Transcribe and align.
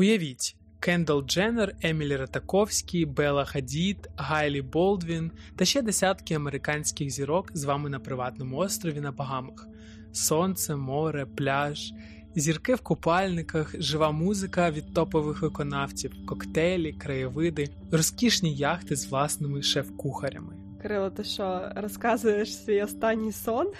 Уявіть. 0.00 0.56
Кендал 0.80 1.24
Дженнер, 1.26 1.74
Емілі 1.82 2.16
Ратаковський, 2.16 3.04
Бела 3.04 3.44
Хадід, 3.44 4.10
Гайлі 4.16 4.62
Болдвін 4.62 5.30
та 5.56 5.64
ще 5.64 5.82
десятки 5.82 6.34
американських 6.34 7.10
зірок 7.10 7.50
з 7.54 7.64
вами 7.64 7.90
на 7.90 7.98
приватному 7.98 8.56
острові 8.56 9.00
на 9.00 9.12
Багамах. 9.12 9.66
Сонце, 10.12 10.76
море, 10.76 11.26
пляж, 11.26 11.92
зірки 12.34 12.74
в 12.74 12.80
купальниках, 12.80 13.74
жива 13.78 14.10
музика 14.10 14.70
від 14.70 14.94
топових 14.94 15.42
виконавців, 15.42 16.26
коктейлі, 16.26 16.92
краєвиди, 16.92 17.68
розкішні 17.90 18.54
яхти 18.54 18.96
з 18.96 19.06
власними 19.06 19.62
шеф-кухарями. 19.62 20.59
Кирило, 20.82 21.10
ти 21.10 21.24
що 21.24 21.72
розказуєш 21.76 22.56
свій 22.56 22.82
останній 22.82 23.32
сон? 23.32 23.72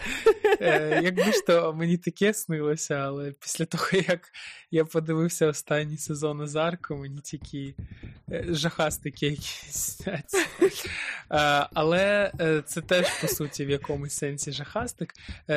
Е, 0.61 1.01
Якби 1.05 1.23
ж 1.23 1.47
то 1.47 1.73
мені 1.73 1.97
таке 1.97 2.35
снилося, 2.35 2.95
але 2.95 3.33
після 3.33 3.65
того, 3.65 3.87
як 3.93 4.21
я 4.71 4.85
подивився 4.85 5.47
останній 5.47 5.99
сезон 5.99 6.41
Озарку, 6.41 6.97
мені 6.97 7.19
тільки 7.21 7.75
е, 8.33 8.45
жахастики 8.49 9.27
якісь. 9.27 10.01
Е, 11.33 11.67
Але 11.75 12.33
е, 12.41 12.63
це 12.67 12.81
теж, 12.81 13.21
по 13.21 13.29
суті, 13.29 13.67
в 13.67 13.71
якомусь 13.71 14.13
сенсі 14.13 14.53
жахастик. 14.53 15.15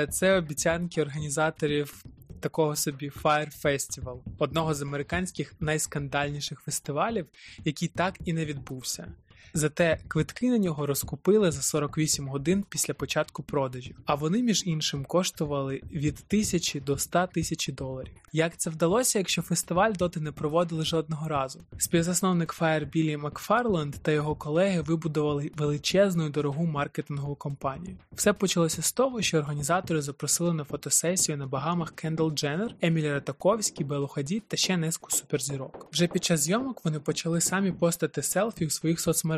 Це 0.09 0.37
обіцянки 0.37 1.01
організаторів. 1.01 2.03
Такого 2.39 2.75
собі 2.75 3.09
Fire 3.09 3.61
Festival, 3.65 4.19
одного 4.37 4.73
з 4.73 4.81
американських 4.81 5.53
найскандальніших 5.59 6.59
фестивалів, 6.59 7.27
який 7.65 7.87
так 7.87 8.15
і 8.25 8.33
не 8.33 8.45
відбувся. 8.45 9.07
Зате 9.53 9.99
квитки 10.07 10.49
на 10.49 10.57
нього 10.57 10.85
розкупили 10.85 11.51
за 11.51 11.61
48 11.61 12.27
годин 12.27 12.65
після 12.69 12.93
початку 12.93 13.43
продажів, 13.43 13.95
а 14.05 14.15
вони, 14.15 14.43
між 14.43 14.63
іншим, 14.65 15.05
коштували 15.05 15.81
від 15.91 16.15
тисячі 16.15 16.79
до 16.79 16.97
100 16.97 17.27
тисяч 17.33 17.67
доларів. 17.67 18.13
Як 18.33 18.57
це 18.57 18.69
вдалося, 18.69 19.19
якщо 19.19 19.41
фестиваль 19.41 19.91
доти 19.91 20.19
не 20.19 20.31
проводили 20.31 20.85
жодного 20.85 21.27
разу? 21.27 21.59
Співзасновник 21.77 22.61
Fire 22.61 22.85
Біллі 22.91 23.17
Макфарланд 23.17 23.95
та 23.95 24.11
його 24.11 24.35
колеги 24.35 24.81
вибудували 24.81 25.51
величезну 25.55 26.25
і 26.25 26.29
дорогу 26.29 26.65
маркетингову 26.65 27.35
компанію. 27.35 27.97
Все 28.15 28.33
почалося 28.33 28.81
з 28.81 28.91
того, 28.91 29.21
що 29.21 29.37
організатори 29.37 30.01
запросили 30.01 30.53
на 30.53 30.63
фотосесію 30.63 31.37
на 31.37 31.47
Багамах 31.47 31.91
Кендал 31.91 32.31
Дженнер, 32.31 32.75
Емілі 32.81 33.11
Ратаковський, 33.11 33.85
Белу 33.85 34.07
Хадід 34.07 34.43
та 34.47 34.57
ще 34.57 34.77
низку 34.77 35.11
суперзірок. 35.11 35.87
Вже 35.91 36.07
під 36.07 36.23
час 36.23 36.39
зйомок 36.39 36.85
вони 36.85 36.99
почали 36.99 37.41
самі 37.41 37.71
постати 37.71 38.21
селфі 38.21 38.65
у 38.65 38.69
своїх 38.69 38.99
соцмережах, 38.99 39.32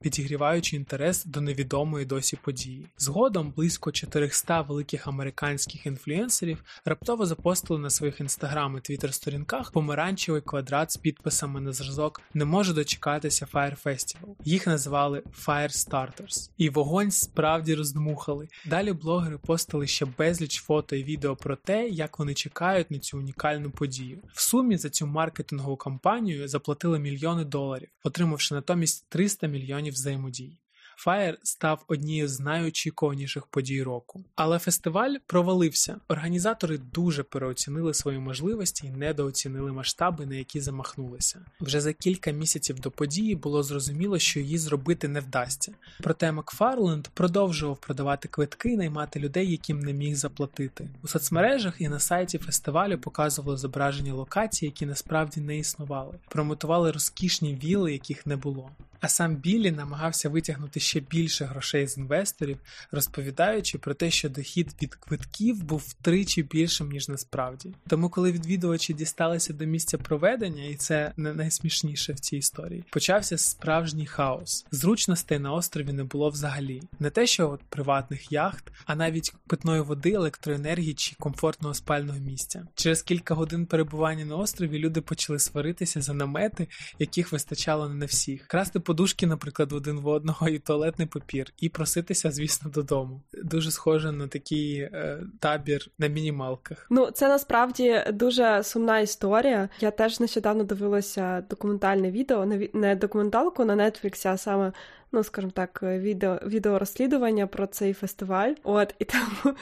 підігріваючи 0.00 0.76
інтерес 0.76 1.24
до 1.24 1.40
невідомої 1.40 2.06
досі 2.06 2.36
події. 2.36 2.86
Згодом 2.98 3.52
близько 3.56 3.92
400 3.92 4.60
великих 4.60 5.06
американських 5.06 5.86
інфлюенсерів 5.86 6.64
раптово 6.84 7.26
запостили 7.26 7.80
на 7.80 7.90
своїх 7.90 8.20
інстаграм 8.20 8.76
і 8.76 8.80
твіттер 8.80 9.14
сторінках 9.14 9.72
помаранчевий 9.72 10.40
квадрат 10.40 10.92
з 10.92 10.96
підписами 10.96 11.60
на 11.60 11.72
зразок 11.72 12.20
Не 12.34 12.44
можу 12.44 12.72
дочекатися 12.72 13.46
Fire 13.52 13.82
Festival. 13.82 14.34
Їх 14.44 14.66
називали 14.66 15.22
Fire 15.46 15.88
Starters. 15.88 16.50
І 16.58 16.68
вогонь 16.70 17.10
справді 17.10 17.74
роздмухали. 17.74 18.48
Далі 18.66 18.92
блогери 18.92 19.38
постили 19.38 19.86
ще 19.86 20.06
безліч 20.18 20.60
фото 20.60 20.96
і 20.96 21.04
відео 21.04 21.36
про 21.36 21.56
те, 21.56 21.88
як 21.88 22.18
вони 22.18 22.34
чекають 22.34 22.90
на 22.90 22.98
цю 22.98 23.18
унікальну 23.18 23.70
подію. 23.70 24.18
В 24.32 24.40
сумі 24.40 24.76
за 24.76 24.90
цю 24.90 25.06
маркетингову 25.06 25.76
кампанію 25.76 26.48
заплатили 26.48 26.98
мільйони 26.98 27.44
доларів, 27.44 27.88
отримавши 28.04 28.54
натомість 28.54 29.06
300 29.08 29.31
мільйонів 29.46 29.92
взаємодій. 29.92 30.61
Fire 31.06 31.36
став 31.42 31.84
однією 31.88 32.28
з 32.28 32.40
найочікуваніших 32.40 33.46
подій 33.46 33.82
року. 33.82 34.24
Але 34.34 34.58
фестиваль 34.58 35.14
провалився. 35.26 35.96
Організатори 36.08 36.78
дуже 36.78 37.22
переоцінили 37.22 37.94
свої 37.94 38.18
можливості 38.18 38.86
і 38.86 38.90
недооцінили 38.90 39.72
масштаби, 39.72 40.26
на 40.26 40.34
які 40.34 40.60
замахнулися. 40.60 41.44
Вже 41.60 41.80
за 41.80 41.92
кілька 41.92 42.30
місяців 42.30 42.80
до 42.80 42.90
події 42.90 43.34
було 43.34 43.62
зрозуміло, 43.62 44.18
що 44.18 44.40
її 44.40 44.58
зробити 44.58 45.08
не 45.08 45.20
вдасться. 45.20 45.72
Проте 46.00 46.32
Макфарленд 46.32 47.08
продовжував 47.08 47.76
продавати 47.80 48.28
квитки 48.28 48.68
і 48.68 48.76
наймати 48.76 49.20
людей, 49.20 49.50
яким 49.50 49.80
не 49.80 49.92
міг 49.92 50.14
заплатити. 50.14 50.88
У 51.02 51.08
соцмережах 51.08 51.80
і 51.80 51.88
на 51.88 51.98
сайті 51.98 52.38
фестивалю 52.38 52.98
показували 52.98 53.56
зображення 53.56 54.14
локацій, 54.14 54.64
які 54.64 54.86
насправді 54.86 55.40
не 55.40 55.58
існували. 55.58 56.14
Промотували 56.28 56.90
розкішні 56.90 57.54
віли, 57.54 57.92
яких 57.92 58.26
не 58.26 58.36
було. 58.36 58.70
А 59.02 59.08
сам 59.08 59.36
Біллі 59.36 59.70
намагався 59.70 60.28
витягнути 60.28 60.80
ще 60.92 61.00
більше 61.00 61.44
грошей 61.44 61.86
з 61.86 61.98
інвесторів, 61.98 62.58
розповідаючи 62.90 63.78
про 63.78 63.94
те, 63.94 64.10
що 64.10 64.28
дохід 64.28 64.74
від 64.82 64.94
квитків 64.94 65.64
був 65.64 65.84
втричі 65.88 66.42
більшим, 66.42 66.90
ніж 66.90 67.08
насправді. 67.08 67.74
Тому, 67.88 68.08
коли 68.08 68.32
відвідувачі 68.32 68.94
дісталися 68.94 69.52
до 69.52 69.64
місця 69.64 69.98
проведення, 69.98 70.64
і 70.64 70.74
це 70.74 71.12
не 71.16 71.32
найсмішніше 71.32 72.12
в 72.12 72.20
цій 72.20 72.36
історії, 72.36 72.84
почався 72.90 73.38
справжній 73.38 74.06
хаос. 74.06 74.66
Зручностей 74.70 75.38
на 75.38 75.52
острові 75.52 75.92
не 75.92 76.04
було 76.04 76.28
взагалі. 76.28 76.82
Не 77.00 77.10
те, 77.10 77.26
що 77.26 77.50
от 77.50 77.60
приватних 77.60 78.32
яхт, 78.32 78.72
а 78.86 78.94
навіть 78.94 79.34
питної 79.46 79.80
води, 79.80 80.12
електроенергії 80.12 80.94
чи 80.94 81.16
комфортного 81.18 81.74
спального 81.74 82.18
місця. 82.18 82.66
Через 82.74 83.02
кілька 83.02 83.34
годин 83.34 83.66
перебування 83.66 84.24
на 84.24 84.36
острові 84.36 84.78
люди 84.78 85.00
почали 85.00 85.38
сваритися 85.38 86.02
за 86.02 86.14
намети, 86.14 86.68
яких 86.98 87.32
вистачало 87.32 87.88
не 87.88 87.94
на 87.94 88.06
всіх. 88.06 88.46
Красти 88.46 88.80
подушки, 88.80 89.26
наприклад, 89.26 89.72
один 89.72 90.00
в 90.00 90.06
одного, 90.06 90.48
і 90.48 90.58
туалетний 90.82 91.08
папір, 91.08 91.52
і 91.60 91.68
проситися, 91.68 92.30
звісно, 92.30 92.70
додому. 92.70 93.20
Дуже 93.44 93.70
схоже 93.70 94.12
на 94.12 94.28
такий 94.28 94.78
е, 94.78 95.18
табір 95.40 95.86
на 95.98 96.06
мінімалках. 96.06 96.86
Ну, 96.90 97.10
це 97.10 97.28
насправді 97.28 98.04
дуже 98.12 98.62
сумна 98.62 99.00
історія. 99.00 99.68
Я 99.80 99.90
теж 99.90 100.20
нещодавно 100.20 100.64
дивилася 100.64 101.44
документальне 101.50 102.10
відео, 102.10 102.46
не 102.72 102.96
документалку 102.96 103.64
на 103.64 103.76
Netflix, 103.76 104.28
а 104.28 104.36
саме. 104.36 104.72
Ну, 105.14 105.24
скажімо 105.24 105.52
так, 105.54 105.80
відео 105.82 106.38
відеорозслідування 106.46 107.46
про 107.46 107.66
цей 107.66 107.92
фестиваль. 107.92 108.52
От 108.62 108.94
і 108.98 109.04
тому 109.04 109.56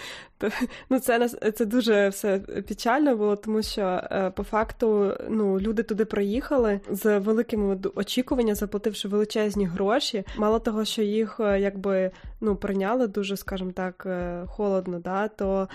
ну, 0.90 0.98
це 0.98 1.28
це 1.28 1.64
дуже 1.66 2.08
все 2.08 2.38
печально 2.38 3.16
було, 3.16 3.36
тому 3.36 3.62
що 3.62 4.02
по 4.36 4.42
факту 4.42 5.14
ну, 5.28 5.60
люди 5.60 5.82
туди 5.82 6.04
приїхали 6.04 6.80
з 6.90 7.18
великими 7.18 7.78
очікуваннями, 7.94 8.54
заплативши 8.54 9.08
величезні 9.08 9.66
гроші. 9.66 10.24
Мало 10.36 10.58
того, 10.58 10.84
що 10.84 11.02
їх 11.02 11.36
якби 11.40 12.10
ну 12.40 12.56
прийняли 12.56 13.06
дуже, 13.06 13.36
скажімо 13.36 13.72
так, 13.72 14.06
холодно. 14.46 14.98
да, 14.98 15.28
То 15.28 15.68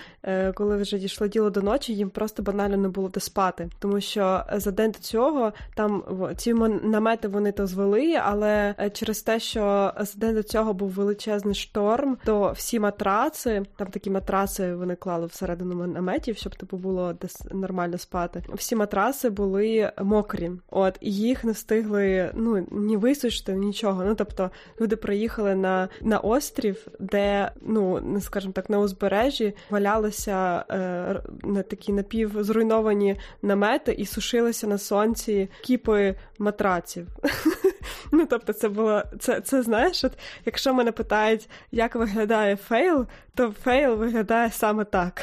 коли 0.54 0.76
вже 0.76 0.98
дійшло 0.98 1.26
діло 1.26 1.50
до 1.50 1.62
ночі, 1.62 1.94
їм 1.94 2.10
просто 2.10 2.42
банально 2.42 2.76
не 2.76 2.88
було 2.88 3.08
де 3.08 3.20
спати, 3.20 3.70
тому 3.78 4.00
що 4.00 4.42
за 4.52 4.70
день 4.70 4.90
до 4.90 4.98
цього 4.98 5.52
там 5.74 6.04
ці 6.36 6.54
намети 6.82 7.28
вони 7.28 7.52
то 7.52 7.66
звели, 7.66 8.14
але 8.24 8.74
через 8.92 9.22
те, 9.22 9.40
що 9.40 9.65
за 9.98 10.18
день 10.18 10.34
до 10.34 10.42
цього 10.42 10.74
був 10.74 10.90
величезний 10.90 11.54
шторм, 11.54 12.18
то 12.24 12.52
всі 12.56 12.80
матраци, 12.80 13.62
там 13.76 13.86
такі 13.86 14.10
матраси 14.10 14.74
вони 14.74 14.96
клали 14.96 15.26
всередину 15.26 15.86
наметів, 15.86 16.36
щоб 16.36 16.54
типу 16.54 16.76
було 16.76 17.12
десь 17.12 17.44
нормально 17.52 17.98
спати. 17.98 18.42
Всі 18.54 18.76
матраси 18.76 19.30
були 19.30 19.92
мокрі, 20.02 20.50
от 20.70 20.98
і 21.00 21.12
їх 21.12 21.44
не 21.44 21.52
встигли 21.52 22.30
ну 22.34 22.66
ні 22.70 22.96
висушити, 22.96 23.52
нічого. 23.52 24.04
Ну 24.04 24.14
тобто 24.14 24.50
люди 24.80 24.96
приїхали 24.96 25.54
на 25.54 25.88
на 26.00 26.18
острів, 26.18 26.86
де 27.00 27.50
ну 27.60 28.00
не 28.00 28.20
скажімо 28.20 28.52
так, 28.52 28.70
на 28.70 28.78
узбережжі 28.78 29.54
валялися 29.70 30.64
е, 30.70 31.22
на 31.44 31.62
такі 31.62 31.92
напівзруйновані 31.92 33.16
намети 33.42 33.92
і 33.92 34.06
сушилися 34.06 34.66
на 34.66 34.78
сонці 34.78 35.50
кіпи 35.62 36.14
матраців. 36.38 37.08
Ну, 38.12 38.26
тобто, 38.30 38.52
це 38.52 38.68
було 38.68 39.02
це, 39.18 39.40
це 39.40 39.62
знаєш, 39.62 40.04
от 40.04 40.18
якщо 40.44 40.74
мене 40.74 40.92
питають, 40.92 41.48
як 41.72 41.94
виглядає 41.94 42.56
фейл, 42.56 43.06
то 43.34 43.50
фейл 43.50 43.94
виглядає 43.94 44.50
саме 44.50 44.84
так. 44.84 45.22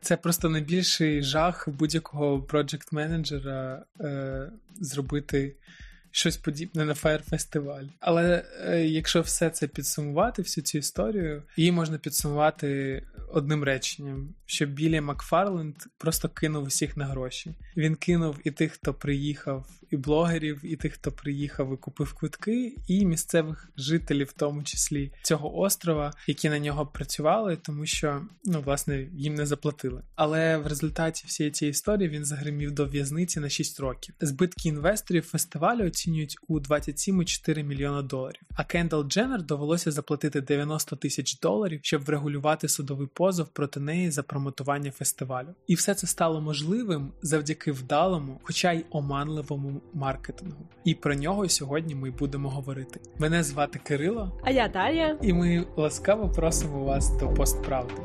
Це 0.00 0.16
просто 0.16 0.48
найбільший 0.48 1.22
жах 1.22 1.68
будь-якого 1.68 2.42
проджект 2.42 2.92
менеджера 2.92 3.84
е, 4.00 4.50
зробити 4.74 5.56
щось 6.14 6.36
подібне 6.36 6.84
на 6.84 6.94
Festival. 6.94 7.88
Але 8.00 8.44
е, 8.64 8.84
якщо 8.86 9.20
все 9.20 9.50
це 9.50 9.66
підсумувати, 9.66 10.42
всю 10.42 10.64
цю 10.64 10.78
історію, 10.78 11.42
її 11.56 11.72
можна 11.72 11.98
підсумувати 11.98 13.02
одним 13.32 13.64
реченням: 13.64 14.34
що 14.46 14.66
Білі 14.66 15.00
Макфарленд 15.00 15.76
просто 15.98 16.28
кинув 16.28 16.64
усіх 16.64 16.96
на 16.96 17.06
гроші. 17.06 17.54
Він 17.76 17.94
кинув 17.94 18.38
і 18.44 18.50
тих, 18.50 18.72
хто 18.72 18.94
приїхав, 18.94 19.66
і 19.94 19.96
блогерів, 19.96 20.60
і 20.62 20.76
тих, 20.76 20.92
хто 20.94 21.12
приїхав 21.12 21.74
і 21.74 21.76
купив 21.76 22.12
квитки, 22.14 22.76
і 22.88 23.06
місцевих 23.06 23.68
жителів, 23.76 24.26
в 24.26 24.32
тому 24.32 24.62
числі 24.62 25.12
цього 25.22 25.58
острова, 25.58 26.12
які 26.26 26.48
на 26.48 26.58
нього 26.58 26.86
працювали, 26.86 27.56
тому 27.56 27.86
що 27.86 28.22
ну 28.44 28.60
власне 28.60 29.06
їм 29.12 29.34
не 29.34 29.46
заплатили. 29.46 30.02
Але 30.14 30.58
в 30.58 30.66
результаті 30.66 31.24
всієї 31.26 31.52
цієї 31.52 31.70
історії 31.70 32.08
він 32.08 32.24
загримів 32.24 32.72
до 32.72 32.86
в'язниці 32.86 33.40
на 33.40 33.48
6 33.48 33.80
років. 33.80 34.14
Збитки 34.20 34.68
інвесторів 34.68 35.22
фестивалю 35.22 35.86
оцінюють 35.86 36.36
у 36.48 36.60
27,4 36.60 37.62
мільйона 37.62 38.02
доларів. 38.02 38.42
А 38.54 38.64
Кендал 38.64 39.08
Дженнер 39.08 39.42
довелося 39.42 39.90
заплатити 39.90 40.40
90 40.40 40.96
тисяч 40.96 41.38
доларів, 41.40 41.80
щоб 41.82 42.04
врегулювати 42.04 42.68
судовий 42.68 43.08
позов 43.14 43.48
проти 43.48 43.80
неї 43.80 44.10
за 44.10 44.22
промотування 44.22 44.90
фестивалю. 44.90 45.54
І 45.66 45.74
все 45.74 45.94
це 45.94 46.06
стало 46.06 46.40
можливим 46.40 47.12
завдяки 47.22 47.72
вдалому, 47.72 48.40
хоча 48.42 48.72
й 48.72 48.84
оманливому 48.90 49.82
маркетингу. 49.94 50.64
І 50.84 50.94
про 50.94 51.14
нього 51.14 51.48
сьогодні 51.48 51.94
ми 51.94 52.10
будемо 52.10 52.50
говорити. 52.50 53.00
Мене 53.18 53.42
звати 53.42 53.80
Кирило, 53.84 54.40
а 54.42 54.50
я 54.50 54.68
Дар'я, 54.68 55.18
і 55.22 55.32
ми 55.32 55.66
ласкаво 55.76 56.28
просимо 56.28 56.84
вас 56.84 57.18
до 57.18 57.28
постправди. 57.28 58.02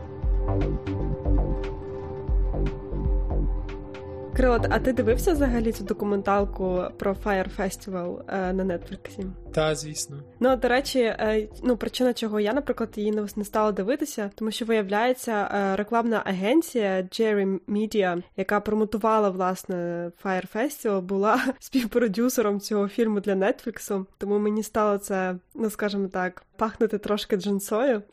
Крилот, 4.39 4.67
а 4.69 4.79
ти 4.79 4.93
дивився 4.93 5.33
взагалі 5.33 5.71
цю 5.71 5.83
документалку 5.83 6.83
про 6.97 7.13
Fire 7.13 7.47
Festival 7.59 8.21
е, 8.27 8.53
на 8.53 8.77
Нетфліксі? 8.77 9.25
Та, 9.53 9.75
звісно. 9.75 10.17
Ну, 10.39 10.55
до 10.55 10.67
речі, 10.67 10.99
е, 10.99 11.47
ну 11.63 11.77
причина, 11.77 12.13
чого 12.13 12.39
я, 12.39 12.53
наприклад, 12.53 12.89
її 12.95 13.11
не 13.35 13.45
стала 13.45 13.71
дивитися, 13.71 14.31
тому 14.35 14.51
що 14.51 14.65
виявляється, 14.65 15.31
е, 15.53 15.75
рекламна 15.75 16.21
агенція 16.25 17.01
Jerry 17.01 17.59
Media, 17.67 18.23
яка 18.37 18.59
промотувала 18.59 19.29
власне 19.29 20.11
Fire 20.23 20.55
Festival, 20.55 21.01
була 21.01 21.41
співпродюсером 21.59 22.59
цього 22.59 22.87
фільму 22.87 23.19
для 23.19 23.35
Нетфліксу. 23.35 24.05
Тому 24.17 24.39
мені 24.39 24.63
стало 24.63 24.97
це, 24.97 25.35
ну 25.55 25.69
скажімо 25.69 26.07
так, 26.07 26.43
пахнути 26.59 26.97
трошки 26.97 27.35
джинсою. 27.35 28.01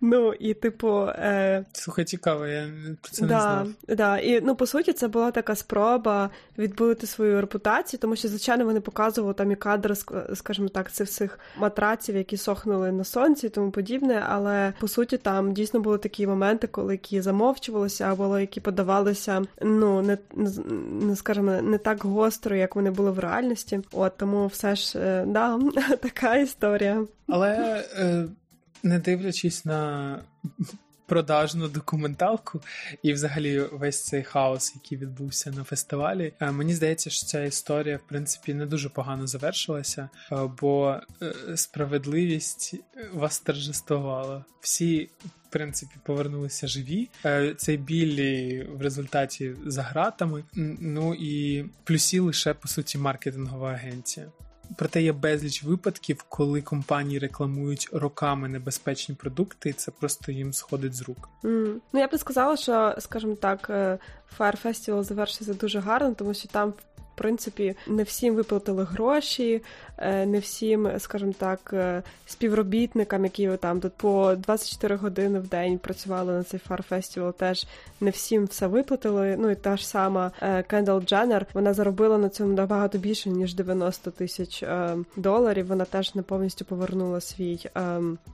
Ну 0.00 0.32
і 0.32 0.54
типу. 0.54 1.06
Е... 1.06 1.64
Слухай, 1.72 2.04
цікаво, 2.04 2.46
я 2.46 2.68
про 3.02 3.10
це 3.10 3.26
да, 3.26 3.34
не 3.34 3.40
знав. 3.40 3.68
Да. 3.96 4.18
І 4.18 4.40
ну 4.40 4.56
по 4.56 4.66
суті, 4.66 4.92
це 4.92 5.08
була 5.08 5.30
така 5.30 5.54
спроба 5.54 6.30
відбити 6.58 7.06
свою 7.06 7.40
репутацію, 7.40 8.00
тому 8.00 8.16
що, 8.16 8.28
звичайно, 8.28 8.64
вони 8.64 8.80
показували 8.80 9.34
там 9.34 9.50
і 9.50 9.56
кадри, 9.56 9.94
скажімо 10.34 10.68
так, 10.68 10.92
цих 10.92 11.08
всіх 11.08 11.38
матраців, 11.58 12.16
які 12.16 12.36
сохнули 12.36 12.92
на 12.92 13.04
сонці 13.04 13.46
і 13.46 13.50
тому 13.50 13.70
подібне. 13.70 14.24
Але 14.28 14.72
по 14.80 14.88
суті, 14.88 15.16
там 15.16 15.52
дійсно 15.52 15.80
були 15.80 15.98
такі 15.98 16.26
моменти, 16.26 16.66
коли 16.66 16.94
які 16.94 17.20
замовчувалися, 17.20 18.04
або 18.04 18.38
які 18.38 18.60
подавалися, 18.60 19.42
ну 19.62 20.02
не 20.02 20.18
не 21.00 21.16
скажімо, 21.16 21.62
не 21.62 21.78
так 21.78 22.04
гостро, 22.04 22.56
як 22.56 22.76
вони 22.76 22.90
були 22.90 23.10
в 23.10 23.18
реальності. 23.18 23.80
От 23.92 24.16
тому 24.16 24.46
все 24.46 24.76
ж 24.76 24.98
е, 24.98 25.24
да, 25.26 25.58
така 26.00 26.36
історія. 26.36 26.77
Але. 27.26 27.84
Е 27.98 28.28
не 28.82 28.98
дивлячись 28.98 29.64
на 29.64 30.20
продажну 31.06 31.68
документалку 31.68 32.60
і, 33.02 33.12
взагалі, 33.12 33.60
весь 33.60 34.04
цей 34.04 34.22
хаос, 34.22 34.72
який 34.74 34.98
відбувся 34.98 35.50
на 35.50 35.64
фестивалі, 35.64 36.32
е, 36.40 36.50
мені 36.50 36.74
здається, 36.74 37.10
що 37.10 37.26
ця 37.26 37.44
історія 37.44 37.96
в 37.96 38.08
принципі 38.08 38.54
не 38.54 38.66
дуже 38.66 38.88
погано 38.88 39.26
завершилася, 39.26 40.08
е, 40.32 40.36
бо 40.60 41.00
справедливість 41.54 42.74
вас 43.12 43.40
торжествувала. 43.40 44.44
Всі. 44.60 45.10
В 45.48 45.50
принципі, 45.50 45.92
повернулися 46.02 46.66
живі. 46.66 47.08
Цей 47.56 47.76
білі 47.76 48.66
в 48.70 48.82
результаті 48.82 49.54
за 49.66 49.82
гратами. 49.82 50.44
Ну 50.80 51.14
і 51.14 51.64
плюсі 51.84 52.20
лише 52.20 52.54
по 52.54 52.68
суті 52.68 52.98
маркетингова 52.98 53.72
агенція. 53.72 54.26
Проте 54.76 55.02
є 55.02 55.12
безліч 55.12 55.62
випадків, 55.62 56.24
коли 56.28 56.62
компанії 56.62 57.18
рекламують 57.18 57.88
роками 57.92 58.48
небезпечні 58.48 59.14
продукти, 59.14 59.70
і 59.70 59.72
це 59.72 59.90
просто 59.90 60.32
їм 60.32 60.52
сходить 60.52 60.94
з 60.94 61.02
рук. 61.02 61.28
Mm. 61.44 61.74
Ну 61.92 62.00
я 62.00 62.08
би 62.08 62.18
сказала, 62.18 62.56
що, 62.56 62.94
скажімо 62.98 63.34
так, 63.34 63.70
е, 63.70 63.98
Fire 64.38 64.66
Festival 64.66 65.04
завершився 65.04 65.54
дуже 65.54 65.80
гарно, 65.80 66.14
тому 66.14 66.34
що 66.34 66.48
там 66.48 66.72
принципі 67.18 67.74
не 67.86 68.02
всім 68.02 68.34
виплатили 68.34 68.84
гроші, 68.84 69.62
е, 69.98 70.26
не 70.26 70.38
всім, 70.38 70.90
скажімо 70.98 71.34
так, 71.38 71.70
е, 71.72 72.02
співробітникам, 72.26 73.24
які 73.24 73.50
там 73.60 73.80
по 73.96 74.34
24 74.34 74.96
години 74.96 75.38
в 75.38 75.48
день 75.48 75.78
працювали 75.78 76.32
на 76.32 76.42
цей 76.42 76.60
фар-фестивал, 76.68 77.32
теж 77.32 77.66
не 78.00 78.10
всім 78.10 78.44
все 78.44 78.66
виплатили. 78.66 79.36
Ну 79.38 79.50
і 79.50 79.54
та 79.54 79.76
ж 79.76 79.88
сама 79.88 80.30
Кендал 80.66 81.02
Дженнер, 81.02 81.46
вона 81.54 81.74
заробила 81.74 82.18
на 82.18 82.28
цьому 82.28 82.52
набагато 82.52 82.98
більше 82.98 83.30
ніж 83.30 83.54
90 83.54 84.10
тисяч 84.10 84.62
е, 84.62 84.96
доларів. 85.16 85.66
Вона 85.66 85.84
теж 85.84 86.14
не 86.14 86.22
повністю 86.22 86.64
повернула 86.64 87.20
свій 87.20 87.58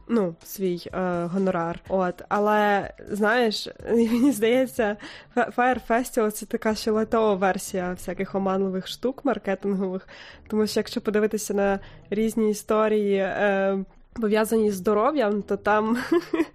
ну, 0.09 0.35
свій 0.45 0.91
гонорар. 1.33 1.81
От, 1.89 2.23
але 2.29 2.91
знаєш, 3.11 3.69
мені 3.91 4.33
здається, 4.33 4.97
Fire 5.37 5.81
Festival— 5.89 6.31
це 6.31 6.47
така 6.47 6.75
ще 6.75 6.91
версія 7.35 7.93
всяких 7.93 8.35
оманливих 8.35 8.74
нових 8.75 8.87
штук 8.89 9.25
маркетингових, 9.25 10.09
тому 10.49 10.67
що 10.67 10.81
якщо 10.81 11.01
подивитися 11.01 11.55
на 11.55 11.81
різні 12.11 12.51
історії. 12.51 13.17
Е, 13.17 13.79
Пов'язані 14.21 14.71
з 14.71 14.75
здоров'ям, 14.75 15.43
то 15.43 15.57
там 15.57 15.99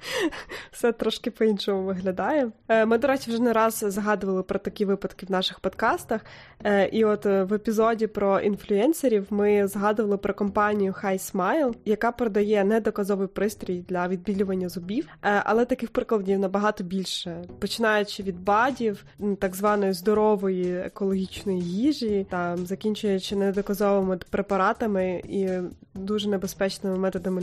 все 0.71 0.91
трошки 0.91 1.31
по-іншому 1.31 1.83
виглядає. 1.83 2.51
Е, 2.67 2.85
ми, 2.85 2.97
до 2.97 3.07
речі, 3.07 3.31
вже 3.31 3.41
не 3.41 3.53
раз 3.53 3.85
згадували 3.87 4.43
про 4.43 4.59
такі 4.59 4.85
випадки 4.85 5.25
в 5.25 5.31
наших 5.31 5.59
подкастах. 5.59 6.21
Е, 6.63 6.87
і 6.87 7.05
от 7.05 7.25
е, 7.25 7.43
в 7.43 7.53
епізоді 7.53 8.07
про 8.07 8.39
інфлюенсерів 8.39 9.27
ми 9.29 9.67
згадували 9.67 10.17
про 10.17 10.33
компанію 10.33 10.95
High 11.03 11.33
Smile, 11.33 11.75
яка 11.85 12.11
продає 12.11 12.63
недоказовий 12.63 13.27
пристрій 13.27 13.85
для 13.89 14.07
відбілювання 14.07 14.69
зубів, 14.69 15.07
але 15.21 15.65
таких 15.65 15.89
прикладів 15.89 16.39
набагато 16.39 16.83
більше, 16.83 17.43
починаючи 17.59 18.23
від 18.23 18.43
бадів, 18.43 19.05
так 19.39 19.55
званої 19.55 19.93
здорової 19.93 20.77
екологічної 20.77 21.61
їжі, 21.61 22.27
там 22.29 22.57
закінчуючи 22.57 23.35
недоказовими 23.35 24.19
препаратами 24.29 25.21
і 25.29 25.49
дуже 25.93 26.29
небезпечними 26.29 26.97
методами. 26.97 27.41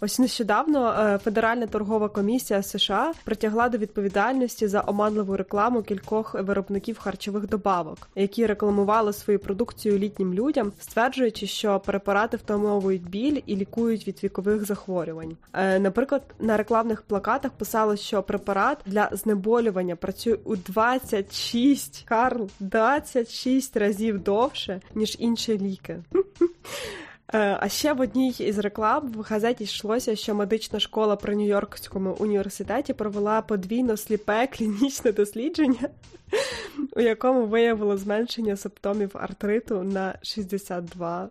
Ось 0.00 0.18
нещодавно 0.18 0.88
е, 0.88 1.18
Федеральна 1.18 1.66
торгова 1.66 2.08
комісія 2.08 2.62
США 2.62 3.12
притягла 3.24 3.68
до 3.68 3.78
відповідальності 3.78 4.68
за 4.68 4.84
оманливу 4.86 5.36
рекламу 5.36 5.82
кількох 5.82 6.34
виробників 6.34 6.98
харчових 6.98 7.48
добавок, 7.48 8.08
які 8.14 8.46
рекламували 8.46 9.12
свою 9.12 9.38
продукцію 9.38 9.98
літнім 9.98 10.34
людям, 10.34 10.72
стверджуючи, 10.80 11.46
що 11.46 11.80
препарати 11.80 12.36
втамовують 12.36 13.08
біль 13.08 13.40
і 13.46 13.56
лікують 13.56 14.08
від 14.08 14.24
вікових 14.24 14.64
захворювань. 14.64 15.36
Е, 15.52 15.78
наприклад, 15.78 16.22
на 16.40 16.56
рекламних 16.56 17.02
плакатах 17.02 17.50
писало, 17.52 17.96
що 17.96 18.22
препарат 18.22 18.78
для 18.86 19.08
знеболювання 19.12 19.96
працює 19.96 20.36
у 20.44 20.56
26, 20.56 22.02
Карл 22.04 22.48
26 22.60 23.76
разів 23.76 24.22
довше 24.22 24.80
ніж 24.94 25.16
інші 25.18 25.58
ліки. 25.58 26.02
Е, 27.32 27.58
а 27.60 27.68
ще 27.68 27.92
в 27.92 28.00
одній 28.00 28.34
із 28.38 28.58
реклам 28.58 29.12
в 29.12 29.20
газеті 29.20 29.64
йшлося, 29.64 30.16
що 30.16 30.34
медична 30.34 30.80
школа 30.80 31.16
при 31.16 31.34
Нью-Йоркському 31.36 32.16
університеті 32.18 32.92
провела 32.92 33.42
подвійно 33.42 33.96
сліпе 33.96 34.46
клінічне 34.46 35.12
дослідження, 35.12 35.88
у 36.96 37.00
якому 37.00 37.46
виявило 37.46 37.96
зменшення 37.96 38.56
симптомів 38.56 39.10
артриту 39.14 39.82
на 39.82 40.18
62%. 40.22 41.28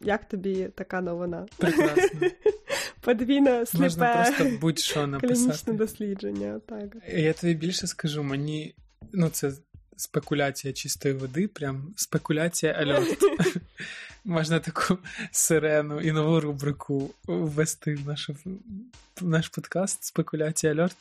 Як 0.00 0.28
тобі 0.28 0.68
така 0.74 1.00
новина? 1.00 1.46
Прекрасно. 1.56 2.20
Подвійно 3.00 3.66
сліпе 3.66 3.84
Можна 3.84 4.14
просто 4.14 4.58
будь-що 4.60 5.06
написати. 5.06 5.40
клінічне 5.40 5.72
дослідження. 5.72 6.60
Так. 6.66 6.96
Я 7.08 7.32
тобі 7.32 7.54
більше 7.54 7.86
скажу, 7.86 8.22
мені 8.22 8.74
ну 9.12 9.28
це 9.28 9.52
спекуляція 9.98 10.72
чистої 10.72 11.14
води, 11.14 11.48
прям 11.48 11.92
спекуляція 11.96 12.72
альот. 12.72 13.18
Можна 14.24 14.60
таку 14.60 14.98
сирену 15.30 16.00
і 16.00 16.12
нову 16.12 16.40
рубрику 16.40 17.14
ввести 17.26 17.94
в 17.94 18.06
наш, 18.06 18.30
в 19.20 19.28
наш 19.28 19.48
подкаст 19.48 20.04
Спекуляція 20.04 20.72
Альорт, 20.72 20.96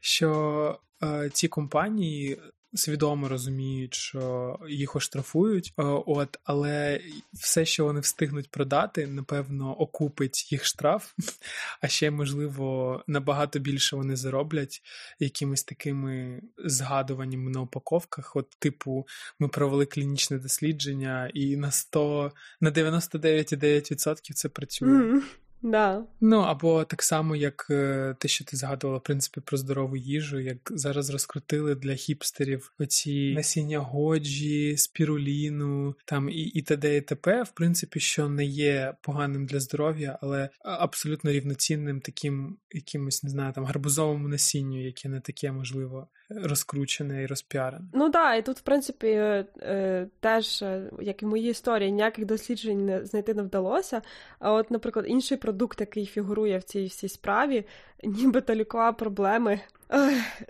що 0.00 0.80
е, 1.02 1.30
ці 1.32 1.48
компанії 1.48 2.38
свідомо 2.74 3.28
розуміють, 3.28 3.94
що 3.94 4.58
їх 4.68 4.96
оштрафують, 4.96 5.72
е, 5.78 5.82
от, 6.06 6.38
але 6.44 7.00
все, 7.32 7.64
що 7.64 7.84
вони 7.84 8.00
встигнуть 8.00 8.50
продати, 8.50 9.06
напевно, 9.06 9.80
окупить 9.80 10.52
їх 10.52 10.64
штраф, 10.64 11.12
а 11.80 11.88
ще, 11.88 12.10
можливо, 12.10 13.02
набагато 13.06 13.58
більше 13.58 13.96
вони 13.96 14.16
зароблять 14.16 14.82
якимись 15.18 15.64
такими 15.64 16.42
згадуваннями 16.58 17.50
на 17.50 17.60
упаковках. 17.60 18.36
От, 18.36 18.50
типу, 18.58 19.06
ми 19.38 19.48
провели 19.48 19.86
клінічне 19.86 20.38
дослідження, 20.38 21.30
і 21.34 21.56
на 21.56 21.70
100, 21.70 22.32
на 22.60 22.70
99,9% 22.70 24.32
це 24.32 24.48
працює. 24.48 24.88
Mm. 24.88 25.20
Да. 25.62 26.04
Ну 26.20 26.38
або 26.40 26.84
так 26.84 27.02
само, 27.02 27.36
як 27.36 27.66
е, 27.70 28.14
те, 28.18 28.28
що 28.28 28.44
ти 28.44 28.56
згадувала, 28.56 28.98
в 28.98 29.02
принципі, 29.02 29.40
про 29.40 29.56
здорову 29.56 29.96
їжу, 29.96 30.38
як 30.38 30.58
зараз 30.70 31.10
розкрутили 31.10 31.74
для 31.74 31.94
хіпстерів 31.94 32.72
оці 32.78 33.34
насіння 33.34 33.78
годжі, 33.78 34.76
спіруліну, 34.76 35.94
там 36.04 36.28
і 36.28 36.42
і 36.42 36.62
т.д. 36.62 36.96
і 36.96 37.00
т.п., 37.00 37.42
в 37.42 37.50
принципі, 37.50 38.00
що 38.00 38.28
не 38.28 38.44
є 38.44 38.94
поганим 39.02 39.46
для 39.46 39.60
здоров'я, 39.60 40.18
але 40.22 40.48
абсолютно 40.62 41.32
рівноцінним 41.32 42.00
таким 42.00 42.58
якимось, 42.70 43.22
не 43.22 43.30
знаю, 43.30 43.52
там 43.52 43.64
гарбузовому 43.64 44.28
насінню, 44.28 44.84
яке 44.84 45.08
не 45.08 45.20
таке 45.20 45.52
можливо 45.52 46.08
розкручене 46.30 47.22
і 47.22 47.26
розпіарене. 47.26 47.84
Ну 47.94 48.10
так, 48.10 48.38
і 48.38 48.42
тут, 48.42 48.58
в 48.58 48.60
принципі, 48.60 49.06
е, 49.06 49.46
е, 49.62 50.08
теж, 50.20 50.64
як 51.00 51.22
і 51.22 51.26
в 51.26 51.28
моїй 51.28 51.50
історії, 51.50 51.92
ніяких 51.92 52.24
досліджень 52.24 53.00
знайти 53.04 53.34
не 53.34 53.42
вдалося. 53.42 54.02
А 54.38 54.52
от, 54.52 54.70
наприклад, 54.70 55.04
інший 55.08 55.38
продукт, 55.48 55.80
який 55.80 56.06
фігурує 56.06 56.58
в 56.58 56.62
цій 56.62 56.86
всій 56.86 57.08
справі, 57.08 57.64
нібито 58.04 58.54
лікував 58.54 58.96
проблеми 58.96 59.60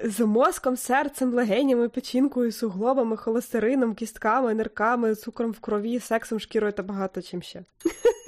з 0.04 0.20
мозком, 0.20 0.76
серцем, 0.76 1.34
легенями, 1.34 1.88
печінкою, 1.88 2.52
суглобами, 2.52 3.16
холестерином, 3.16 3.94
кістками, 3.94 4.54
нирками, 4.54 5.14
цукром 5.14 5.52
в 5.52 5.60
крові, 5.60 6.00
сексом, 6.00 6.40
шкірою 6.40 6.72
та 6.72 6.82
багато 6.82 7.22
чим 7.22 7.42
ще. 7.42 7.64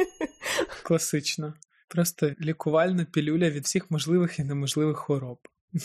Класично. 0.82 1.54
Просто 1.88 2.32
лікувальна 2.40 3.04
пілюля 3.04 3.50
від 3.50 3.64
всіх 3.64 3.90
можливих 3.90 4.38
і 4.38 4.44
неможливих 4.44 4.96
хвороб. 4.96 5.38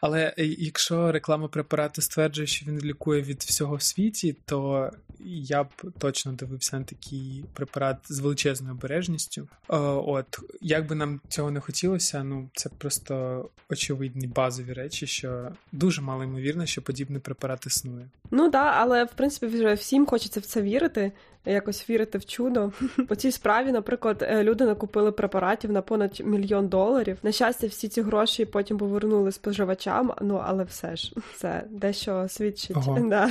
Але 0.00 0.34
е, 0.38 0.46
якщо 0.46 1.12
реклама 1.12 1.48
препарату 1.48 2.02
стверджує, 2.02 2.46
що 2.46 2.66
він 2.66 2.80
лікує 2.80 3.22
від 3.22 3.40
всього 3.40 3.76
в 3.76 3.82
світі, 3.82 4.36
то 4.44 4.90
я 5.24 5.64
б 5.64 5.68
точно 5.98 6.32
дивився 6.32 6.78
на 6.78 6.84
такий 6.84 7.44
препарат 7.54 7.96
з 8.08 8.20
величезною 8.20 8.74
обережністю. 8.74 9.48
От 9.68 10.38
як 10.60 10.86
би 10.86 10.94
нам 10.94 11.20
цього 11.28 11.50
не 11.50 11.60
хотілося, 11.60 12.24
ну 12.24 12.48
це 12.54 12.68
просто 12.78 13.44
очевидні 13.70 14.26
базові 14.26 14.72
речі, 14.72 15.06
що 15.06 15.48
дуже 15.72 16.02
мало 16.02 16.24
ймовірно, 16.24 16.66
що 16.66 16.82
подібний 16.82 17.20
препарат 17.20 17.66
існує. 17.66 18.08
Ну 18.30 18.50
так, 18.50 18.74
але 18.76 19.04
в 19.04 19.12
принципі 19.16 19.46
вже 19.46 19.74
всім 19.74 20.06
хочеться 20.06 20.40
в 20.40 20.44
це 20.44 20.62
вірити 20.62 21.12
якось 21.44 21.90
вірити 21.90 22.18
в 22.18 22.24
чудо. 22.24 22.72
По 23.08 23.14
цій 23.14 23.32
справі, 23.32 23.72
наприклад, 23.72 24.22
е, 24.22 24.42
люди 24.42 24.64
накупили 24.64 25.12
препаратів 25.12 25.72
на 25.72 25.82
понад 25.82 26.20
мільйон 26.24 26.68
доларів. 26.68 27.18
На 27.22 27.32
щастя, 27.32 27.66
всі 27.66 27.88
ці 27.88 28.02
гроші 28.02 28.44
потім 28.44 28.78
повернули 28.78 29.32
споживачам. 29.32 30.12
Ну 30.20 30.42
але 30.44 30.64
все 30.64 30.96
ж 30.96 31.12
це 31.36 31.64
дещо 31.70 32.26
свідчить. 32.28 32.76
Ага. 32.76 33.00
Да. 33.00 33.30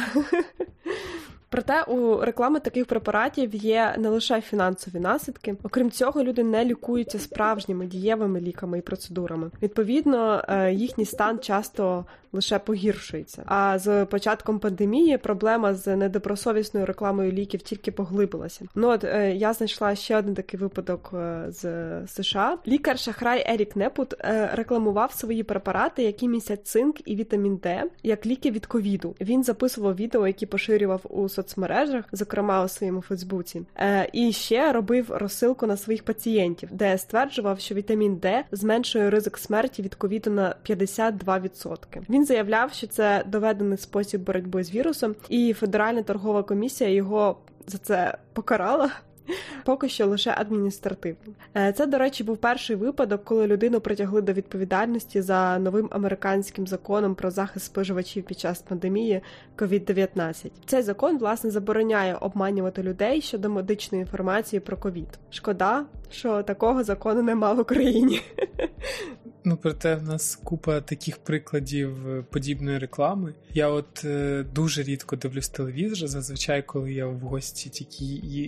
Проте 1.50 1.84
у 1.84 2.22
реклами 2.22 2.60
таких 2.60 2.86
препаратів 2.86 3.56
є 3.56 3.96
не 3.98 4.10
лише 4.10 4.42
фінансові 4.42 5.00
наслідки. 5.00 5.56
Окрім 5.64 5.92
цього, 5.92 6.24
люди 6.24 6.44
не 6.44 6.66
лікуються 6.66 7.20
справжніми 7.20 7.86
дієвими 7.86 8.42
ліками 8.42 8.78
і 8.78 8.82
процедурами. 8.82 9.52
Відповідно, 9.62 10.44
е, 10.48 10.74
їхній 10.74 11.06
стан 11.06 11.40
часто 11.40 12.06
лише 12.34 12.60
погіршується. 12.60 13.44
А 13.46 13.80
з 13.80 14.06
початком 14.06 14.60
пандемії 14.60 15.18
проблема 15.18 15.74
з 15.74 15.96
недобросовісною 15.96 16.86
рекламою 16.86 17.32
ліків 17.32 17.62
тільки 17.62 17.92
поглибилася. 17.92 18.66
Ну 18.76 18.88
от 18.88 19.04
е, 19.04 19.36
я 19.36 19.54
знайшла 19.54 19.96
ще 19.96 20.18
один 20.18 20.36
такий 20.36 20.60
випадок 20.60 21.12
е, 21.14 21.46
з 21.48 22.08
США. 22.08 22.58
Лікар 22.68 23.00
Шахрай 23.00 23.54
Ерік 23.54 23.76
Непут 23.76 24.14
рекламував 24.54 25.12
свої 25.12 25.44
препарати, 25.44 26.04
які 26.04 26.28
містять 26.28 26.68
цинк 26.68 26.96
і 27.06 27.16
вітамін 27.16 27.58
Д, 27.58 27.84
як 28.04 28.26
ліки 28.26 28.52
від 28.52 28.66
ковіду. 28.66 29.16
Він 29.22 29.44
записував 29.44 29.96
відео, 29.96 30.28
які 30.28 30.46
поширював 30.46 31.02
у 31.10 31.30
соцмережах, 31.40 32.06
зокрема 32.12 32.64
у 32.64 32.68
своєму 32.68 33.02
Фейсбуці, 33.02 33.62
е, 33.76 34.10
і 34.14 34.32
ще 34.32 34.72
робив 34.72 35.06
розсилку 35.10 35.68
на 35.68 35.78
своїх 35.78 36.04
пацієнтів, 36.04 36.70
де 36.72 36.98
стверджував, 36.98 37.60
що 37.60 37.76
вітамін 37.76 38.16
Д 38.16 38.44
зменшує 38.52 39.10
ризик 39.10 39.38
смерті 39.38 39.82
від 39.82 39.96
ковіду 39.96 40.30
на 40.30 40.56
52%. 40.70 41.78
Він 42.10 42.26
заявляв, 42.26 42.74
що 42.74 42.88
це 42.88 43.24
доведений 43.28 43.78
спосіб 43.78 44.22
боротьби 44.22 44.64
з 44.64 44.76
вірусом, 44.76 45.16
і 45.30 45.54
Федеральна 45.54 46.04
торгова 46.04 46.44
комісія 46.44 46.90
його 46.90 47.38
за 47.68 47.78
це 47.78 48.18
покарала 48.34 48.92
поки 49.66 49.90
що 49.90 50.08
лише 50.08 50.34
адміністративно. 50.38 51.34
Е, 51.56 51.74
це, 51.74 51.86
до 51.86 51.98
речі, 51.98 52.24
був 52.24 52.38
перший 52.38 52.76
випадок, 52.76 53.24
коли 53.24 53.48
людину 53.48 53.82
притягли 53.82 54.22
до 54.22 54.34
відповідальності 54.34 55.22
за 55.22 55.60
новим 55.60 55.88
американським 55.92 56.68
законом 56.68 57.16
про 57.16 57.32
захист 57.32 57.66
споживачів 57.66 58.24
під 58.24 58.40
час 58.40 58.62
пандемії 58.62 59.22
COVID-19. 59.58 60.52
Цей 60.66 60.82
закон 60.82 61.18
власне 61.18 61.52
забороняє 61.52 62.16
обманювати 62.16 62.84
людей 62.84 63.22
щодо 63.22 63.50
медичної 63.50 64.02
інформації 64.02 64.60
про 64.60 64.78
ковід. 64.78 65.20
Шкода, 65.30 65.86
що 66.10 66.44
такого 66.44 66.84
закону 66.84 67.22
нема 67.24 67.54
в 67.54 67.60
Україні. 67.60 68.22
Ну, 69.44 69.58
проте 69.58 69.96
в 69.96 70.04
нас 70.04 70.36
купа 70.44 70.82
таких 70.82 71.18
прикладів 71.18 72.10
е, 72.10 72.24
подібної 72.30 72.78
реклами. 72.78 73.34
Я 73.54 73.68
от 73.68 74.06
е, 74.06 74.46
дуже 74.56 74.84
рідко 74.84 75.16
дивлюсь 75.16 75.50
телевізор, 75.50 76.08
зазвичай, 76.08 76.64
коли 76.64 76.94
я 76.94 77.08
в 77.08 77.20
гості 77.20 77.70
тільки 77.70 78.06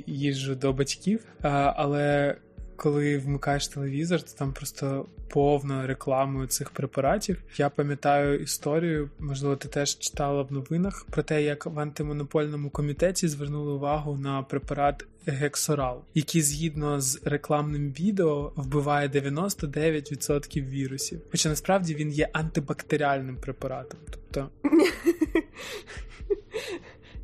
їжджу 0.08 0.56
до 0.56 0.74
батьків. 0.74 1.26
А, 1.42 1.74
але 1.76 2.36
коли 2.82 3.18
вмикаєш 3.18 3.68
телевізор, 3.68 4.22
то 4.22 4.32
там 4.38 4.54
просто 4.54 5.06
повно 5.30 5.88
рекламою 5.88 6.48
цих 6.48 6.70
препаратів. 6.70 7.44
Я 7.58 7.70
пам'ятаю 7.70 8.40
історію, 8.40 9.10
можливо, 9.20 9.56
ти 9.56 9.68
теж 9.68 10.00
читала 10.00 10.42
в 10.42 10.52
новинах 10.52 11.06
про 11.10 11.24
те, 11.24 11.44
як 11.44 11.66
в 11.66 11.80
антимонопольному 11.80 12.70
комітеті 12.70 13.28
звернули 13.28 13.72
увагу 13.72 14.18
на 14.18 14.44
препарат 14.44 15.06
Гексорал, 15.26 16.02
який 16.14 16.42
згідно 16.42 17.02
з 17.02 17.22
рекламним 17.24 17.92
відео 17.92 18.54
вбиває 18.56 19.08
99% 19.08 20.70
вірусів. 20.70 21.22
Хоча 21.32 21.50
насправді 21.50 21.96
він 21.96 22.12
є 22.12 22.30
антибактеріальним 22.34 23.38
препаратом. 23.38 24.00
Тобто. 24.10 24.50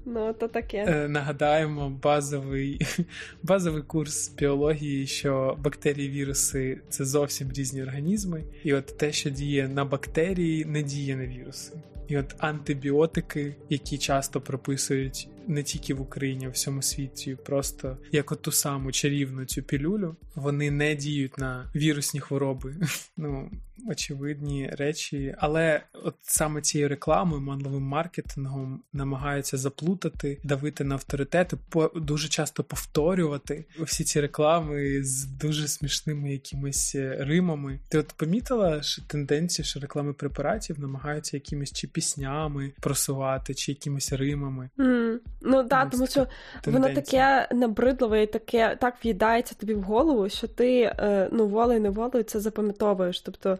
Ну, 0.09 0.33
то 0.33 0.47
таке. 0.47 0.85
Е, 0.87 1.07
нагадаємо 1.07 1.89
базовий 1.89 2.79
базовий 3.43 3.81
курс 3.81 4.29
біології, 4.29 5.07
що 5.07 5.57
бактерії, 5.59 6.09
віруси 6.09 6.81
це 6.89 7.05
зовсім 7.05 7.51
різні 7.51 7.83
організми, 7.83 8.43
і 8.63 8.73
от 8.73 8.97
те, 8.97 9.11
що 9.11 9.29
діє 9.29 9.67
на 9.67 9.85
бактерії, 9.85 10.65
не 10.65 10.83
діє 10.83 11.15
на 11.15 11.25
віруси. 11.25 11.73
І 12.07 12.17
от 12.17 12.35
антибіотики, 12.37 13.55
які 13.69 13.97
часто 13.97 14.41
прописують 14.41 15.29
не 15.47 15.63
тільки 15.63 15.93
в 15.93 16.01
Україні, 16.01 16.45
а 16.45 16.49
в 16.49 16.51
всьому 16.51 16.81
світі, 16.81 17.37
просто 17.45 17.97
як 18.11 18.31
от 18.31 18.41
ту 18.41 18.51
саму 18.51 18.91
чарівну 18.91 19.45
цю 19.45 19.63
пілюлю, 19.63 20.15
вони 20.35 20.71
не 20.71 20.95
діють 20.95 21.37
на 21.37 21.71
вірусні 21.75 22.19
хвороби. 22.19 22.75
Ну 23.19 23.51
очевидні 23.87 24.69
речі, 24.69 25.35
але 25.37 25.81
от 25.93 26.15
саме 26.21 26.61
цією 26.61 26.89
рекламою, 26.89 27.41
манловим 27.41 27.83
маркетингом 27.83 28.83
намагаються 28.93 29.57
заплутати, 29.57 30.41
давити 30.43 30.83
на 30.83 30.95
авторитети, 30.95 31.57
по 31.69 31.91
дуже 31.95 32.29
часто 32.29 32.63
повторювати 32.63 33.65
всі 33.79 34.03
ці 34.03 34.21
реклами 34.21 35.03
з 35.03 35.25
дуже 35.25 35.67
смішними 35.67 36.31
якимись 36.31 36.95
е, 36.95 37.17
римами. 37.19 37.79
Ти 37.89 37.97
от 37.97 38.13
помітила 38.17 38.81
що 38.83 39.01
тенденцію, 39.01 39.65
що 39.65 39.79
реклами 39.79 40.13
препаратів 40.13 40.79
намагаються 40.79 41.37
якимись 41.37 41.73
чи 41.73 41.87
піснями 41.97 42.71
просувати, 42.79 43.53
чи 43.53 43.71
якимись 43.71 44.13
римами? 44.13 44.69
Mm. 44.77 45.17
Ну 45.41 45.63
так, 45.63 45.89
тому 45.89 46.07
що 46.07 46.27
воно 46.65 46.89
таке 46.93 47.47
набридливе 47.51 48.23
і 48.23 48.27
таке 48.27 48.77
так 48.81 48.95
в'їдається 49.03 49.55
тобі 49.55 49.73
в 49.73 49.81
голову, 49.81 50.29
що 50.29 50.47
ти 50.47 50.81
е, 50.81 51.29
ну 51.31 51.47
волею 51.47 51.81
неволею 51.81 52.23
це 52.23 52.39
запам'ятовуєш. 52.39 53.21
Тобто 53.21 53.57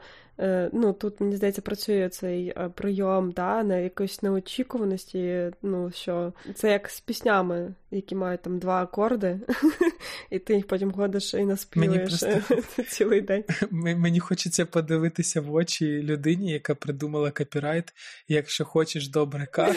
ну 0.74 0.94
тут 0.94 1.22
мені 1.22 1.36
здається 1.36 1.62
працює 1.62 2.10
цей 2.10 2.48
е, 2.48 2.70
прийом 2.75 3.32
да, 3.32 3.63
на 3.63 3.77
якоїсь 3.77 4.22
неочікуваності. 4.24 5.51
Ну 5.62 5.91
що 5.91 6.34
це 6.56 6.72
як 6.72 6.89
з 6.89 7.00
піснями, 7.00 7.74
які 7.91 8.15
мають 8.15 8.41
там 8.41 8.60
два 8.60 8.84
акорди, 8.84 9.39
і 10.29 10.39
ти 10.39 10.56
їх 10.56 10.67
потім 10.67 10.91
ходиш 10.91 11.34
і 11.34 11.46
наспіваєш 11.46 12.10
просто... 12.10 12.84
цілий 12.84 13.22
день. 13.22 13.44
Мені 13.72 14.20
хочеться 14.20 14.65
подивитися 14.65 15.41
в 15.41 15.53
очі 15.53 16.03
людині, 16.03 16.51
яка 16.51 16.75
придумала 16.75 17.32
копірайт, 17.32 17.94
якщо 18.27 18.65
хочеш 18.65 19.08
добре 19.08 19.46
как. 19.46 19.75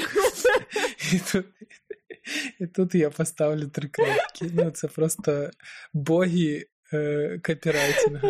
І 1.12 1.18
тут 1.32 1.46
і 2.60 2.66
тут 2.66 2.94
я 2.94 3.10
поставлю 3.10 3.66
три 3.66 3.88
крапки. 3.88 4.50
Ну, 4.54 4.70
це 4.70 4.88
просто 4.88 5.50
боги 5.92 6.66
е, 6.92 7.40
копірайтингу. 7.44 8.28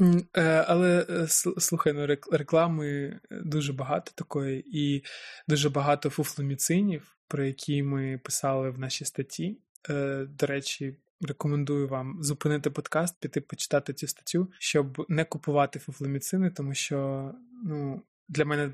Е, 0.00 0.64
але 0.68 1.06
е, 1.10 1.28
слухай, 1.58 1.92
ну 1.92 2.06
реклами 2.32 3.20
дуже 3.30 3.72
багато 3.72 4.12
такої, 4.14 4.64
і 4.78 5.04
дуже 5.48 5.70
багато 5.70 6.10
фуфломіцинів, 6.10 7.16
про 7.28 7.44
які 7.44 7.82
ми 7.82 8.20
писали 8.24 8.70
в 8.70 8.78
нашій 8.78 9.04
статті. 9.04 9.58
Е, 9.90 10.26
до 10.28 10.46
речі, 10.46 10.96
рекомендую 11.20 11.88
вам 11.88 12.18
зупинити 12.20 12.70
подкаст, 12.70 13.20
піти 13.20 13.40
почитати 13.40 13.92
цю 13.92 14.06
статтю, 14.06 14.50
щоб 14.58 15.04
не 15.08 15.24
купувати 15.24 15.78
фуфломіцини, 15.78 16.50
тому 16.50 16.74
що 16.74 17.30
ну. 17.64 18.02
Для 18.28 18.44
мене 18.44 18.70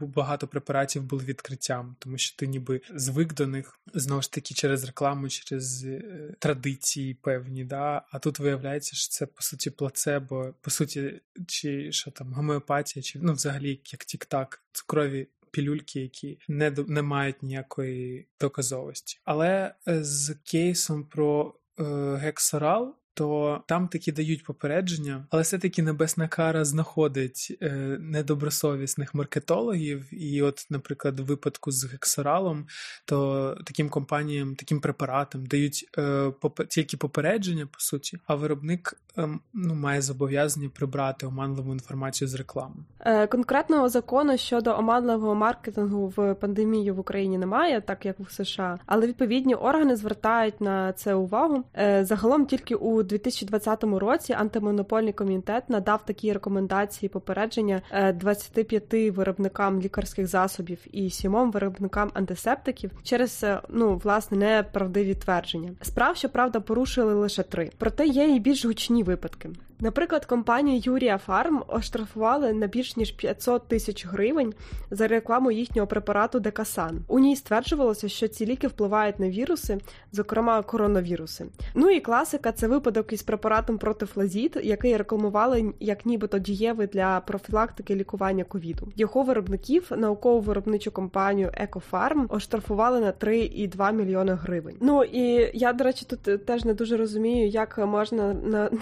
багато 0.00 0.48
препаратів 0.48 1.02
були 1.02 1.24
відкриттям, 1.24 1.96
тому 1.98 2.18
що 2.18 2.36
ти 2.36 2.46
ніби 2.46 2.80
звик 2.94 3.34
до 3.34 3.46
них 3.46 3.78
знову 3.94 4.22
ж 4.22 4.32
таки 4.32 4.54
через 4.54 4.84
рекламу, 4.84 5.28
через 5.28 5.84
е, 5.84 6.02
традиції 6.38 7.14
певні. 7.14 7.64
да, 7.64 8.02
А 8.10 8.18
тут 8.18 8.38
виявляється, 8.38 8.96
що 8.96 9.08
це 9.08 9.26
по 9.26 9.42
суті 9.42 9.70
плацебо, 9.70 10.54
по 10.60 10.70
суті, 10.70 11.20
чи 11.46 11.92
що 11.92 12.10
там 12.10 12.32
гомеопатія, 12.32 13.02
чи 13.02 13.18
ну 13.22 13.32
взагалі 13.32 13.80
як 13.84 14.04
тік-так, 14.04 14.62
цукрові 14.72 15.28
пілюльки, 15.50 16.00
які 16.00 16.38
не 16.48 16.70
не 16.70 17.02
мають 17.02 17.42
ніякої 17.42 18.28
доказовості. 18.40 19.20
Але 19.24 19.74
е, 19.88 20.04
з 20.04 20.34
кейсом 20.44 21.04
про 21.04 21.54
е, 21.78 21.82
гексорал 22.16 22.96
то 23.14 23.60
там 23.66 23.88
таки 23.88 24.12
дають 24.12 24.44
попередження, 24.44 25.26
але 25.30 25.42
все-таки 25.42 25.82
небесна 25.82 26.28
кара 26.28 26.64
знаходить 26.64 27.58
е, 27.62 27.70
недобросовісних 28.00 29.14
маркетологів. 29.14 30.06
І, 30.10 30.42
от, 30.42 30.66
наприклад, 30.70 31.20
в 31.20 31.24
випадку 31.24 31.70
з 31.70 31.84
гексоралом, 31.84 32.66
то 33.04 33.56
таким 33.64 33.88
компаніям, 33.88 34.54
таким 34.54 34.80
препаратам 34.80 35.46
дають 35.46 35.90
е, 35.98 36.02
поп- 36.40 36.66
тільки 36.66 36.96
попередження, 36.96 37.66
по 37.66 37.80
суті, 37.80 38.18
а 38.26 38.34
виробник 38.34 38.94
е, 39.18 39.28
ну, 39.54 39.74
має 39.74 40.02
зобов'язання 40.02 40.70
прибрати 40.74 41.26
оманливу 41.26 41.72
інформацію 41.72 42.28
з 42.28 42.34
реклами. 42.34 42.74
Е, 43.00 43.26
конкретного 43.26 43.88
закону 43.88 44.36
щодо 44.36 44.78
оманливого 44.78 45.34
маркетингу 45.34 46.12
в 46.16 46.34
пандемії 46.34 46.90
в 46.90 46.98
Україні 46.98 47.38
немає, 47.38 47.80
так 47.80 48.06
як 48.06 48.20
в 48.20 48.30
США, 48.32 48.78
але 48.86 49.06
відповідні 49.06 49.54
органи 49.54 49.96
звертають 49.96 50.60
на 50.60 50.92
це 50.92 51.14
увагу. 51.14 51.64
Е, 51.76 52.04
загалом 52.04 52.46
тільки 52.46 52.74
у 52.74 53.02
2020 53.04 53.84
році 53.84 54.32
антимонопольний 54.32 55.12
комітет 55.12 55.70
надав 55.70 56.04
такі 56.04 56.32
рекомендації 56.32 57.08
попередження 57.08 57.82
25 58.14 58.94
е, 58.94 59.10
виробникам 59.10 59.80
лікарських 59.80 60.26
засобів 60.26 60.78
і 60.92 61.10
сімом 61.10 61.50
виробникам 61.50 62.10
антисептиків 62.14 62.90
через 63.02 63.44
е, 63.44 63.60
ну 63.68 64.00
власне 64.04 64.36
неправдиві 64.36 65.14
твердження. 65.14 65.70
Справ, 65.82 66.16
що 66.16 66.28
правда, 66.28 66.60
порушили 66.60 67.14
лише 67.14 67.42
три. 67.42 67.70
Проте 67.78 68.06
є 68.06 68.28
і 68.28 68.40
більш 68.40 68.64
гучні 68.64 69.02
випадки. 69.02 69.50
Наприклад, 69.80 70.24
компанію 70.24 70.80
Юрія 70.84 71.18
Фарм 71.18 71.62
оштрафували 71.68 72.52
на 72.52 72.66
більш 72.66 72.96
ніж 72.96 73.10
500 73.10 73.68
тисяч 73.68 74.06
гривень 74.06 74.54
за 74.90 75.08
рекламу 75.08 75.50
їхнього 75.50 75.86
препарату 75.86 76.40
Декасан. 76.40 77.04
У 77.08 77.18
ній 77.18 77.36
стверджувалося, 77.36 78.08
що 78.08 78.28
ці 78.28 78.46
ліки 78.46 78.68
впливають 78.68 79.18
на 79.18 79.28
віруси, 79.30 79.78
зокрема 80.12 80.62
коронавіруси. 80.62 81.46
Ну 81.74 81.90
і 81.90 82.00
класика 82.00 82.52
це 82.52 82.68
випадок 82.68 83.12
із 83.12 83.22
препаратом 83.22 83.78
проти 83.78 84.06
флазіт, 84.06 84.56
який 84.62 84.96
рекламували 84.96 85.74
як 85.80 86.06
нібито 86.06 86.38
дієвий 86.38 86.86
для 86.86 87.20
профілактики 87.20 87.94
лікування 87.94 88.44
ковіду. 88.44 88.92
Його 88.96 89.22
виробників 89.22 89.90
науково 89.96 90.40
виробничу 90.40 90.90
компанію 90.90 91.50
Екофарм 91.54 92.26
оштрафували 92.28 93.00
на 93.00 93.12
3,2 93.12 93.92
мільйони 93.92 94.32
гривень. 94.32 94.76
Ну 94.80 95.04
і 95.04 95.50
я, 95.54 95.72
до 95.72 95.84
речі, 95.84 96.06
тут 96.08 96.46
теж 96.46 96.64
не 96.64 96.74
дуже 96.74 96.96
розумію, 96.96 97.48
як 97.48 97.78
можна 97.78 98.34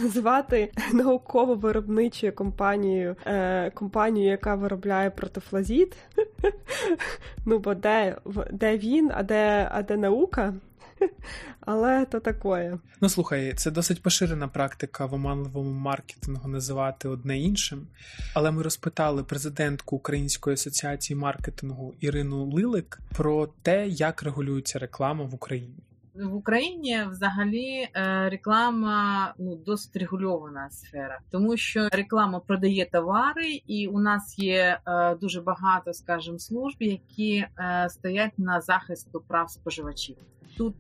називати 0.03 0.73
науково-виробничою 0.93 2.33
компанією, 2.33 3.17
е, 3.27 3.71
компанію, 3.71 4.27
яка 4.27 4.55
виробляє 4.55 5.11
протифлазіт. 5.11 5.97
Ну, 7.47 7.59
бо 7.59 7.75
де 7.75 8.17
де 8.51 8.79
він, 8.79 9.11
а 9.15 9.23
де, 9.23 9.69
а 9.73 9.83
де 9.83 9.97
наука? 9.97 10.55
Але 11.61 12.05
то 12.05 12.21
такое. 12.21 12.79
Ну 13.01 13.09
слухай, 13.09 13.55
це 13.55 13.71
досить 13.71 14.03
поширена 14.03 14.49
практика 14.49 15.07
в 15.07 15.15
оманливому 15.15 15.71
маркетингу 15.71 16.49
називати 16.49 17.09
одне 17.09 17.39
іншим. 17.39 17.87
Але 18.35 18.51
ми 18.51 18.63
розпитали 18.63 19.25
президентку 19.25 19.97
Української 19.97 20.55
асоціації 20.55 21.19
маркетингу 21.19 21.95
Ірину 22.01 22.45
Лилик 22.45 23.01
про 23.17 23.49
те, 23.63 23.89
як 23.89 24.23
регулюється 24.23 24.79
реклама 24.79 25.25
в 25.25 25.35
Україні. 25.35 25.83
В 26.15 26.35
Україні 26.35 27.05
взагалі 27.11 27.89
е, 27.95 28.29
реклама 28.31 29.35
ну 29.39 29.57
досить 29.57 29.97
регульована 29.97 30.71
сфера, 30.71 31.19
тому 31.31 31.57
що 31.57 31.89
реклама 31.93 32.41
продає 32.41 32.89
товари, 32.93 33.63
і 33.67 33.87
у 33.89 34.01
нас 34.01 34.39
є 34.39 34.79
е, 34.87 35.15
дуже 35.15 35.41
багато, 35.41 35.93
скажімо, 35.93 36.39
служб, 36.39 36.77
які 36.81 37.35
е, 37.59 37.89
стоять 37.91 38.39
на 38.39 38.61
захисту 38.61 39.23
прав 39.29 39.51
споживачів. 39.51 40.17
Тут 40.57 40.77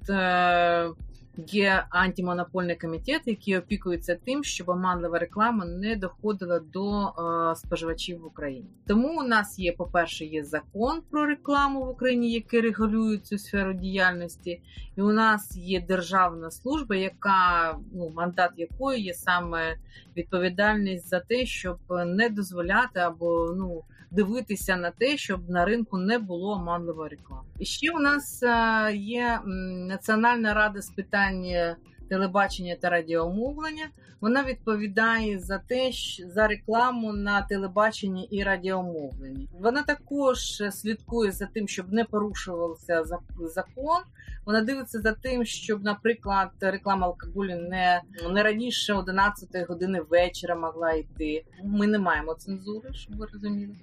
Є 1.37 1.85
антимонопольний 1.91 2.77
комітет, 2.77 3.23
який 3.27 3.59
опікується 3.59 4.19
тим, 4.25 4.45
щоб 4.45 4.69
оманлива 4.69 5.19
реклама 5.19 5.65
не 5.65 5.97
доходила 5.97 6.61
до 6.61 7.07
е, 7.07 7.57
споживачів 7.57 8.21
в 8.21 8.25
Україні. 8.25 8.67
Тому 8.87 9.21
у 9.21 9.23
нас 9.23 9.59
є, 9.59 9.73
по-перше, 9.73 10.25
є 10.25 10.45
закон 10.45 11.03
про 11.11 11.27
рекламу 11.27 11.85
в 11.85 11.89
Україні, 11.89 12.33
який 12.33 12.61
регулює 12.61 13.19
цю 13.19 13.39
сферу 13.39 13.73
діяльності, 13.73 14.62
і 14.97 15.03
у 15.03 15.12
нас 15.12 15.57
є 15.57 15.81
державна 15.81 16.51
служба, 16.51 16.97
яка 16.97 17.77
ну 17.93 18.12
мандат 18.17 18.51
якої 18.57 19.03
є 19.03 19.15
саме 19.15 19.77
відповідальність 20.17 21.09
за 21.09 21.21
те, 21.21 21.47
щоб 21.47 21.79
не 22.07 22.29
дозволяти 22.29 23.01
або 23.01 23.55
ну 23.57 23.83
дивитися 24.12 24.76
на 24.76 24.90
те, 24.90 25.16
щоб 25.16 25.50
на 25.50 25.64
ринку 25.64 25.99
не 25.99 26.19
було 26.19 26.52
оманливої 26.52 27.11
реклами. 27.11 27.42
І 27.59 27.64
ще 27.64 27.92
у 27.92 27.99
нас 27.99 28.42
е, 28.42 28.97
є 28.97 29.40
Національна 29.88 30.54
рада 30.54 30.83
з 30.83 30.90
питань 30.90 31.45
телебачення 32.12 32.77
та 32.81 32.90
радіомовлення. 32.90 33.88
Вона 34.20 34.44
відповідає 34.44 35.38
за 35.38 35.59
те, 35.59 35.90
за 36.35 36.46
рекламу 36.46 37.12
на 37.12 37.42
телебаченні 37.42 38.25
і 38.31 38.42
радіомовленні. 38.42 39.48
Вона 39.61 39.83
також 39.83 40.62
слідкує 40.70 41.33
за 41.33 41.46
тим, 41.46 41.68
щоб 41.68 41.92
не 41.92 42.05
порушувався 42.05 43.05
закон. 43.40 44.03
Вона 44.44 44.61
дивиться 44.61 45.01
за 45.01 45.12
тим, 45.12 45.44
щоб, 45.44 45.85
наприклад, 45.85 46.51
реклама 46.61 47.07
алкоголю 47.07 47.57
не 47.70 48.03
не 48.31 48.42
раніше 48.42 48.94
11 48.94 49.68
години 49.68 50.01
вечора 50.01 50.55
могла 50.55 50.92
йти. 50.92 51.44
Ми 51.64 51.87
не 51.87 51.98
маємо 51.98 52.35
цензури, 52.35 52.92
щоб 52.92 53.16
ви 53.16 53.27
розуміли. 53.33 53.75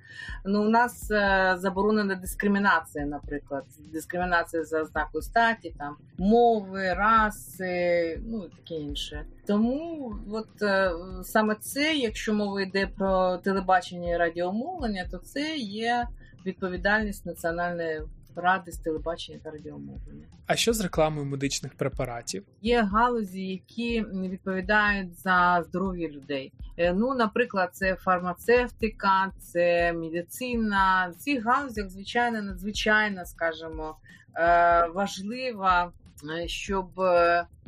Ну 0.45 0.65
у 0.65 0.69
нас 0.69 1.11
е, 1.11 1.55
заборонена 1.59 2.15
дискримінація, 2.15 3.05
наприклад, 3.05 3.63
дискримінація 3.93 4.63
за 4.63 4.81
ознакою 4.81 5.21
статі, 5.21 5.73
там 5.77 5.95
мови, 6.17 6.93
раси, 6.93 8.18
ну 8.25 8.45
і 8.45 8.49
таке 8.49 8.75
інше. 8.75 9.25
Тому, 9.47 10.15
от 10.31 10.61
е, 10.61 10.91
саме 11.23 11.55
це, 11.55 11.95
якщо 11.95 12.33
мова 12.33 12.61
йде 12.61 12.87
про 12.97 13.37
телебачення 13.37 14.15
і 14.15 14.17
радіомовлення, 14.17 15.07
то 15.11 15.17
це 15.17 15.55
є 15.57 16.07
відповідальність 16.45 17.25
національної 17.25 18.01
ради 18.35 18.71
з 18.71 18.77
телебачення 18.77 19.39
та 19.43 19.51
радіомовлення. 19.51 20.25
А 20.45 20.55
що 20.55 20.73
з 20.73 20.81
рекламою 20.81 21.25
медичних 21.25 21.73
препаратів? 21.73 22.43
Є 22.61 22.83
галузі, 22.83 23.41
які 23.41 24.01
відповідають 24.01 25.19
за 25.19 25.63
здоров'я 25.67 26.07
людей. 26.09 26.53
Е, 26.77 26.93
ну, 26.93 27.15
наприклад, 27.15 27.69
це 27.73 27.95
фармацевтика, 27.95 29.31
це 29.39 29.93
медицина. 29.93 31.13
В 31.15 31.15
цих 31.15 31.45
галузях, 31.45 31.89
звичайно, 31.89 32.41
надзвичайно 32.41 33.25
скажімо, 33.25 33.95
е, 34.35 34.87
важлива, 34.87 35.91
е, 36.39 36.47
щоб 36.47 36.89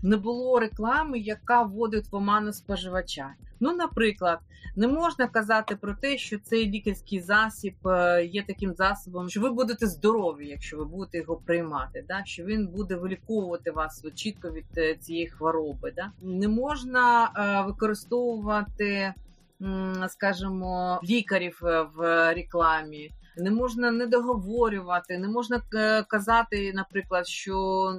не 0.04 0.18
було 0.18 0.60
реклами, 0.60 1.20
яка 1.20 1.62
вводить 1.64 2.12
в 2.12 2.16
оману 2.16 2.54
споживача. 2.54 3.34
Ну, 3.60 3.76
наприклад, 3.76 4.40
не 4.76 4.88
можна 4.88 5.28
казати 5.28 5.76
про 5.76 5.94
те, 5.94 6.18
що 6.18 6.40
цей 6.40 6.70
лікарський 6.70 7.20
засіб 7.20 7.88
е, 7.88 8.26
є 8.26 8.44
таким 8.44 8.74
засобом, 8.74 9.30
що 9.30 9.42
ви 9.42 9.50
будете 9.50 9.88
здорові, 9.88 10.48
якщо 10.48 10.78
ви 10.78 10.86
будете 10.86 11.18
його 11.18 11.36
приймати, 11.36 12.06
да? 12.08 12.22
що 12.26 12.44
він 12.44 12.68
буде 12.68 12.96
виліковувати 12.96 13.72
вас 13.72 14.06
чітко 14.16 14.50
від 14.50 14.66
е, 14.78 14.96
цієї 14.96 15.28
хвороби. 15.28 15.94
Да? 15.96 16.12
Не 16.22 16.48
можна 16.48 17.32
е, 17.36 17.68
використовувати, 17.68 19.14
скажімо, 20.10 21.00
лікарів 21.04 21.60
в 21.96 22.34
рекламі 22.34 23.12
не 23.38 23.52
можна 23.52 23.92
не 23.92 24.08
договорювати, 24.08 25.18
не 25.18 25.28
можна 25.28 25.62
е, 25.76 26.04
казати, 26.04 26.74
наприклад, 26.74 27.28
що 27.28 27.92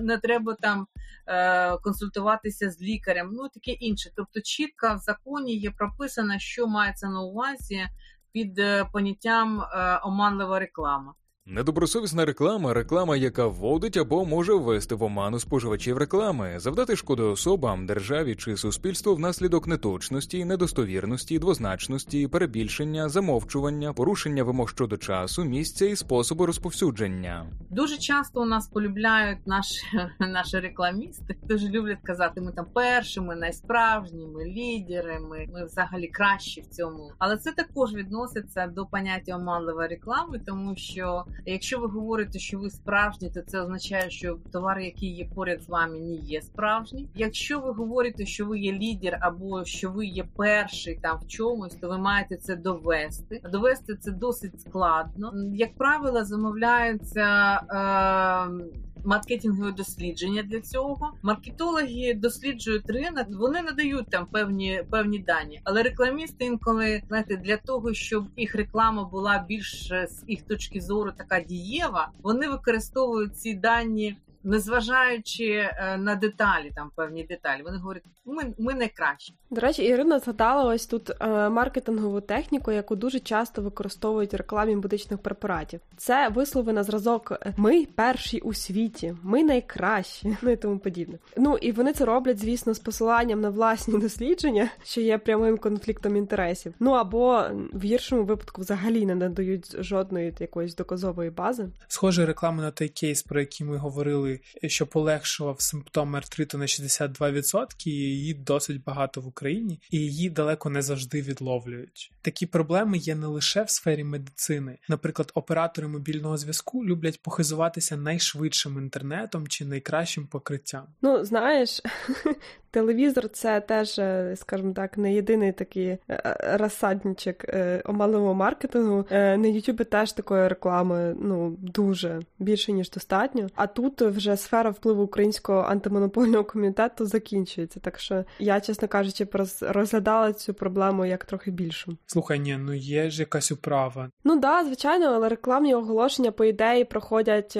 не 0.00 0.18
треба 0.18 0.54
там 0.54 0.86
е, 1.26 1.76
консультуватися 1.76 2.70
з 2.70 2.82
лікарем, 2.82 3.30
ну 3.32 3.48
таке 3.48 3.70
інше. 3.70 4.10
Тобто, 4.16 4.40
чітко 4.40 4.94
в 4.94 4.98
законі 4.98 5.56
є 5.56 5.70
прописано, 5.70 6.38
що 6.38 6.66
мається 6.66 7.08
на 7.08 7.22
увазі 7.22 7.86
під 8.32 8.58
е, 8.58 8.84
поняттям 8.92 9.64
оманлива 10.02 10.58
реклама. 10.58 11.14
Недобросовісна 11.50 12.24
реклама 12.24 12.74
реклама, 12.74 13.16
яка 13.16 13.46
вводить 13.46 13.96
або 13.96 14.24
може 14.24 14.54
ввести 14.54 14.94
в 14.94 15.02
оману 15.02 15.40
споживачів 15.40 15.98
реклами, 15.98 16.54
завдати 16.58 16.96
шкоди 16.96 17.22
особам, 17.22 17.86
державі 17.86 18.34
чи 18.34 18.56
суспільству 18.56 19.14
внаслідок 19.14 19.66
неточності, 19.66 20.44
недостовірності, 20.44 21.38
двозначності, 21.38 22.28
перебільшення, 22.28 23.08
замовчування, 23.08 23.92
порушення 23.92 24.44
вимог 24.44 24.70
щодо 24.70 24.96
часу, 24.96 25.44
місця 25.44 25.86
і 25.86 25.96
способу 25.96 26.46
розповсюдження. 26.46 27.46
Дуже 27.70 27.98
часто 27.98 28.42
у 28.42 28.44
нас 28.44 28.68
полюбляють 28.68 29.46
наші 29.46 29.86
наші 30.20 30.60
рекламісти. 30.60 31.36
Дуже 31.42 31.68
люблять 31.68 32.02
казати, 32.02 32.40
ми 32.40 32.52
там 32.52 32.66
першими, 32.74 33.36
найсправжніми, 33.36 34.44
лідерами. 34.44 35.46
Ми 35.54 35.64
взагалі 35.64 36.08
кращі 36.08 36.60
в 36.60 36.66
цьому. 36.66 37.12
Але 37.18 37.36
це 37.36 37.52
також 37.52 37.94
відноситься 37.94 38.66
до 38.66 38.86
поняття 38.86 39.36
оманливої 39.36 39.88
реклами, 39.88 40.40
тому 40.46 40.76
що. 40.76 41.24
Якщо 41.46 41.78
ви 41.78 41.86
говорите, 41.86 42.38
що 42.38 42.58
ви 42.58 42.70
справжні, 42.70 43.30
то 43.30 43.42
це 43.42 43.60
означає, 43.60 44.10
що 44.10 44.38
товар, 44.52 44.78
який 44.80 45.16
є 45.16 45.28
поряд 45.34 45.62
з 45.62 45.68
вами, 45.68 45.98
не 45.98 46.14
є 46.14 46.42
справжній. 46.42 47.08
Якщо 47.14 47.60
ви 47.60 47.72
говорите, 47.72 48.26
що 48.26 48.46
ви 48.46 48.58
є 48.58 48.72
лідер 48.72 49.18
або 49.20 49.64
що 49.64 49.90
ви 49.90 50.06
є 50.06 50.24
перший 50.36 50.98
там 51.02 51.18
в 51.18 51.26
чомусь, 51.26 51.74
то 51.74 51.88
ви 51.88 51.98
маєте 51.98 52.36
це 52.36 52.56
довести. 52.56 53.40
Довести 53.52 53.96
це 53.96 54.10
досить 54.10 54.60
складно. 54.60 55.32
Як 55.54 55.74
правило, 55.76 56.24
замовляються. 56.24 57.60
Е- 57.70 58.88
маркетингові 59.04 59.72
дослідження 59.72 60.42
для 60.42 60.60
цього. 60.60 61.12
Маркетологи 61.22 62.14
досліджують 62.14 62.90
ринок, 62.90 63.26
вони 63.30 63.62
надають 63.62 64.10
там 64.10 64.26
певні 64.26 64.82
певні 64.90 65.18
дані, 65.18 65.60
але 65.64 65.82
рекламісти 65.82 66.44
інколи 66.44 67.02
знаєте, 67.08 67.36
для 67.36 67.56
того, 67.56 67.94
щоб 67.94 68.26
їх 68.36 68.54
реклама 68.54 69.04
була 69.04 69.44
більш 69.48 69.88
з 69.88 70.24
їх 70.28 70.42
точки 70.42 70.80
зору 70.80 71.12
така 71.16 71.27
дієва, 71.40 72.08
вони 72.22 72.48
використовують 72.48 73.36
ці 73.36 73.54
дані 73.54 74.16
незважаючи 74.44 75.44
е, 75.44 75.96
на 75.98 76.14
деталі, 76.14 76.72
там 76.74 76.90
певні 76.94 77.24
деталі, 77.24 77.62
вони 77.62 77.78
говорять, 77.78 78.02
ми 78.24 78.54
ми 78.58 78.74
найкращі. 78.74 79.34
До 79.50 79.60
речі, 79.60 79.82
Ірина 79.82 80.18
згадала 80.18 80.64
ось 80.74 80.86
тут 80.86 81.10
е, 81.10 81.48
маркетингову 81.48 82.20
техніку, 82.20 82.72
яку 82.72 82.96
дуже 82.96 83.20
часто 83.20 83.62
використовують 83.62 84.32
в 84.32 84.36
рекламі 84.36 84.76
медичних 84.76 85.20
препаратів. 85.20 85.80
Це 85.96 86.28
вислови 86.28 86.72
на 86.72 86.82
зразок 86.82 87.32
Ми 87.56 87.86
перші 87.94 88.38
у 88.38 88.54
світі, 88.54 89.14
ми 89.22 89.44
найкращі, 89.44 90.36
ну 90.42 90.50
і 90.50 90.56
тому 90.56 90.78
подібне. 90.78 91.18
Ну 91.36 91.56
і 91.56 91.72
вони 91.72 91.92
це 91.92 92.04
роблять, 92.04 92.38
звісно, 92.38 92.74
з 92.74 92.78
посиланням 92.78 93.40
на 93.40 93.50
власні 93.50 93.98
дослідження, 94.00 94.68
що 94.84 95.00
є 95.00 95.18
прямим 95.18 95.58
конфліктом 95.58 96.16
інтересів. 96.16 96.74
Ну 96.80 96.90
або 96.90 97.44
в 97.72 97.82
гіршому 97.84 98.24
випадку 98.24 98.60
взагалі 98.60 99.06
не 99.06 99.14
надають 99.14 99.82
жодної 99.82 100.34
якоїсь 100.40 100.74
доказової 100.74 101.30
бази. 101.30 101.68
Схоже, 101.88 102.26
реклама 102.26 102.62
на 102.62 102.70
той 102.70 102.88
кейс, 102.88 103.22
про 103.22 103.40
який 103.40 103.66
ми 103.66 103.76
говорили 103.76 104.37
що 104.66 104.86
полегшував 104.86 105.60
симптоми 105.60 106.18
артриту 106.18 106.58
на 106.58 106.64
62%, 106.64 107.66
і 107.86 107.90
її 107.90 108.34
досить 108.34 108.84
багато 108.84 109.20
в 109.20 109.26
Україні, 109.26 109.80
і 109.90 109.98
її 109.98 110.30
далеко 110.30 110.70
не 110.70 110.82
завжди 110.82 111.22
відловлюють. 111.22 112.12
Такі 112.22 112.46
проблеми 112.46 112.98
є 112.98 113.14
не 113.14 113.26
лише 113.26 113.62
в 113.62 113.70
сфері 113.70 114.04
медицини. 114.04 114.78
Наприклад, 114.88 115.32
оператори 115.34 115.88
мобільного 115.88 116.36
зв'язку 116.36 116.84
люблять 116.84 117.22
похизуватися 117.22 117.96
найшвидшим 117.96 118.78
інтернетом 118.78 119.48
чи 119.48 119.64
найкращим 119.64 120.26
покриттям. 120.26 120.86
Ну 121.02 121.24
знаєш, 121.24 121.80
телевізор 122.70 123.28
це 123.28 123.60
теж, 123.60 123.98
е, 123.98 124.34
скажімо 124.36 124.72
так, 124.72 124.98
не 124.98 125.14
єдиний 125.14 125.52
такий 125.52 125.86
е, 125.86 126.00
е, 126.08 126.56
розсадничок 126.56 127.36
омаливого 127.84 128.34
маркетингу. 128.34 129.04
На 129.10 129.48
Ютубі 129.48 129.84
теж 129.84 130.12
такої 130.12 130.48
реклами 130.48 131.16
ну 131.20 131.56
дуже 131.58 132.20
більше 132.38 132.72
ніж 132.72 132.90
достатньо. 132.90 133.46
А 133.54 133.66
тут 133.66 134.02
вже 134.02 134.36
сфера 134.36 134.70
впливу 134.70 135.02
українського 135.02 135.60
антимонопольного 135.60 136.44
комітету 136.44 137.06
закінчується. 137.06 137.80
Так 137.80 137.98
що 137.98 138.24
я, 138.38 138.60
чесно 138.60 138.88
кажучи, 138.88 139.26
розглядала 139.60 140.32
цю 140.32 140.54
проблему 140.54 141.04
як 141.04 141.24
трохи 141.24 141.50
більшу. 141.50 141.96
Слухай, 142.06 142.38
ні, 142.38 142.56
ну 142.60 142.74
є 142.74 143.10
ж 143.10 143.20
якась 143.20 143.52
управа. 143.52 144.10
Ну 144.24 144.40
да, 144.40 144.64
звичайно, 144.64 145.06
але 145.06 145.28
рекламні 145.28 145.74
оголошення 145.74 146.32
по 146.32 146.44
ідеї 146.44 146.84
проходять, 146.84 147.58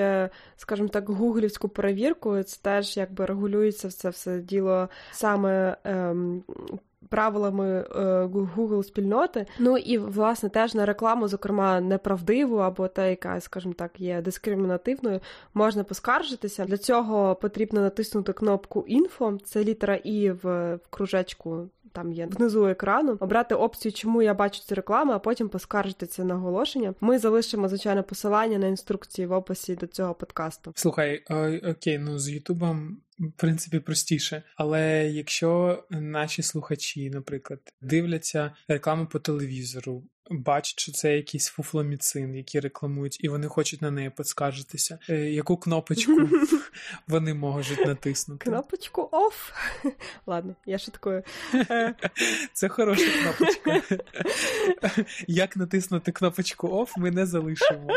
скажімо 0.56 0.88
так, 0.88 1.08
гуглівську 1.08 1.68
перевірку. 1.68 2.42
Це 2.42 2.58
теж 2.62 2.96
якби 2.96 3.26
регулюється 3.26 3.88
все 3.88 4.10
все 4.10 4.38
діло 4.38 4.88
саме. 5.12 5.76
Ем, 5.84 6.42
Правилами 7.10 7.66
е, 7.66 7.98
Google 8.24 8.82
спільноти, 8.82 9.46
ну 9.58 9.78
і 9.78 9.98
власне 9.98 10.48
теж 10.48 10.74
на 10.74 10.86
рекламу, 10.86 11.28
зокрема 11.28 11.80
неправдиву 11.80 12.56
або 12.56 12.88
та, 12.88 13.06
яка, 13.06 13.40
скажімо 13.40 13.74
так, 13.74 14.00
є 14.00 14.22
дискримінативною, 14.22 15.20
можна 15.54 15.84
поскаржитися. 15.84 16.64
Для 16.64 16.76
цього 16.76 17.34
потрібно 17.34 17.80
натиснути 17.80 18.32
кнопку 18.32 18.84
інфо, 18.88 19.38
це 19.44 19.64
літера 19.64 19.94
І 19.94 20.30
в, 20.30 20.74
в 20.74 20.80
кружечку 20.90 21.68
там 21.92 22.12
є 22.12 22.26
внизу 22.26 22.66
екрану, 22.66 23.16
обрати 23.20 23.54
опцію, 23.54 23.92
чому 23.92 24.22
я 24.22 24.34
бачу 24.34 24.60
цю 24.60 24.74
рекламу, 24.74 25.12
а 25.12 25.18
потім 25.18 25.48
поскаржити 25.48 26.06
це 26.06 26.24
наголошення. 26.24 26.94
Ми 27.00 27.18
залишимо 27.18 27.68
звичайно 27.68 28.02
посилання 28.02 28.58
на 28.58 28.66
інструкції 28.66 29.26
в 29.26 29.32
описі 29.32 29.74
до 29.74 29.86
цього 29.86 30.14
подкасту. 30.14 30.72
Слухай, 30.74 31.24
окей, 31.70 31.98
ну 31.98 32.18
з 32.18 32.28
Ютубом. 32.28 32.96
В 33.18 33.32
принципі, 33.36 33.78
простіше, 33.78 34.42
але 34.56 35.08
якщо 35.08 35.84
наші 35.90 36.42
слухачі, 36.42 37.10
наприклад, 37.10 37.60
дивляться 37.80 38.52
рекламу 38.68 39.06
по 39.06 39.18
телевізору, 39.18 40.02
бачать, 40.30 40.80
що 40.80 40.92
це 40.92 41.16
якийсь 41.16 41.46
фуфломіцин, 41.46 42.34
який 42.34 42.60
рекламують, 42.60 43.24
і 43.24 43.28
вони 43.28 43.46
хочуть 43.46 43.82
на 43.82 43.90
неї 43.90 44.10
підскаржитися. 44.10 44.98
Е, 45.08 45.16
яку 45.16 45.56
кнопочку 45.56 46.12
вони 47.08 47.34
можуть 47.34 47.86
натиснути? 47.86 48.44
Кнопочку 48.44 49.08
оф. 49.12 49.52
Ладно, 50.26 50.56
я 50.66 50.78
шуткую. 50.78 51.22
Е, 51.54 51.94
це 52.52 52.68
хороша 52.68 53.10
кнопочка. 53.22 53.98
Як 55.26 55.56
натиснути 55.56 56.12
кнопочку 56.12 56.68
оф, 56.68 56.96
ми 56.96 57.10
не 57.10 57.26
залишимо 57.26 57.88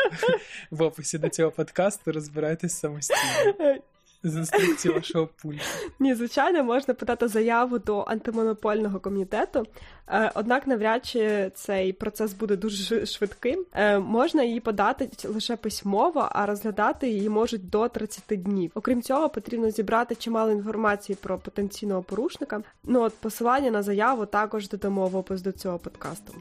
в 0.71 0.81
описі 0.81 1.17
до 1.17 1.29
цього 1.29 1.51
подкасту. 1.51 2.11
Розбирайтесь 2.11 2.79
самостійно. 2.79 3.77
З 4.23 4.37
інструкції 4.37 4.93
вашого 4.93 5.29
пульту. 5.41 5.63
Ні, 5.99 6.15
звичайно, 6.15 6.63
можна 6.63 6.93
подати 6.93 7.27
заяву 7.27 7.79
до 7.79 8.05
антимонопольного 8.07 8.99
комітету, 8.99 9.65
е, 10.07 10.31
однак 10.35 10.67
навряд 10.67 11.05
чи 11.05 11.51
цей 11.55 11.93
процес 11.93 12.33
буде 12.33 12.55
дуже 12.55 13.05
швидким. 13.05 13.65
Е, 13.73 13.99
можна 13.99 14.43
її 14.43 14.59
подати 14.59 15.09
лише 15.25 15.55
письмово, 15.55 16.29
а 16.31 16.45
розглядати 16.45 17.09
її 17.09 17.29
можуть 17.29 17.69
до 17.69 17.87
30 17.87 18.43
днів. 18.43 18.71
Окрім 18.75 19.01
цього, 19.01 19.29
потрібно 19.29 19.71
зібрати 19.71 20.15
чимало 20.15 20.51
інформації 20.51 21.17
про 21.21 21.37
потенційного 21.37 22.01
порушника. 22.01 22.61
Ну 22.83 23.01
от 23.01 23.13
посилання 23.13 23.71
на 23.71 23.83
заяву 23.83 24.25
також 24.25 24.69
додамо 24.69 25.07
в 25.07 25.15
опис 25.15 25.41
до 25.41 25.51
цього 25.51 25.79
подкасту. 25.79 26.33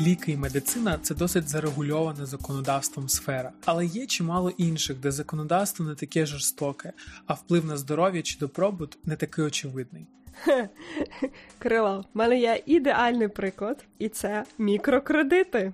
Ліки 0.00 0.32
і 0.32 0.36
медицина 0.36 0.98
це 1.02 1.14
досить 1.14 1.48
зарегульована 1.48 2.26
законодавством 2.26 3.08
сфера, 3.08 3.52
але 3.64 3.86
є 3.86 4.06
чимало 4.06 4.50
інших, 4.50 4.96
де 4.96 5.10
законодавство 5.10 5.84
не 5.84 5.94
таке 5.94 6.26
жорстоке, 6.26 6.92
а 7.26 7.34
вплив 7.34 7.64
на 7.64 7.76
здоров'я 7.76 8.22
чи 8.22 8.38
добробут 8.38 8.98
не 9.04 9.16
такий 9.16 9.44
очевидний. 9.44 10.06
Крило, 11.58 12.04
в 12.14 12.18
мене 12.18 12.40
є 12.40 12.62
ідеальний 12.66 13.28
приклад, 13.28 13.84
і 13.98 14.08
це 14.08 14.44
мікрокредити. 14.58 15.72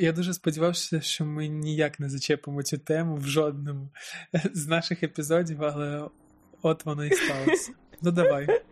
Я 0.00 0.12
дуже 0.12 0.34
сподівався, 0.34 1.00
що 1.00 1.24
ми 1.24 1.48
ніяк 1.48 2.00
не 2.00 2.08
зачепимо 2.08 2.62
цю 2.62 2.78
тему 2.78 3.16
в 3.16 3.26
жодному 3.26 3.90
з 4.54 4.66
наших 4.66 5.02
епізодів, 5.02 5.64
але 5.64 6.08
От 6.62 6.84
воно 6.84 7.04
і 7.04 7.10
сталося. 7.12 7.72
Ну 8.02 8.10
давай. 8.10 8.62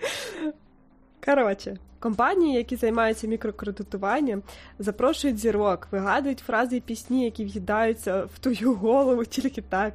Коротше, 1.24 1.76
компанії, 2.00 2.56
які 2.56 2.76
займаються 2.76 3.26
мікрокредитуванням, 3.26 4.42
запрошують 4.78 5.38
зірок, 5.38 5.88
вигадують 5.90 6.38
фрази 6.38 6.76
і 6.76 6.80
пісні, 6.80 7.24
які 7.24 7.44
в'їдаються 7.44 8.24
в 8.34 8.38
твою 8.38 8.74
голову 8.74 9.24
тільки 9.24 9.62
так. 9.62 9.92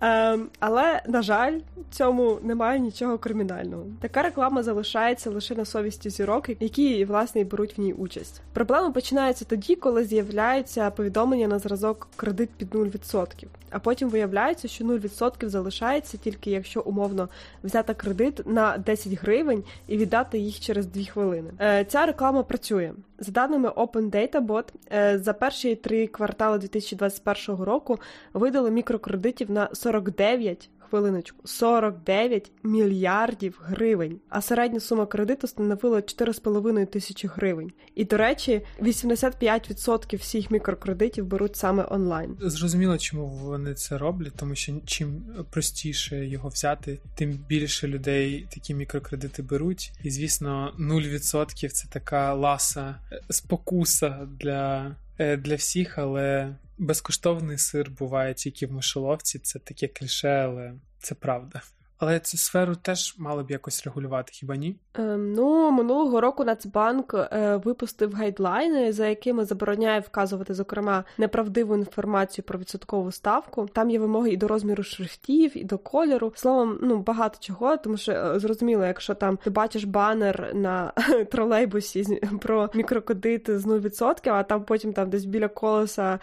Ем, 0.00 0.48
але, 0.58 1.02
на 1.08 1.22
жаль, 1.22 1.58
в 1.90 1.94
цьому 1.94 2.38
немає 2.42 2.80
нічого 2.80 3.18
кримінального. 3.18 3.84
Така 4.00 4.22
реклама 4.22 4.62
залишається 4.62 5.30
лише 5.30 5.54
на 5.54 5.64
совісті 5.64 6.10
зірок, 6.10 6.48
які 6.60 7.04
власне 7.04 7.40
і 7.40 7.44
беруть 7.44 7.78
в 7.78 7.80
ній 7.80 7.92
участь. 7.92 8.40
Проблема 8.52 8.90
починається 8.90 9.44
тоді, 9.44 9.76
коли 9.76 10.04
з'являються 10.04 10.90
повідомлення 10.90 11.48
на 11.48 11.58
зразок 11.58 12.08
кредит 12.16 12.50
під 12.56 12.70
0%. 12.70 13.46
А 13.70 13.78
потім 13.78 14.08
виявляється, 14.08 14.68
що 14.68 14.84
0% 14.84 15.48
залишається 15.48 16.18
тільки 16.18 16.50
якщо 16.50 16.80
умовно 16.80 17.28
взяти 17.64 17.94
кредит 17.94 18.46
на 18.46 18.78
10 18.78 19.12
гривень 19.12 19.64
і 19.86 19.96
віддати 19.96 20.38
їх 20.38 20.60
через 20.60 20.86
2 20.86 21.04
хвилини. 21.04 21.19
Е, 21.60 21.84
ця 21.84 22.06
реклама 22.06 22.42
працює. 22.42 22.92
За 23.18 23.32
даними 23.32 23.68
Open 23.68 24.10
Data 24.10 24.46
Bot, 24.46 24.64
е, 24.92 25.18
за 25.18 25.32
перші 25.32 25.74
три 25.74 26.06
квартали 26.06 26.58
2021 26.58 27.64
року 27.64 27.98
видали 28.34 28.70
мікрокредитів 28.70 29.50
на 29.50 29.68
49 29.72 30.70
хвилиночку 30.90 31.48
49 31.48 32.52
мільярдів 32.62 33.60
гривень, 33.62 34.20
а 34.28 34.40
середня 34.40 34.80
сума 34.80 35.06
кредиту 35.06 35.46
становила 35.46 35.96
4,5 35.96 36.86
тисячі 36.86 37.28
гривень. 37.28 37.72
І 37.94 38.04
до 38.04 38.16
речі, 38.16 38.62
85% 38.80 40.18
всіх 40.18 40.50
мікрокредитів 40.50 41.26
беруть 41.26 41.56
саме 41.56 41.86
онлайн. 41.90 42.36
Зрозуміло, 42.40 42.98
чому 42.98 43.26
вони 43.26 43.74
це 43.74 43.98
роблять, 43.98 44.32
тому 44.36 44.54
що 44.54 44.72
чим 44.86 45.22
простіше 45.50 46.26
його 46.26 46.48
взяти, 46.48 46.98
тим 47.14 47.30
більше 47.48 47.88
людей 47.88 48.46
такі 48.50 48.74
мікрокредити 48.74 49.42
беруть. 49.42 49.92
І 50.04 50.10
звісно, 50.10 50.72
0% 50.78 51.68
це 51.68 51.88
така 51.88 52.34
ласа 52.34 52.94
спокуса 53.30 54.28
для, 54.40 54.96
е, 55.18 55.36
для 55.36 55.54
всіх, 55.54 55.98
але 55.98 56.54
безкоштовний 56.80 57.58
сир 57.58 57.90
буває 57.90 58.34
тільки 58.34 58.66
в 58.66 58.72
мишоловці. 58.72 59.38
Це 59.38 59.58
таке 59.58 59.88
кліше, 59.88 60.28
але 60.28 60.74
це 60.98 61.14
правда. 61.14 61.62
Але 62.00 62.20
цю 62.20 62.36
сферу 62.36 62.74
теж 62.74 63.14
мали 63.18 63.42
б 63.42 63.50
якось 63.50 63.84
регулювати, 63.84 64.32
хіба 64.32 64.56
ні? 64.56 64.76
Ем, 64.94 65.32
ну, 65.32 65.70
минулого 65.70 66.20
року 66.20 66.44
Нацбанк 66.44 67.14
е, 67.14 67.60
випустив 67.64 68.12
гайдлайни, 68.12 68.92
за 68.92 69.06
якими 69.06 69.44
забороняє 69.44 70.00
вказувати, 70.00 70.54
зокрема, 70.54 71.04
неправдиву 71.18 71.74
інформацію 71.74 72.44
про 72.44 72.58
відсоткову 72.58 73.12
ставку. 73.12 73.68
Там 73.72 73.90
є 73.90 73.98
вимоги 73.98 74.30
і 74.30 74.36
до 74.36 74.48
розміру 74.48 74.82
шрифтів, 74.82 75.58
і 75.58 75.64
до 75.64 75.78
кольору. 75.78 76.32
Словом, 76.36 76.78
ну 76.82 76.98
багато 76.98 77.36
чого, 77.40 77.76
тому 77.76 77.96
що 77.96 78.12
е, 78.12 78.38
зрозуміло, 78.38 78.84
якщо 78.84 79.14
там 79.14 79.36
ти 79.36 79.50
бачиш 79.50 79.84
банер 79.84 80.50
на 80.54 80.92
тролейбусі 81.30 82.20
про 82.40 82.70
мікрокредити 82.74 83.58
з 83.58 83.66
0%, 83.66 84.28
а 84.28 84.42
там 84.42 84.64
потім 84.64 84.92
там 84.92 85.10
десь 85.10 85.24
біля 85.24 85.48
колеса 85.48 86.18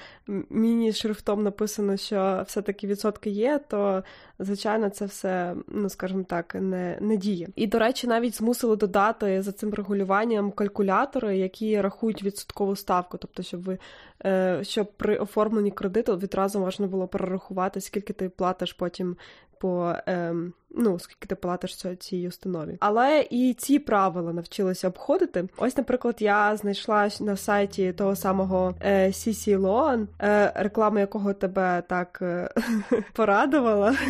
міні-шрифтом 0.50 1.44
написано, 1.44 1.98
що 1.98 2.44
все-таки 2.48 2.88
відсотки 2.88 3.30
є, 3.30 3.60
то 3.68 4.04
звичайно 4.40 4.90
це 4.90 5.06
все 5.06 5.56
ну 5.68 5.90
скажімо 5.90 6.24
так, 6.24 6.56
не 6.56 6.98
не 7.02 7.18
діє. 7.18 7.48
І 7.56 7.68
до 7.68 7.80
речі, 7.80 8.08
навіть 8.08 8.36
змусили 8.36 8.76
додати 8.76 9.42
за 9.42 9.52
цим 9.52 9.74
регулюванням 9.74 10.52
калькулятори, 10.52 11.38
які 11.38 11.82
рахують 11.82 12.24
відсоткову 12.24 12.76
ставку, 12.76 13.18
тобто, 13.18 13.44
щоб 13.44 13.64
ви 13.64 13.78
е, 14.26 14.60
щоб 14.64 14.92
при 14.98 15.18
оформленні 15.18 15.72
кредиту 15.72 16.18
відразу 16.18 16.60
можна 16.60 16.88
було 16.88 17.08
перерахувати, 17.08 17.82
скільки 17.82 18.14
ти 18.14 18.30
платиш 18.30 18.74
потім 18.74 19.18
по 19.60 19.94
ем, 20.06 20.54
ну, 20.78 21.00
скільки 21.00 21.28
ти 21.28 21.36
платиш 21.36 21.86
цій 22.00 22.28
установі. 22.28 22.78
Але 22.80 23.28
і 23.30 23.54
ці 23.54 23.80
правила 23.80 24.34
навчилися 24.34 24.88
обходити. 24.88 25.48
Ось, 25.58 25.78
наприклад, 25.78 26.16
я 26.20 26.58
знайшла 26.58 27.10
на 27.20 27.38
сайті 27.38 27.94
того 27.94 28.16
самого 28.16 28.76
е, 28.80 29.08
CC 29.08 29.60
Loan, 29.60 30.08
е, 30.22 30.52
реклама 30.56 31.00
якого 31.00 31.34
тебе 31.34 31.84
так 31.88 32.20
е, 32.22 32.50
порадувала. 33.14 33.96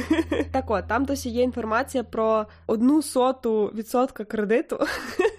Так 0.52 0.72
от, 0.72 0.88
там 0.88 1.06
досі 1.06 1.30
є 1.30 1.44
інформація 1.44 2.04
про 2.04 2.46
одну 2.68 3.02
соту 3.02 3.72
відсотка 3.76 4.24
кредиту. 4.24 4.80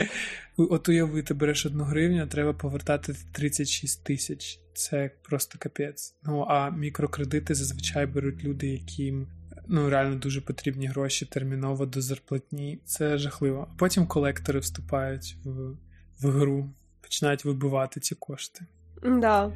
От 0.56 0.88
уяви, 0.88 1.22
ти 1.22 1.34
береш 1.34 1.66
одну 1.66 1.84
гривню, 1.84 2.26
треба 2.26 2.52
повертати 2.52 3.14
36 3.32 4.04
тисяч. 4.04 4.60
Це 4.74 5.10
просто 5.22 5.58
капець. 5.58 6.14
Ну 6.22 6.44
а 6.48 6.70
мікрокредити 6.70 7.54
зазвичай 7.54 8.06
беруть 8.06 8.44
люди, 8.44 8.66
яким. 8.66 9.26
Ну, 9.72 9.90
реально 9.90 10.16
дуже 10.16 10.40
потрібні 10.40 10.86
гроші 10.86 11.26
терміново 11.26 11.86
до 11.86 12.00
зарплатні. 12.00 12.80
Це 12.84 13.18
жахливо. 13.18 13.68
Потім 13.78 14.06
колектори 14.06 14.58
вступають 14.58 15.36
в, 15.44 15.76
в 16.20 16.30
гру 16.30 16.70
починають 17.10 17.44
вибивати 17.44 18.00
ці 18.00 18.14
кошти. 18.14 18.64
Да. 19.02 19.52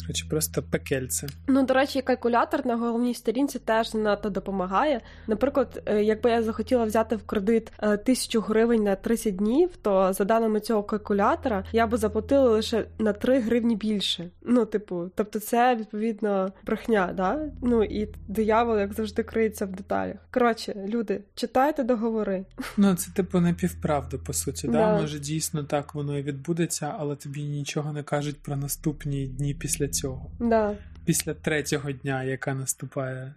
Коротше, 0.00 0.26
просто 0.30 0.62
пекельце. 0.62 1.26
Ну, 1.46 1.66
до 1.66 1.74
речі, 1.74 2.02
калькулятор 2.02 2.66
на 2.66 2.76
головній 2.76 3.14
сторінці 3.14 3.58
теж 3.58 3.94
надто 3.94 4.30
допомагає. 4.30 5.00
Наприклад, 5.26 5.82
е, 5.86 6.02
якби 6.04 6.30
я 6.30 6.42
захотіла 6.42 6.84
взяти 6.84 7.16
в 7.16 7.26
кредит 7.26 7.72
е, 7.82 7.96
тисячу 7.96 8.40
гривень 8.40 8.82
на 8.82 8.96
30 8.96 9.36
днів, 9.36 9.76
то 9.82 10.12
за 10.12 10.24
даними 10.24 10.60
цього 10.60 10.82
калькулятора 10.82 11.64
я 11.72 11.86
би 11.86 11.96
заплатила 11.96 12.48
лише 12.48 12.86
на 12.98 13.12
3 13.12 13.40
гривні 13.40 13.76
більше. 13.76 14.30
Ну, 14.42 14.64
типу, 14.64 15.10
тобто, 15.14 15.40
це 15.40 15.76
відповідно 15.76 16.52
брехня, 16.66 17.12
да? 17.16 17.40
Ну 17.62 17.84
і 17.84 18.14
диявол, 18.28 18.78
як 18.78 18.92
завжди, 18.92 19.22
криється 19.22 19.66
в 19.66 19.72
деталях. 19.72 20.16
Коротше, 20.30 20.84
люди, 20.88 21.20
читайте 21.34 21.82
договори. 21.82 22.44
Ну, 22.76 22.94
це 22.94 23.10
типу 23.10 23.40
напівправда, 23.40 24.18
по 24.18 24.32
суті. 24.32 24.66
Да. 24.66 24.72
да? 24.72 25.00
Може, 25.00 25.18
дійсно 25.18 25.64
так 25.64 25.94
воно 25.94 26.18
і 26.18 26.22
відбудеться, 26.22 26.94
але 26.98 27.16
тобі 27.16 27.42
нічого 27.42 27.92
не 27.92 28.02
кажуть 28.02 28.42
про 28.42 28.56
наступні 28.56 29.26
дні 29.26 29.54
після 29.54 29.87
цього. 29.88 30.30
Да. 30.40 30.74
Після 31.04 31.34
третього 31.34 31.92
дня, 31.92 32.24
яка 32.24 32.54
наступає 32.54 33.34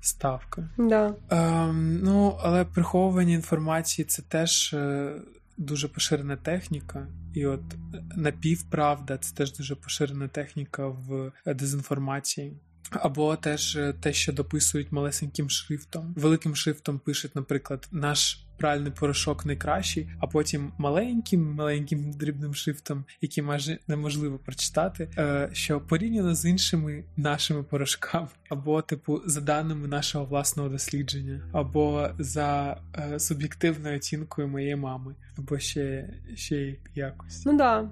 ставка. 0.00 0.68
Да. 0.78 1.14
Ем, 1.30 2.00
Ну, 2.02 2.38
але 2.42 2.64
приховування 2.64 3.34
інформації 3.34 4.06
це 4.06 4.22
теж 4.22 4.74
е, 4.74 5.12
дуже 5.58 5.88
поширена 5.88 6.36
техніка. 6.36 7.06
І 7.34 7.46
от 7.46 7.60
напівправда 8.16 9.18
це 9.18 9.34
теж 9.34 9.52
дуже 9.52 9.74
поширена 9.74 10.28
техніка 10.28 10.86
в 10.86 11.32
дезінформації. 11.46 12.56
Або 12.90 13.36
теж 13.36 13.76
е, 13.76 13.94
те, 14.00 14.12
що 14.12 14.32
дописують 14.32 14.92
малесеньким 14.92 15.50
шрифтом. 15.50 16.14
Великим 16.16 16.56
шрифтом 16.56 16.98
пишуть, 16.98 17.36
наприклад, 17.36 17.88
наш 17.92 18.46
пральний 18.62 18.92
порошок 18.92 19.46
найкращий, 19.46 20.08
а 20.20 20.26
потім 20.26 20.72
маленьким, 20.78 21.54
маленьким 21.54 22.12
дрібним 22.12 22.54
шрифтом, 22.54 23.04
який 23.20 23.44
майже 23.44 23.78
неможливо 23.88 24.38
прочитати, 24.38 25.08
е, 25.18 25.48
що 25.52 25.80
порівняно 25.80 26.34
з 26.34 26.44
іншими 26.44 27.04
нашими 27.16 27.62
порошками, 27.62 28.28
або, 28.48 28.82
типу, 28.82 29.20
за 29.26 29.40
даними 29.40 29.88
нашого 29.88 30.24
власного 30.24 30.68
дослідження, 30.68 31.40
або 31.52 32.08
за 32.18 32.76
е, 32.98 33.18
суб'єктивною 33.18 33.96
оцінкою 33.96 34.48
моєї 34.48 34.76
мами, 34.76 35.14
або 35.38 35.58
ще 35.58 36.14
ще 36.34 36.74
якось. 36.94 37.46
Ну 37.46 37.56
да. 37.56 37.90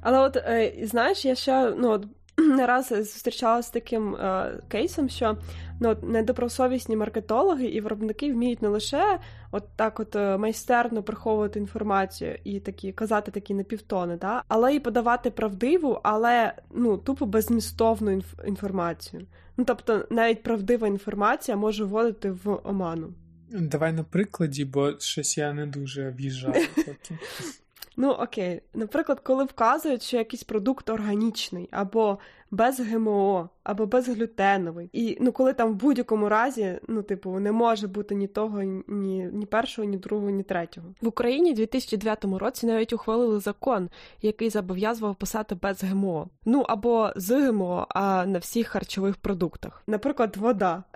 Але 0.00 0.18
от 0.18 0.36
е, 0.36 0.72
знаєш, 0.82 1.24
я 1.24 1.34
ще 1.34 1.74
ну 1.78 1.90
от 1.90 2.06
не 2.56 2.66
раз 2.66 2.88
зустрічалася 2.88 3.68
з 3.68 3.70
таким 3.70 4.14
е, 4.14 4.52
кейсом, 4.68 5.08
що 5.08 5.36
ну, 5.80 5.96
недобросовісні 6.02 6.96
маркетологи 6.96 7.66
і 7.66 7.80
виробники 7.80 8.32
вміють 8.32 8.62
не 8.62 8.68
лише 8.68 9.18
от 9.50 9.64
так 9.76 10.00
от 10.00 10.16
е, 10.16 10.36
майстерно 10.36 11.02
приховувати 11.02 11.58
інформацію 11.58 12.38
і 12.44 12.60
такі 12.60 12.92
казати 12.92 13.30
такі 13.30 13.54
напівтони, 13.54 14.16
да? 14.16 14.42
але 14.48 14.74
і 14.74 14.80
подавати 14.80 15.30
правдиву, 15.30 16.00
але 16.02 16.52
ну 16.70 16.98
тупо 16.98 17.26
безмістовну 17.26 18.10
інф- 18.10 18.46
інформацію. 18.46 19.26
Ну 19.56 19.64
тобто, 19.64 20.06
навіть 20.10 20.42
правдива 20.42 20.86
інформація 20.86 21.56
може 21.56 21.84
вводити 21.84 22.30
в 22.30 22.60
оману. 22.64 23.14
Давай 23.52 23.92
на 23.92 24.04
прикладі, 24.04 24.64
бо 24.64 24.98
щось 24.98 25.38
я 25.38 25.52
не 25.52 25.66
дуже 25.66 26.10
в'їжджаю. 26.10 26.66
Ну 27.96 28.10
окей, 28.10 28.62
наприклад, 28.74 29.20
коли 29.20 29.44
вказують, 29.44 30.02
що 30.02 30.16
якийсь 30.16 30.44
продукт 30.44 30.90
органічний 30.90 31.68
або 31.70 32.18
без 32.50 32.80
ГМО 32.80 33.48
або 33.64 33.86
безглютеновий. 33.86 34.90
І 34.92 35.18
ну, 35.20 35.32
коли 35.32 35.52
там 35.52 35.72
в 35.72 35.74
будь-якому 35.74 36.28
разі, 36.28 36.78
ну, 36.88 37.02
типу, 37.02 37.40
не 37.40 37.52
може 37.52 37.88
бути 37.88 38.14
ні 38.14 38.26
того, 38.26 38.62
ні 38.62 39.28
ні 39.32 39.46
першого, 39.46 39.88
ні 39.88 39.96
другого, 39.96 40.30
ні 40.30 40.42
третього. 40.42 40.86
В 41.00 41.08
Україні 41.08 41.52
у 41.52 41.54
2009 41.54 42.24
році 42.24 42.66
навіть 42.66 42.92
ухвалили 42.92 43.40
закон, 43.40 43.88
який 44.22 44.50
зобов'язував 44.50 45.16
писати 45.16 45.54
без 45.54 45.84
ГМО. 45.84 46.28
Ну 46.44 46.60
або 46.68 47.12
з 47.16 47.30
ГМО, 47.30 47.86
а 47.88 48.26
на 48.26 48.38
всіх 48.38 48.68
харчових 48.68 49.16
продуктах. 49.16 49.82
Наприклад, 49.86 50.36
вода. 50.36 50.84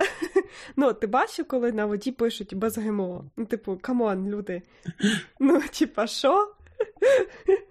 Ну, 0.75 0.93
ти 0.93 1.07
бачив, 1.07 1.47
коли 1.47 1.71
на 1.71 1.85
воді 1.85 2.11
пишуть 2.11 2.55
без 2.55 2.77
ГМО? 2.77 3.25
Ну, 3.37 3.45
типу, 3.45 3.77
камон, 3.81 4.29
люди. 4.29 4.61
Ну, 5.39 5.61
типа, 5.71 6.07
що? 6.07 6.47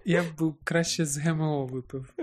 Я 0.05 0.23
б 0.23 0.53
краще 0.63 1.05
з 1.05 1.17
ГМО 1.17 1.65
випив. 1.65 2.13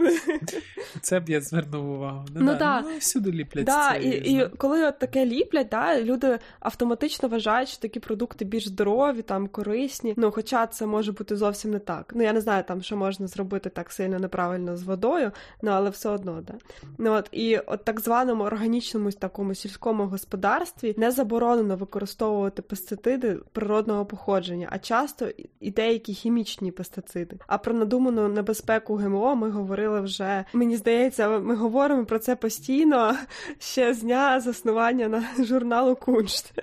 Це 1.01 1.21
б 1.21 1.29
я 1.29 1.41
звернув 1.41 1.91
увагу. 1.91 2.25
Ну, 2.35 2.41
ну, 2.45 2.55
да. 2.59 2.81
ну 2.81 2.99
всюди 2.99 3.33
ліплять. 3.33 3.65
Да, 3.65 3.93
це, 3.93 4.03
і 4.03 4.33
і 4.33 4.49
коли 4.57 4.87
от 4.87 4.99
таке 4.99 5.27
ліплять, 5.27 5.69
да, 5.71 6.03
люди 6.03 6.39
автоматично 6.61 7.29
вважають, 7.29 7.69
що 7.69 7.83
такі 7.83 8.01
продукти 8.01 8.45
більш 8.45 8.69
здорові, 8.69 9.23
там 9.23 9.49
корисні. 9.49 10.15
Ну, 10.17 10.31
хоча 10.31 10.67
це 10.67 10.87
може 10.87 11.13
бути 11.13 11.37
зовсім 11.37 11.71
не 11.71 11.79
так. 11.79 12.13
Ну, 12.15 12.23
я 12.23 12.33
не 12.33 12.41
знаю, 12.41 12.65
там 12.69 12.83
що 12.83 12.97
можна 12.97 13.27
зробити 13.27 13.71
так 13.71 13.93
сильно 13.93 14.19
неправильно 14.19 14.77
з 14.77 14.83
водою, 14.83 15.31
ну 15.63 15.71
але 15.71 15.91
все 15.91 16.09
одно, 16.09 16.43
да. 16.47 16.55
Ну 16.99 17.13
от 17.13 17.29
і 17.33 17.59
от 17.59 17.85
так 17.85 18.01
званому 18.01 18.45
органічному 18.45 19.13
такому 19.13 19.55
сільському 19.55 20.07
господарстві 20.07 20.95
не 20.99 21.11
заборонено 21.11 21.77
використовувати 21.77 22.63
пестициди 22.63 23.39
природного 23.53 24.07
походження, 24.07 24.69
а 24.71 24.79
часто 24.79 25.29
і 25.61 25.71
деякі 25.71 26.15
хімічні 26.15 26.72
пестициди. 26.73 27.37
А 27.47 27.59
про 27.59 27.75
надуману 27.75 28.29
небезпеку 28.29 28.97
ГМО 28.97 29.37
ми 29.37 29.51
говорили 29.51 30.01
вже. 30.01 30.45
Мені 30.53 30.77
здається, 30.77 31.29
ми 31.39 31.57
говоримо 31.57 32.05
про 32.05 32.19
це 32.19 32.37
постійно 32.37 33.17
ще 33.59 33.95
з 33.95 34.03
дня 34.03 34.41
заснування 34.41 35.09
на 35.09 35.45
журналу 35.45 35.97
Куншт. 35.97 36.53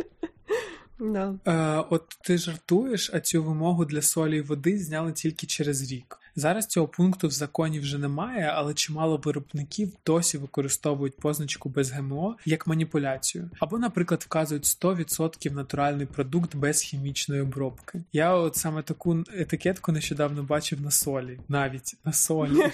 No. 0.99 1.37
Е, 1.47 1.85
От 1.89 2.03
ти 2.23 2.37
жартуєш, 2.37 3.11
а 3.13 3.19
цю 3.19 3.43
вимогу 3.43 3.85
для 3.85 4.01
солі 4.01 4.37
і 4.37 4.41
води 4.41 4.77
зняли 4.77 5.11
тільки 5.13 5.47
через 5.47 5.91
рік. 5.91 6.18
Зараз 6.35 6.67
цього 6.67 6.87
пункту 6.87 7.27
в 7.27 7.31
законі 7.31 7.79
вже 7.79 7.97
немає, 7.97 8.51
але 8.55 8.73
чимало 8.73 9.17
виробників 9.17 9.91
досі 10.05 10.37
використовують 10.37 11.17
позначку 11.17 11.69
без 11.69 11.91
ГМО 11.91 12.35
як 12.45 12.67
маніпуляцію, 12.67 13.49
або, 13.59 13.79
наприклад, 13.79 14.23
вказують 14.25 14.63
100% 14.63 15.51
натуральний 15.51 16.05
продукт 16.05 16.55
без 16.55 16.81
хімічної 16.81 17.41
обробки. 17.41 18.03
Я 18.13 18.33
от 18.33 18.55
саме 18.55 18.81
таку 18.81 19.23
етикетку 19.33 19.91
нещодавно 19.91 20.43
бачив 20.43 20.81
на 20.81 20.91
солі, 20.91 21.39
навіть 21.47 21.95
на 22.05 22.13
солі. 22.13 22.59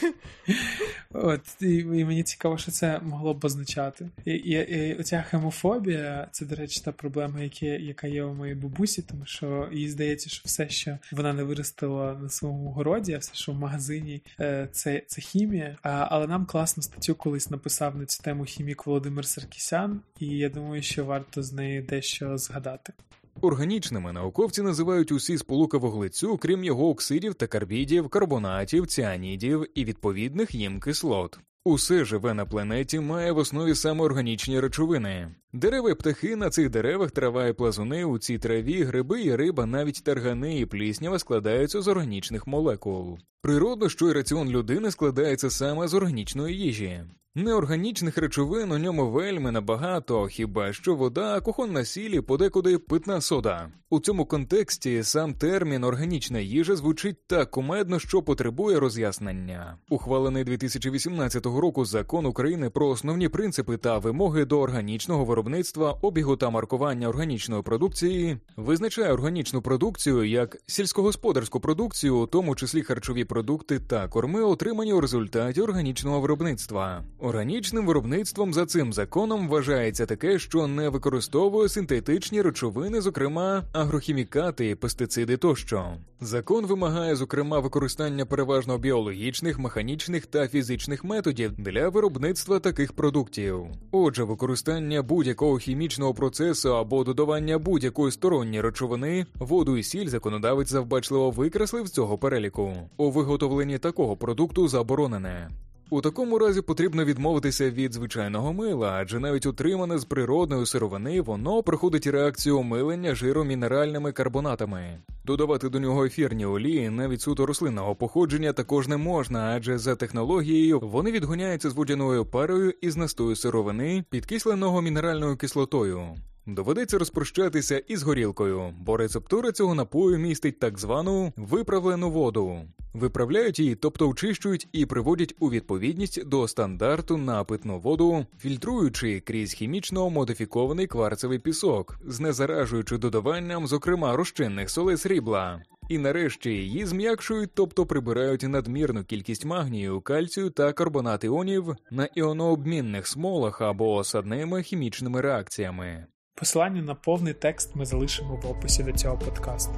От 1.23 1.41
і, 1.61 1.75
і 1.75 2.05
мені 2.05 2.23
цікаво, 2.23 2.57
що 2.57 2.71
це 2.71 2.99
могло 2.99 3.33
б 3.33 3.45
означати. 3.45 4.09
І, 4.25 4.31
і, 4.31 4.51
і 4.51 4.95
Оця 4.95 5.21
хемофобія, 5.21 6.27
це, 6.31 6.45
до 6.45 6.55
речі, 6.55 6.81
та 6.85 6.91
проблема, 6.91 7.41
яка, 7.41 7.65
яка 7.65 8.07
є 8.07 8.23
у 8.23 8.33
моїй 8.33 8.55
бабусі, 8.55 9.01
тому 9.01 9.25
що 9.25 9.69
їй 9.71 9.89
здається, 9.89 10.29
що 10.29 10.41
все, 10.45 10.69
що 10.69 10.97
вона 11.11 11.33
не 11.33 11.43
виростила 11.43 12.13
на 12.13 12.29
своєму 12.29 12.71
городі, 12.71 13.13
а 13.13 13.17
все, 13.17 13.33
що 13.33 13.51
в 13.51 13.55
магазині 13.55 14.21
е, 14.39 14.69
це 14.71 15.01
це 15.07 15.21
хімія. 15.21 15.77
Але 15.81 16.27
нам 16.27 16.45
класну 16.45 16.83
статтю 16.83 17.15
колись 17.15 17.49
написав 17.49 17.97
на 17.97 18.05
цю 18.05 18.23
тему 18.23 18.45
хімік 18.45 18.85
Володимир 18.85 19.25
Саркісян, 19.25 20.01
і 20.19 20.27
я 20.27 20.49
думаю, 20.49 20.81
що 20.81 21.05
варто 21.05 21.43
з 21.43 21.53
неї 21.53 21.81
дещо 21.81 22.37
згадати. 22.37 22.93
Органічними 23.41 24.13
науковці 24.13 24.61
називають 24.61 25.11
усі 25.11 25.37
сполуки 25.37 25.77
вуглецю, 25.77 26.37
крім 26.37 26.63
його 26.63 26.89
оксидів 26.89 27.33
та 27.33 27.47
карбідів, 27.47 28.09
карбонатів, 28.09 28.87
ціанідів 28.87 29.65
і 29.75 29.85
відповідних 29.85 30.55
їм 30.55 30.79
кислот. 30.79 31.39
Усе 31.67 32.05
живе 32.05 32.33
на 32.33 32.45
планеті 32.45 32.99
має 32.99 33.31
в 33.31 33.37
основі 33.37 33.75
саме 33.75 34.03
органічні 34.03 34.59
речовини. 34.59 35.35
Дерева 35.53 35.89
і 35.89 35.93
птахи 35.93 36.35
на 36.35 36.49
цих 36.49 36.69
деревах, 36.69 37.11
трава 37.11 37.47
і 37.47 37.53
плазуни 37.53 38.05
у 38.05 38.19
цій 38.19 38.37
траві, 38.37 38.83
гриби 38.83 39.23
і 39.23 39.35
риба, 39.35 39.65
навіть 39.65 40.03
таргани 40.03 40.59
і 40.59 40.65
пліснява 40.65 41.19
складаються 41.19 41.81
з 41.81 41.87
органічних 41.87 42.47
молекул. 42.47 43.17
Природно, 43.41 43.89
що 43.89 44.09
й 44.09 44.13
раціон 44.13 44.49
людини 44.49 44.91
складається 44.91 45.49
саме 45.49 45.87
з 45.87 45.93
органічної 45.93 46.57
їжі. 46.57 47.03
Неорганічних 47.37 48.17
речовин 48.17 48.71
у 48.71 48.77
ньому 48.77 49.11
вельми 49.11 49.51
набагато, 49.51 50.27
хіба 50.27 50.73
що 50.73 50.95
вода, 50.95 51.41
кухонна 51.41 51.85
сіль 51.85 52.09
і 52.09 52.21
подекуди 52.21 52.77
питна 52.77 53.21
сода. 53.21 53.71
У 53.89 53.99
цьому 53.99 54.25
контексті 54.25 55.03
сам 55.03 55.33
термін 55.33 55.83
органічна 55.83 56.39
їжа 56.39 56.75
звучить 56.75 57.27
так 57.27 57.51
кумедно, 57.51 57.99
що 57.99 58.21
потребує 58.21 58.79
роз'яснення. 58.79 59.77
Ухвалений 59.89 60.43
2018 60.43 61.45
року 61.45 61.85
закон 61.85 62.25
України 62.25 62.69
про 62.69 62.87
основні 62.87 63.29
принципи 63.29 63.77
та 63.77 63.97
вимоги 63.97 64.45
до 64.45 64.59
органічного 64.59 65.25
виробництва, 65.25 65.99
обігу 66.01 66.35
та 66.35 66.49
маркування 66.49 67.07
органічної 67.07 67.63
продукції 67.63 68.37
визначає 68.57 69.13
органічну 69.13 69.61
продукцію 69.61 70.23
як 70.23 70.57
сільськогосподарську 70.67 71.59
продукцію, 71.59 72.17
у 72.17 72.27
тому 72.27 72.55
числі 72.55 72.81
харчові 72.81 73.25
продукти 73.25 73.79
та 73.79 74.07
корми, 74.07 74.41
отримані 74.41 74.93
у 74.93 75.01
результаті 75.01 75.61
органічного 75.61 76.21
виробництва. 76.21 77.03
Органічним 77.25 77.85
виробництвом 77.85 78.53
за 78.53 78.65
цим 78.65 78.93
законом 78.93 79.49
вважається 79.49 80.05
таке, 80.05 80.39
що 80.39 80.67
не 80.67 80.89
використовує 80.89 81.69
синтетичні 81.69 82.41
речовини, 82.41 83.01
зокрема 83.01 83.63
агрохімікати, 83.73 84.75
пестициди 84.75 85.37
тощо. 85.37 85.85
Закон 86.21 86.65
вимагає, 86.65 87.15
зокрема, 87.15 87.59
використання 87.59 88.25
переважно 88.25 88.77
біологічних, 88.77 89.59
механічних 89.59 90.25
та 90.25 90.47
фізичних 90.47 91.03
методів 91.03 91.51
для 91.57 91.89
виробництва 91.89 92.59
таких 92.59 92.93
продуктів. 92.93 93.59
Отже, 93.91 94.23
використання 94.23 95.01
будь-якого 95.01 95.57
хімічного 95.57 96.13
процесу 96.13 96.75
або 96.75 97.03
додавання 97.03 97.57
будь-якої 97.57 98.11
сторонньої 98.11 98.61
речовини, 98.61 99.25
воду 99.35 99.77
і 99.77 99.83
сіль 99.83 100.07
законодавець 100.07 100.69
завбачливо 100.69 101.31
викреслив 101.31 101.87
з 101.87 101.91
цього 101.91 102.17
переліку. 102.17 102.73
У 102.97 103.11
виготовленні 103.11 103.77
такого 103.77 104.15
продукту 104.15 104.67
заборонене. 104.67 105.49
У 105.89 106.01
такому 106.01 106.39
разі 106.39 106.61
потрібно 106.61 107.05
відмовитися 107.05 107.69
від 107.69 107.93
звичайного 107.93 108.53
мила, 108.53 108.91
адже 108.91 109.19
навіть 109.19 109.45
утримане 109.45 109.97
з 109.97 110.05
природної 110.05 110.65
сировини 110.65 111.21
воно 111.21 111.63
проходить 111.63 112.07
реакцію 112.07 112.57
омилення 112.57 113.15
жиромінеральними 113.15 114.11
карбонатами. 114.11 114.97
Додавати 115.25 115.69
до 115.69 115.79
нього 115.79 116.05
ефірні 116.05 116.45
олії, 116.45 116.89
навіть 116.89 117.21
суто 117.21 117.45
рослинного 117.45 117.95
походження, 117.95 118.53
також 118.53 118.87
не 118.87 118.97
можна, 118.97 119.53
адже 119.55 119.77
за 119.77 119.95
технологією 119.95 120.79
вони 120.79 121.11
відгоняються 121.11 121.69
з 121.69 121.73
водяною 121.73 122.25
парою 122.25 122.73
із 122.81 122.97
настою 122.97 123.35
сировини, 123.35 124.03
підкисленого 124.09 124.81
мінеральною 124.81 125.37
кислотою. 125.37 126.15
Доведеться 126.47 126.97
розпрощатися 126.97 127.77
із 127.77 128.03
горілкою, 128.03 128.73
бо 128.79 128.97
рецептура 128.97 129.51
цього 129.51 129.75
напою 129.75 130.17
містить 130.17 130.59
так 130.59 130.79
звану 130.79 131.33
виправлену 131.37 132.11
воду. 132.11 132.61
Виправляють 132.93 133.59
її, 133.59 133.75
тобто 133.75 134.09
очищують 134.09 134.67
і 134.71 134.85
приводять 134.85 135.35
у 135.39 135.49
відповідність 135.49 136.25
до 136.25 136.47
стандарту 136.47 137.17
на 137.17 137.43
питну 137.43 137.79
воду, 137.79 138.25
фільтруючи 138.39 139.19
крізь 139.19 139.53
хімічно 139.53 140.09
модифікований 140.09 140.87
кварцевий 140.87 141.39
пісок, 141.39 141.99
знезаражуючи 142.05 142.97
додаванням, 142.97 143.67
зокрема 143.67 144.15
розчинних 144.15 144.69
солей 144.69 144.97
срібла. 144.97 145.61
І 145.89 145.97
нарешті 145.97 146.49
її 146.49 146.85
зм'якшують, 146.85 147.51
тобто 147.53 147.85
прибирають 147.85 148.43
надмірну 148.43 149.03
кількість 149.03 149.45
магнію, 149.45 150.01
кальцію 150.01 150.49
та 150.49 150.73
карбонат 150.73 151.23
іонів 151.23 151.75
на 151.91 152.05
іонообмінних 152.05 153.07
смолах 153.07 153.61
або 153.61 153.95
осадними 153.95 154.63
хімічними 154.63 155.21
реакціями. 155.21 156.05
Посилання 156.37 156.81
на 156.81 156.95
повний 156.95 157.33
текст 157.33 157.75
ми 157.75 157.85
залишимо 157.85 158.39
в 158.43 158.47
описі 158.51 158.83
до 158.83 158.91
цього 158.91 159.17
подкасту. 159.17 159.73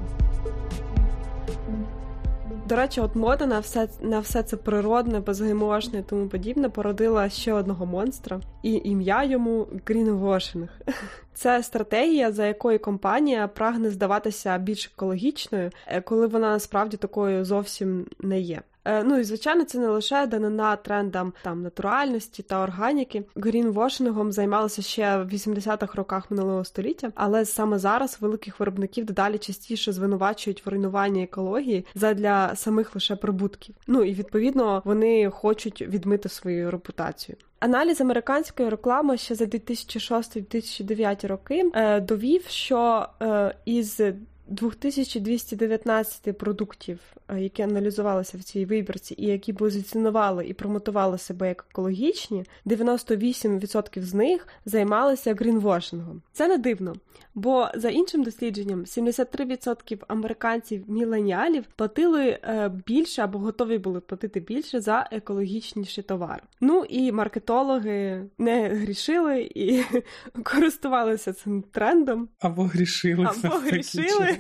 До 2.68 2.76
речі, 2.76 3.02
от 3.02 3.16
мода 3.16 3.46
на 3.46 3.60
все 3.60 3.90
на 4.02 4.20
все 4.20 4.44
це 4.44 4.58
природне, 4.58 5.20
безгемошне 5.20 6.00
і 6.00 6.04
тому 6.04 6.28
подібне 6.28 6.70
породила 6.70 7.30
ще 7.30 7.54
одного 7.54 7.86
монстра, 7.86 8.42
і 8.64 8.82
ім'я 8.84 9.24
йому 9.24 9.68
грінвошинг. 9.86 10.70
Це 11.34 11.64
стратегія, 11.64 12.32
за 12.32 12.46
якою 12.46 12.80
компанія 12.80 13.48
прагне 13.48 13.90
здаватися 13.90 14.58
більш 14.58 14.92
екологічною, 14.96 15.72
е, 15.88 16.02
коли 16.02 16.28
вона 16.28 16.50
насправді 16.50 16.98
такою 16.98 17.46
зовсім 17.46 18.06
не 18.20 18.40
є. 18.40 18.62
Е, 18.88 19.04
ну 19.04 19.20
і 19.20 19.24
звичайно, 19.24 19.64
це 19.64 19.80
не 19.80 19.88
лише 19.88 20.28
данина 20.28 20.76
трендам 20.76 21.34
там 21.44 21.62
натуральності 21.62 22.44
та 22.44 22.64
органіки. 22.64 23.24
Грінвошингом 23.36 24.32
займалися 24.32 24.82
ще 24.82 25.18
в 25.18 25.34
80-х 25.34 25.96
роках 25.96 26.32
минулого 26.32 26.66
століття, 26.66 27.12
але 27.16 27.46
саме 27.46 27.80
зараз 27.80 28.18
великих 28.22 28.60
виробників 28.60 29.06
дедалі 29.06 29.38
частіше 29.38 29.92
звинувачують 29.92 30.66
в 30.66 30.70
руйнуванні 30.70 31.24
екології 31.24 31.86
задля 31.96 32.56
самих 32.56 32.96
лише 32.96 33.16
прибутків. 33.16 33.76
Ну 33.88 34.04
і 34.04 34.14
відповідно 34.14 34.82
вони 34.86 35.30
хочуть 35.30 35.82
відмити 35.82 36.30
свою 36.30 36.72
репутацію. 36.72 37.38
Аналіз 37.60 38.02
американської 38.02 38.70
реклами 38.70 39.18
ще 39.18 39.36
за 39.36 39.46
2006-2009 39.46 41.28
роки 41.28 41.72
е, 41.76 42.00
довів, 42.00 42.44
що 42.48 43.08
е, 43.22 43.56
із 43.66 44.02
2219 44.50 46.34
продуктів, 46.34 47.00
е, 47.28 47.42
які 47.42 47.62
аналізувалися 47.62 48.38
в 48.38 48.44
цій 48.44 48.66
вибірці, 48.66 49.16
і 49.18 49.26
які 49.26 49.54
позиціонували 49.54 50.48
і 50.48 50.54
промотували 50.54 51.18
себе 51.18 51.48
як 51.48 51.66
екологічні, 51.72 52.46
98% 52.66 54.04
з 54.04 54.14
них 54.14 54.48
займалися 54.66 55.34
грінвошингом. 55.34 56.22
Це 56.34 56.48
не 56.48 56.58
дивно, 56.58 56.96
бо 57.36 57.68
за 57.76 57.90
іншим 57.90 58.24
дослідженням 58.24 58.86
73% 58.86 60.04
американців 60.08 60.84
міленіалів 60.88 61.64
платили 61.76 62.28
е, 62.28 62.72
більше 62.86 63.22
або 63.22 63.40
готові 63.40 63.78
були 63.78 64.00
платити 64.00 64.40
більше 64.40 64.82
за 64.82 65.08
екологічніші 65.12 66.02
товари. 66.02 66.42
Ну 66.62 66.86
і 66.90 67.12
маркетологи 67.12 68.24
не 68.38 68.70
грішили 68.70 69.42
і 69.56 69.84
користувалися 70.44 71.34
цим 71.34 71.62
трендом. 71.72 72.30
Або 72.40 72.64
грішили. 72.64 73.26
Або 73.26 73.56
грішили. 73.56 74.37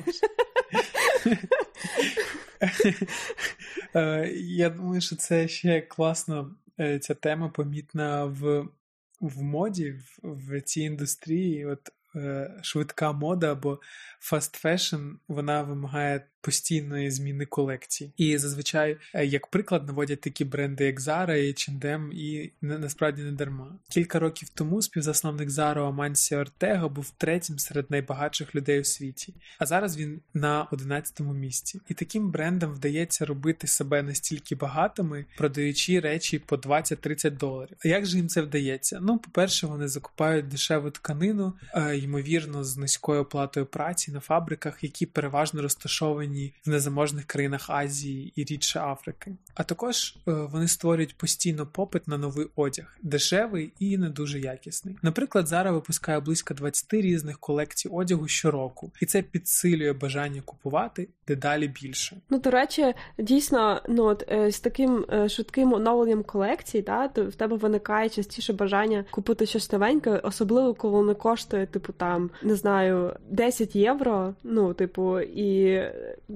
Е, 3.95 4.31
я 4.35 4.69
думаю, 4.69 5.01
що 5.01 5.15
це 5.15 5.47
ще 5.47 5.81
класно. 5.81 6.55
Е, 6.79 6.99
ця 6.99 7.13
тема 7.13 7.49
помітна 7.49 8.25
в 8.25 8.67
в 9.21 9.41
моді, 9.41 9.91
в, 9.91 10.19
в 10.23 10.61
цій 10.61 10.81
індустрії. 10.81 11.65
От 11.65 11.89
е, 12.15 12.53
швидка 12.61 13.11
мода 13.11 13.51
або 13.51 13.79
fast 14.31 14.65
fashion, 14.65 15.15
вона 15.27 15.61
вимагає 15.61 16.27
постійної 16.47 17.11
зміни 17.11 17.45
колекцій. 17.45 18.11
І 18.17 18.37
зазвичай, 18.37 18.97
е, 19.13 19.25
як 19.25 19.47
приклад, 19.47 19.87
наводять 19.87 20.21
такі 20.21 20.45
бренди, 20.45 20.85
як 20.85 20.99
Zara 20.99 21.35
і 21.35 21.53
H&M, 21.53 22.11
і 22.11 22.51
насправді 22.61 23.21
не 23.21 23.31
дарма. 23.31 23.75
Кілька 23.89 24.19
років 24.19 24.49
тому 24.49 24.81
співзасновник 24.81 25.49
Zara 25.49 25.87
Амансі 25.87 26.35
Ортега 26.35 26.87
був 26.87 27.09
третім 27.17 27.59
серед 27.59 27.91
найбагатших 27.91 28.55
людей 28.55 28.79
у 28.79 28.83
світі, 28.83 29.33
а 29.59 29.65
зараз 29.65 29.97
він 29.97 30.21
на 30.33 30.67
11-му 30.71 31.33
місці. 31.33 31.81
І 31.89 31.93
таким 31.93 32.31
брендам 32.31 32.73
вдається 32.73 33.25
робити 33.25 33.67
себе 33.67 34.03
настільки 34.03 34.55
багатими, 34.55 35.25
продаючи 35.37 35.99
речі 35.99 36.39
по 36.39 36.55
20-30 36.55 37.37
доларів. 37.37 37.77
А 37.85 37.87
як 37.87 38.05
же 38.05 38.17
їм 38.17 38.27
це 38.27 38.41
вдається? 38.41 38.99
Ну, 39.01 39.17
по-перше, 39.17 39.67
вони 39.67 39.87
закупають 39.87 40.47
дешеву 40.47 40.91
тканину, 40.91 41.53
е, 41.73 41.97
ймовірно, 41.97 42.63
з 42.63 42.77
низькою 42.77 43.21
оплатою 43.21 43.65
праці 43.65 44.11
на 44.11 44.19
фабриках, 44.19 44.83
які 44.83 45.05
переважно 45.05 45.61
розташовані 45.61 46.36
розташовані 46.37 46.53
в 46.65 46.69
незаможних 46.69 47.25
країнах 47.25 47.69
Азії 47.69 48.33
і 48.35 48.43
рідше 48.43 48.79
Африки. 48.79 49.31
А 49.55 49.63
також 49.63 50.15
е, 50.27 50.31
вони 50.31 50.67
створюють 50.67 51.17
постійно 51.17 51.67
попит 51.67 52.07
на 52.07 52.17
новий 52.17 52.47
одяг, 52.55 52.97
дешевий 53.01 53.73
і 53.79 53.97
не 53.97 54.09
дуже 54.09 54.39
якісний. 54.39 54.95
Наприклад, 55.01 55.47
зараз 55.47 55.73
випускає 55.73 56.19
близько 56.19 56.53
20 56.53 56.93
різних 56.93 57.39
колекцій 57.39 57.89
одягу 57.89 58.27
щороку, 58.27 58.91
і 59.01 59.05
це 59.05 59.21
підсилює 59.21 59.93
бажання 59.93 60.41
купувати 60.45 61.07
дедалі 61.27 61.67
більше. 61.67 62.17
Ну 62.29 62.39
до 62.39 62.51
речі, 62.51 62.93
дійсно, 63.17 63.81
ну 63.89 64.03
от 64.03 64.25
е, 64.31 64.51
з 64.51 64.59
таким 64.59 65.05
е, 65.13 65.29
швидким 65.29 65.73
оновленням 65.73 66.23
колекцій, 66.23 66.81
та 66.81 67.07
то 67.07 67.25
в 67.25 67.35
тебе 67.35 67.57
виникає 67.57 68.09
частіше 68.09 68.53
бажання 68.53 69.05
купити 69.11 69.45
щось 69.45 69.71
новеньке, 69.71 70.11
особливо 70.11 70.73
коли 70.73 71.03
не 71.03 71.13
коштує, 71.13 71.65
типу 71.65 71.93
там 71.93 72.29
не 72.43 72.55
знаю, 72.55 73.13
10 73.29 73.75
євро. 73.75 74.33
Ну, 74.43 74.73
типу, 74.73 75.19
і 75.19 75.81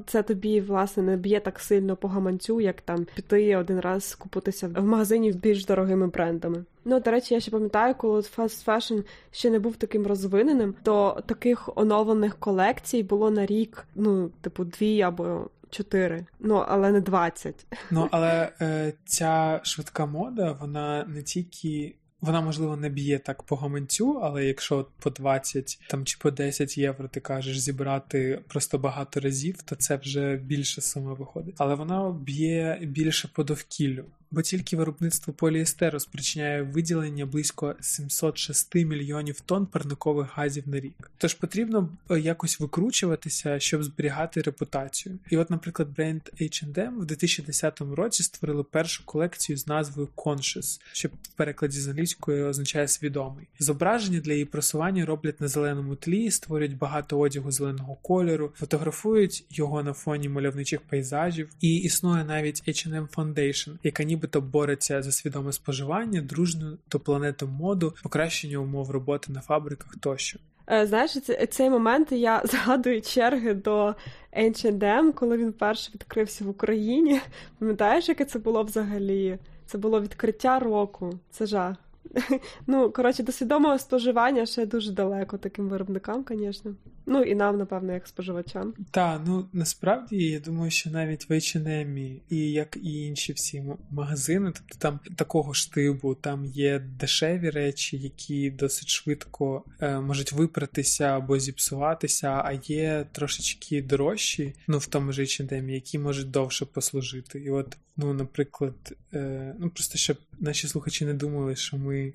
це 0.06 0.24
тобі 0.24 0.62
власне 0.62 1.04
не 1.04 1.18
б'є 1.18 1.39
так 1.39 1.60
сильно 1.60 1.96
по 1.96 2.08
гаманцю, 2.08 2.62
як 2.62 2.82
там 2.82 3.08
піти 3.16 3.56
один 3.56 3.80
раз 3.80 4.16
скупитися 4.16 4.68
в 4.68 4.84
магазині 4.84 5.32
з 5.32 5.36
більш 5.36 5.66
дорогими 5.66 6.08
брендами. 6.08 6.66
Ну, 6.86 7.00
до 7.00 7.12
речі, 7.12 7.34
я 7.34 7.39
ще 7.39 7.52
пам'ятаю, 7.52 7.96
коли 7.96 8.22
фаст 8.22 8.64
фешн 8.64 9.00
ще 9.32 9.50
не 9.50 9.60
був 9.60 9.76
таким 9.76 10.08
розвиненим, 10.08 10.76
то 10.84 11.24
таких 11.26 11.70
оновлених 11.76 12.36
колекцій 12.39 13.04
було 13.04 13.32
на 13.32 13.46
рік, 13.46 13.88
ну, 13.96 14.30
типу, 14.42 14.64
дві 14.64 15.02
або. 15.02 15.50
Чотири, 15.70 16.26
ну 16.39 16.56
але 16.68 16.92
не 16.92 17.02
двадцять. 17.02 17.66
Ну 17.92 18.08
але 18.12 18.52
е, 18.62 18.94
ця 19.06 19.60
швидка 19.64 20.06
мода, 20.06 20.58
вона 20.62 21.06
не 21.08 21.24
тільки 21.24 21.96
вона, 22.22 22.41
можливо, 22.41 22.78
не 22.78 22.89
б'є 22.89 23.19
так 23.19 23.43
по 23.43 23.55
гаманцю, 23.55 24.19
але 24.24 24.45
якщо 24.45 24.88
по 24.99 25.09
20 25.09 25.80
там 25.89 26.05
чи 26.05 26.17
по 26.22 26.32
10 26.32 26.78
євро 26.78 27.07
ти 27.07 27.19
кажеш 27.19 27.59
зібрати 27.59 28.41
просто 28.47 28.78
багато 28.78 29.19
разів, 29.19 29.61
то 29.61 29.76
це 29.76 29.95
вже 29.95 30.36
більше 30.36 30.82
сума 30.82 31.13
виходить. 31.13 31.55
Але 31.57 31.76
вона 31.76 32.11
б'є 32.11 32.80
більше 32.82 33.28
по 33.28 33.43
довкіллю 33.43 34.05
бо 34.32 34.41
тільки 34.41 34.77
виробництво 34.77 35.34
поліестеру 35.34 35.99
спричиняє 35.99 36.61
виділення 36.61 37.25
близько 37.25 37.75
706 37.82 38.75
мільйонів 38.75 39.41
тонн 39.41 39.65
парникових 39.65 40.27
газів 40.34 40.67
на 40.67 40.79
рік. 40.79 41.11
Тож 41.17 41.34
потрібно 41.34 41.89
е, 42.11 42.19
якось 42.19 42.59
викручуватися, 42.59 43.59
щоб 43.59 43.84
зберігати 43.84 44.41
репутацію. 44.41 45.19
І, 45.29 45.38
от, 45.38 45.49
наприклад, 45.49 45.89
бренд 45.95 46.21
H&M 46.41 46.99
в 46.99 47.05
2010 47.05 47.82
році 47.82 48.23
створили 48.23 48.63
першу 48.63 49.05
колекцію 49.05 49.57
з 49.57 49.67
назвою 49.67 50.07
Conscious, 50.15 50.82
що 50.93 51.09
в 51.09 51.27
перекладі 51.36 51.79
з 51.79 51.88
англійської 51.88 52.43
означає 52.43 52.88
свідомий. 52.88 53.47
Зображення 53.59 54.19
для 54.19 54.34
її 54.34 54.45
просування 54.45 55.05
роблять 55.05 55.41
на 55.41 55.47
зеленому 55.47 55.95
тлі, 55.95 56.32
створюють 56.32 56.77
багато 56.77 57.19
одягу 57.19 57.51
зеленого 57.51 57.95
кольору, 57.95 58.51
фотографують 58.55 59.45
його 59.49 59.84
на 59.84 59.93
фоні 59.93 60.29
мальовничих 60.29 60.82
пейзажів, 60.82 61.49
і 61.61 61.75
існує 61.75 62.23
навіть 62.23 62.67
H&M 62.67 63.07
Foundation, 63.07 63.77
яка 63.84 64.03
ніби 64.03 64.20
нібито 64.22 64.41
бореться 64.41 65.01
за 65.01 65.11
свідоме 65.11 65.51
споживання, 65.51 66.22
дружну 66.22 66.78
до 66.91 66.99
планети 66.99 67.45
моду, 67.45 67.93
покращення 68.03 68.57
умов 68.57 68.91
роботи 68.91 69.34
на 69.34 69.41
фабриках 69.41 69.95
тощо. 69.99 70.39
Е, 70.72 70.88
знаєш, 70.88 71.17
цей 71.49 71.69
момент 71.69 72.11
я 72.11 72.41
згадую 72.45 73.01
черги 73.01 73.53
до 73.53 73.95
H&M, 74.38 75.13
коли 75.13 75.38
він 75.38 75.49
вперше 75.49 75.91
відкрився 75.93 76.45
в 76.45 76.49
Україні. 76.49 77.22
Пам'ятаєш, 77.59 78.09
яке 78.09 78.26
це 78.26 78.39
було 78.39 78.63
взагалі? 78.63 79.39
Це 79.65 79.78
було 79.78 80.01
відкриття 80.01 80.59
року. 80.59 81.19
Це 81.30 81.45
жах. 81.45 81.76
Ну, 82.68 82.91
коротше, 82.91 83.24
до 83.24 83.32
свідомого 83.32 83.80
споживання 83.80 84.45
ще 84.45 84.66
дуже 84.66 84.91
далеко 84.91 85.38
таким 85.38 85.70
виробникам, 85.70 86.26
звісно. 86.30 86.76
Ну 87.06 87.22
і 87.24 87.36
нам, 87.36 87.58
напевно, 87.58 87.93
як 87.93 88.08
споживачам. 88.08 88.74
Так, 88.91 89.22
ну 89.26 89.45
насправді 89.54 90.18
я 90.18 90.39
думаю, 90.39 90.72
що 90.72 90.89
навіть 90.89 91.30
в 91.30 91.34
H&M 91.34 92.20
і 92.30 92.52
як 92.52 92.78
і 92.84 93.08
інші 93.08 93.34
всі 93.34 93.64
магазини, 93.91 94.52
тобто 94.56 94.78
там 94.78 94.99
такого 95.16 95.54
ж 95.54 95.74
типу, 95.74 96.16
там 96.16 96.45
є 96.45 96.80
дешеві 96.80 97.49
речі, 97.49 97.97
які 97.97 98.49
досить 98.49 98.89
швидко 98.89 99.64
е, 99.82 99.99
можуть 99.99 100.32
випратися 100.32 101.04
або 101.04 101.39
зіпсуватися, 101.39 102.41
а 102.45 102.52
є 102.64 103.06
трошечки 103.12 103.82
дорожчі, 103.82 104.56
ну 104.68 104.78
в 104.78 104.86
тому 104.86 105.12
ж 105.12 105.22
H&M, 105.22 105.70
які 105.70 105.99
можуть 105.99 106.32
довше 106.32 106.66
послужити. 106.66 107.39
І 107.39 107.49
от, 107.49 107.78
ну, 108.02 108.14
наприклад, 108.14 108.93
е, 109.14 109.56
ну 109.60 109.70
просто 109.70 109.97
щоб 109.97 110.18
наші 110.39 110.68
слухачі 110.68 111.06
не 111.06 111.14
думали, 111.14 111.56
що 111.56 111.78
ми 111.78 112.14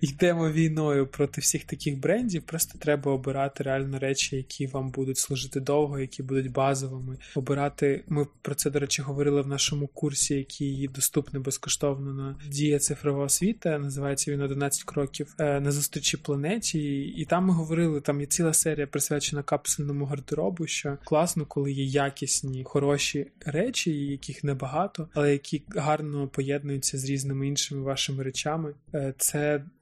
йдемо 0.00 0.50
війною 0.50 1.06
проти 1.06 1.40
всіх 1.40 1.64
таких 1.64 1.98
брендів, 1.98 2.42
просто 2.42 2.78
треба 2.78 3.12
обирати 3.12 3.64
реально 3.64 3.98
речі, 3.98 4.36
які 4.36 4.66
вам 4.66 4.90
будуть 4.90 5.18
служити 5.18 5.60
довго, 5.60 5.98
які 5.98 6.22
будуть 6.22 6.52
базовими. 6.52 7.16
Обирати, 7.34 8.04
ми 8.08 8.26
про 8.42 8.54
це, 8.54 8.70
до 8.70 8.78
речі, 8.78 9.02
говорили 9.02 9.42
в 9.42 9.46
нашому 9.46 9.86
курсі, 9.86 10.34
який 10.34 10.88
доступний 10.88 11.42
безкоштовно 11.42 12.12
на 12.12 12.36
дія 12.48 12.78
цифрова 12.78 13.24
освіта. 13.24 13.78
Називається 13.78 14.32
він 14.32 14.40
11 14.40 14.84
кроків 14.84 15.34
е, 15.38 15.60
на 15.60 15.72
зустрічі 15.72 16.16
планеті. 16.16 17.00
І 17.00 17.24
там 17.24 17.44
ми 17.44 17.52
говорили, 17.52 18.00
там 18.00 18.20
є 18.20 18.26
ціла 18.26 18.52
серія 18.52 18.86
присвячена 18.86 19.42
капсульному 19.42 20.04
гардеробу, 20.04 20.66
що 20.66 20.98
класно, 21.04 21.44
коли 21.46 21.72
є 21.72 21.84
якісні, 21.84 22.64
хороші 22.64 23.26
речі, 23.46 23.90
яких 23.90 24.44
небагато, 24.44 25.08
але 25.14 25.32
які 25.32 25.62
гарно 25.68 26.28
поєднуються 26.28 26.98
з 26.98 27.04
різними 27.04 27.48
іншими 27.48 27.82
вашими 27.82 28.22
речами. 28.22 28.74
Е, 28.94 29.14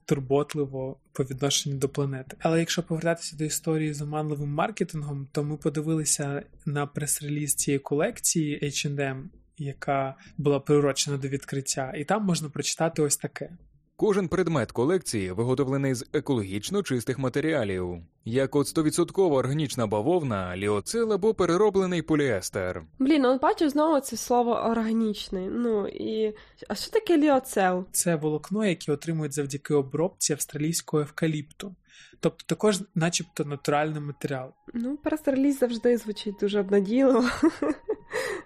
турботливо 0.05 0.97
по 1.13 1.23
відношенню 1.23 1.75
до 1.75 1.89
планети. 1.89 2.37
Але 2.39 2.59
якщо 2.59 2.83
повертатися 2.83 3.35
до 3.35 3.43
історії 3.43 3.93
з 3.93 4.01
оманливим 4.01 4.49
маркетингом, 4.49 5.27
то 5.31 5.43
ми 5.43 5.57
подивилися 5.57 6.43
на 6.65 6.85
прес-реліз 6.85 7.55
цієї 7.55 7.79
колекції 7.79 8.59
H&M, 8.63 9.23
яка 9.57 10.15
була 10.37 10.59
приурочена 10.59 11.17
до 11.17 11.27
відкриття, 11.27 11.93
і 11.97 12.03
там 12.03 12.25
можна 12.25 12.49
прочитати 12.49 13.01
ось 13.01 13.17
таке. 13.17 13.49
Кожен 13.97 14.27
предмет 14.27 14.71
колекції 14.71 15.31
виготовлений 15.31 15.93
з 15.93 16.05
екологічно 16.13 16.83
чистих 16.83 17.19
матеріалів, 17.19 17.97
як 18.25 18.55
от 18.55 18.67
100% 18.67 19.31
органічна 19.31 19.87
бавовна, 19.87 20.57
ліоцил 20.57 21.13
або 21.13 21.33
перероблений 21.33 22.01
поліестер. 22.01 22.83
Блін, 22.99 23.21
ну 23.21 23.39
бачу 23.39 23.69
знову 23.69 23.99
це 23.99 24.17
слово 24.17 24.51
органічний. 24.51 25.47
Ну 25.51 25.87
і 25.87 26.35
а 26.67 26.75
що 26.75 26.91
таке 26.91 27.17
ліоцел? 27.17 27.85
Це 27.91 28.15
волокно, 28.15 28.65
яке 28.65 28.91
отримують 28.91 29.33
завдяки 29.33 29.73
обробці 29.73 30.33
австралійського 30.33 31.03
евкаліпту. 31.03 31.75
Тобто 32.19 32.43
також, 32.47 32.79
начебто, 32.95 33.45
натуральний 33.45 34.01
матеріал. 34.01 34.49
Ну, 34.73 34.97
прес-реліз 34.97 35.59
завжди 35.59 35.97
звучить 35.97 36.35
дуже 36.39 36.59
обнадійливо. 36.59 37.23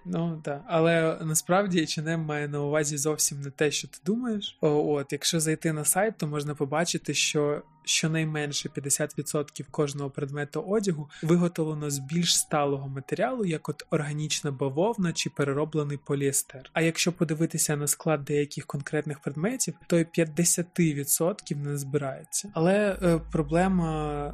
Ну 0.04 0.40
так, 0.44 0.62
але 0.66 1.18
насправді 1.22 1.80
H&M 1.80 2.16
має 2.16 2.48
на 2.48 2.60
увазі 2.60 2.96
зовсім 2.96 3.40
не 3.40 3.50
те, 3.50 3.70
що 3.70 3.88
ти 3.88 3.98
думаєш. 4.04 4.58
От, 4.60 5.12
якщо 5.12 5.40
зайти 5.40 5.72
на 5.72 5.84
сайт, 5.84 6.14
то 6.18 6.26
можна 6.26 6.54
побачити, 6.54 7.14
що 7.14 7.62
щонайменше 7.84 8.68
50% 8.68 9.64
кожного 9.70 10.10
предмету 10.10 10.60
одягу 10.60 11.10
виготовлено 11.22 11.90
з 11.90 11.98
більш 11.98 12.38
сталого 12.38 12.88
матеріалу, 12.88 13.44
як 13.44 13.68
от 13.68 13.86
органічна 13.90 14.50
бавовна 14.50 15.12
чи 15.12 15.30
перероблений 15.30 15.98
поліестер. 16.06 16.70
А 16.72 16.82
якщо 16.82 17.12
подивитися 17.12 17.76
на 17.76 17.86
склад 17.86 18.24
деяких 18.24 18.66
конкретних 18.66 19.20
предметів, 19.20 19.74
то 19.86 19.98
й 19.98 20.04
50% 20.18 21.56
не 21.56 21.76
збирається. 21.76 22.50
Але 22.54 22.98
е, 23.02 23.20
проблема 23.32 24.24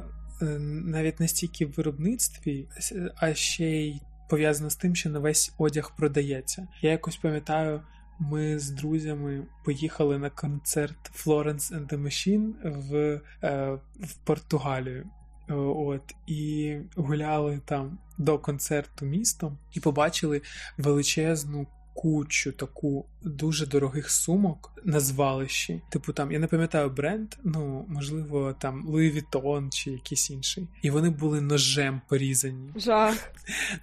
е, 0.41 0.45
навіть 0.85 1.19
не 1.19 1.27
стільки 1.27 1.65
в 1.65 1.71
виробництві, 1.71 2.67
а 3.15 3.33
ще 3.33 3.65
й 3.65 4.01
пов'язана 4.29 4.69
з 4.69 4.75
тим, 4.75 4.95
що 4.95 5.09
не 5.09 5.19
весь 5.19 5.53
одяг 5.57 5.91
продається. 5.97 6.67
Я 6.81 6.91
якось 6.91 7.15
пам'ятаю. 7.17 7.81
Ми 8.19 8.59
з 8.59 8.69
друзями 8.69 9.43
поїхали 9.65 10.17
на 10.17 10.29
концерт 10.29 11.25
Florence 11.25 11.73
and 11.73 11.87
the 11.87 12.03
Machine 12.03 12.53
в 12.63 13.21
е, 13.43 13.79
в 13.99 14.15
Португалію. 14.23 15.05
От 15.49 16.15
І 16.27 16.77
гуляли 16.95 17.61
там 17.65 17.97
до 18.17 18.39
концерту 18.39 19.05
містом 19.05 19.57
і 19.73 19.79
побачили 19.79 20.41
величезну 20.77 21.67
кучу 21.97 22.51
таку 22.51 23.05
дуже 23.23 23.65
дорогих 23.65 24.11
сумок 24.11 24.71
на 24.83 24.99
звалищі. 24.99 25.81
Типу 25.89 26.13
там, 26.13 26.31
я 26.31 26.39
не 26.39 26.47
пам'ятаю 26.47 26.89
бренд, 26.89 27.35
ну 27.43 27.85
можливо, 27.89 28.55
там 28.59 28.87
Louis 28.89 29.15
Vuitton 29.15 29.69
чи 29.69 29.91
якийсь 29.91 30.29
інший. 30.29 30.67
І 30.81 30.89
вони 30.89 31.09
були 31.09 31.41
ножем 31.41 32.01
порізані. 32.09 32.69
Жах. 32.75 33.15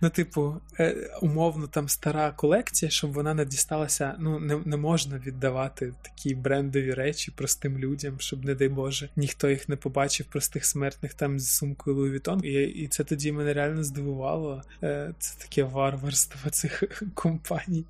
Ну, 0.01 0.11
типу, 0.11 0.57
е, 0.79 1.11
умовно, 1.23 1.67
там 1.67 1.89
стара 1.89 2.31
колекція, 2.31 2.91
щоб 2.91 3.13
вона 3.13 3.35
не 3.35 3.45
дісталася. 3.45 4.15
Ну, 4.19 4.39
не, 4.39 4.59
не 4.65 4.77
можна 4.77 5.19
віддавати 5.19 5.93
такі 6.03 6.35
брендові 6.35 6.95
речі 6.95 7.33
простим 7.37 7.79
людям, 7.79 8.15
щоб, 8.19 8.45
не 8.45 8.55
дай 8.55 8.69
Боже, 8.69 9.09
ніхто 9.17 9.51
їх 9.51 9.69
не 9.69 9.77
побачив, 9.77 10.27
простих 10.27 10.67
смертних 10.67 11.15
там 11.15 11.39
з 11.41 11.57
сумкою 11.57 11.97
Louis 11.97 12.13
Vuitton. 12.13 12.45
І, 12.45 12.63
і 12.63 12.89
це 12.89 13.05
тоді 13.05 13.33
мене 13.33 13.53
реально 13.53 13.85
здивувало. 13.85 14.63
Е, 14.83 15.15
це 15.19 15.39
таке 15.39 15.63
варварство 15.65 16.51
цих 16.51 17.03
компаній. 17.15 17.85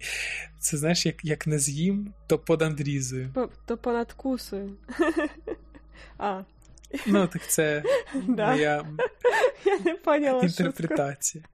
Це 0.59 0.77
знаєш, 0.77 1.07
як 1.07 1.25
як 1.25 1.47
не 1.47 1.59
з'їм, 1.59 2.15
то 2.27 2.39
понадрізую. 2.39 3.51
То 3.67 3.77
понадкусую. 3.77 4.77
А. 6.19 6.43
Ну, 7.07 7.27
так 7.27 7.49
це 7.49 7.83
да. 8.29 8.47
моя 8.47 8.87
Я 9.65 9.79
не 9.85 9.95
поняла, 9.95 10.43
інтерпретація. 10.43 11.45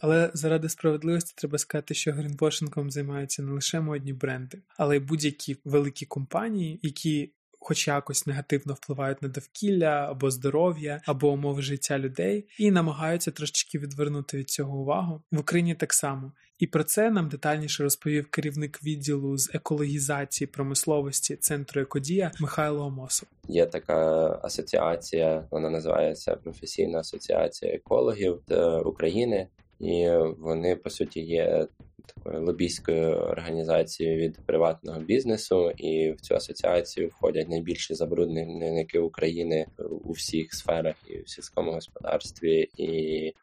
Але 0.00 0.30
заради 0.34 0.68
справедливості 0.68 1.34
треба 1.36 1.58
сказати, 1.58 1.94
що 1.94 2.12
грінвошингом 2.12 2.90
займаються 2.90 3.42
не 3.42 3.52
лише 3.52 3.80
модні 3.80 4.12
бренди, 4.12 4.58
але 4.76 4.96
й 4.96 5.00
будь-які 5.00 5.56
великі 5.64 6.06
компанії, 6.06 6.80
які 6.82 7.32
хоч 7.66 7.88
якось 7.88 8.26
негативно 8.26 8.74
впливають 8.74 9.22
на 9.22 9.28
довкілля 9.28 10.06
або 10.10 10.30
здоров'я, 10.30 11.00
або 11.06 11.32
умови 11.32 11.62
життя 11.62 11.98
людей, 11.98 12.48
і 12.58 12.70
намагаються 12.70 13.30
трошечки 13.30 13.78
відвернути 13.78 14.38
від 14.38 14.50
цього 14.50 14.78
увагу 14.78 15.22
в 15.32 15.38
Україні 15.38 15.74
так 15.74 15.92
само. 15.92 16.32
І 16.58 16.66
про 16.66 16.84
це 16.84 17.10
нам 17.10 17.28
детальніше 17.28 17.82
розповів 17.82 18.30
керівник 18.30 18.84
відділу 18.84 19.38
з 19.38 19.54
екологізації 19.54 20.48
промисловості 20.48 21.36
центру 21.36 21.80
Екодія 21.80 22.32
Михайло 22.40 22.86
Омосов. 22.86 23.28
Є 23.48 23.66
така 23.66 24.28
асоціація, 24.42 25.44
вона 25.50 25.70
називається 25.70 26.36
професійна 26.36 26.98
асоціація 26.98 27.72
екологів 27.72 28.40
України, 28.84 29.48
і 29.80 30.08
вони 30.38 30.76
по 30.76 30.90
суті 30.90 31.20
є 31.20 31.66
такою 32.06 32.44
лобійською 32.44 33.16
організацією 33.16 34.18
від 34.18 34.38
приватного 34.46 35.00
бізнесу, 35.00 35.70
і 35.70 36.12
в 36.12 36.20
цю 36.20 36.34
асоціацію 36.34 37.08
входять 37.08 37.48
найбільші 37.48 37.94
забрудненики 37.94 38.98
України 38.98 39.66
у 40.04 40.12
всіх 40.12 40.54
сферах, 40.54 40.94
і 41.06 41.18
в 41.18 41.28
сільському 41.28 41.72
господарстві, 41.72 42.68
і 42.76 43.26
е, 43.26 43.34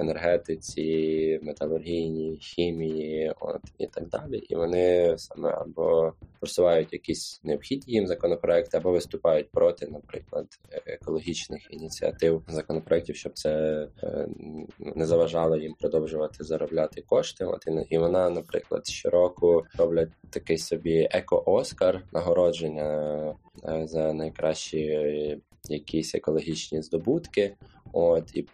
енергетиці, 0.00 1.40
металургійній, 1.42 2.38
хімії, 2.40 3.32
от 3.40 3.62
і 3.78 3.86
так 3.86 4.08
далі. 4.08 4.38
І 4.38 4.54
вони 4.54 5.14
саме 5.18 5.50
або 5.50 6.12
просувають 6.40 6.92
якісь 6.92 7.40
необхідні 7.44 7.94
їм 7.94 8.06
законопроекти, 8.06 8.76
або 8.76 8.90
виступають 8.90 9.50
проти, 9.50 9.86
наприклад, 9.86 10.46
екологічних 10.86 11.66
ініціатив 11.70 12.42
законопроектів, 12.48 13.16
щоб 13.16 13.32
це 13.32 13.50
е, 14.02 14.28
не 14.78 15.06
заважало 15.06 15.56
їм 15.56 15.74
продовжувати 15.74 16.44
заробляти 16.44 17.02
кошти. 17.02 17.44
От 17.44 17.66
і 17.90 17.98
вона, 17.98 18.30
наприклад, 18.30 18.86
щороку 18.86 19.64
роблять 19.78 20.10
такий 20.30 20.58
собі 20.58 21.08
еко-оскар 21.12 22.00
нагородження 22.12 23.34
е, 23.64 23.86
за 23.86 24.12
найкращі 24.12 25.38
якісь 25.68 26.14
екологічні 26.14 26.82
здобутки. 26.82 27.54
От 27.92 28.36
і 28.36 28.46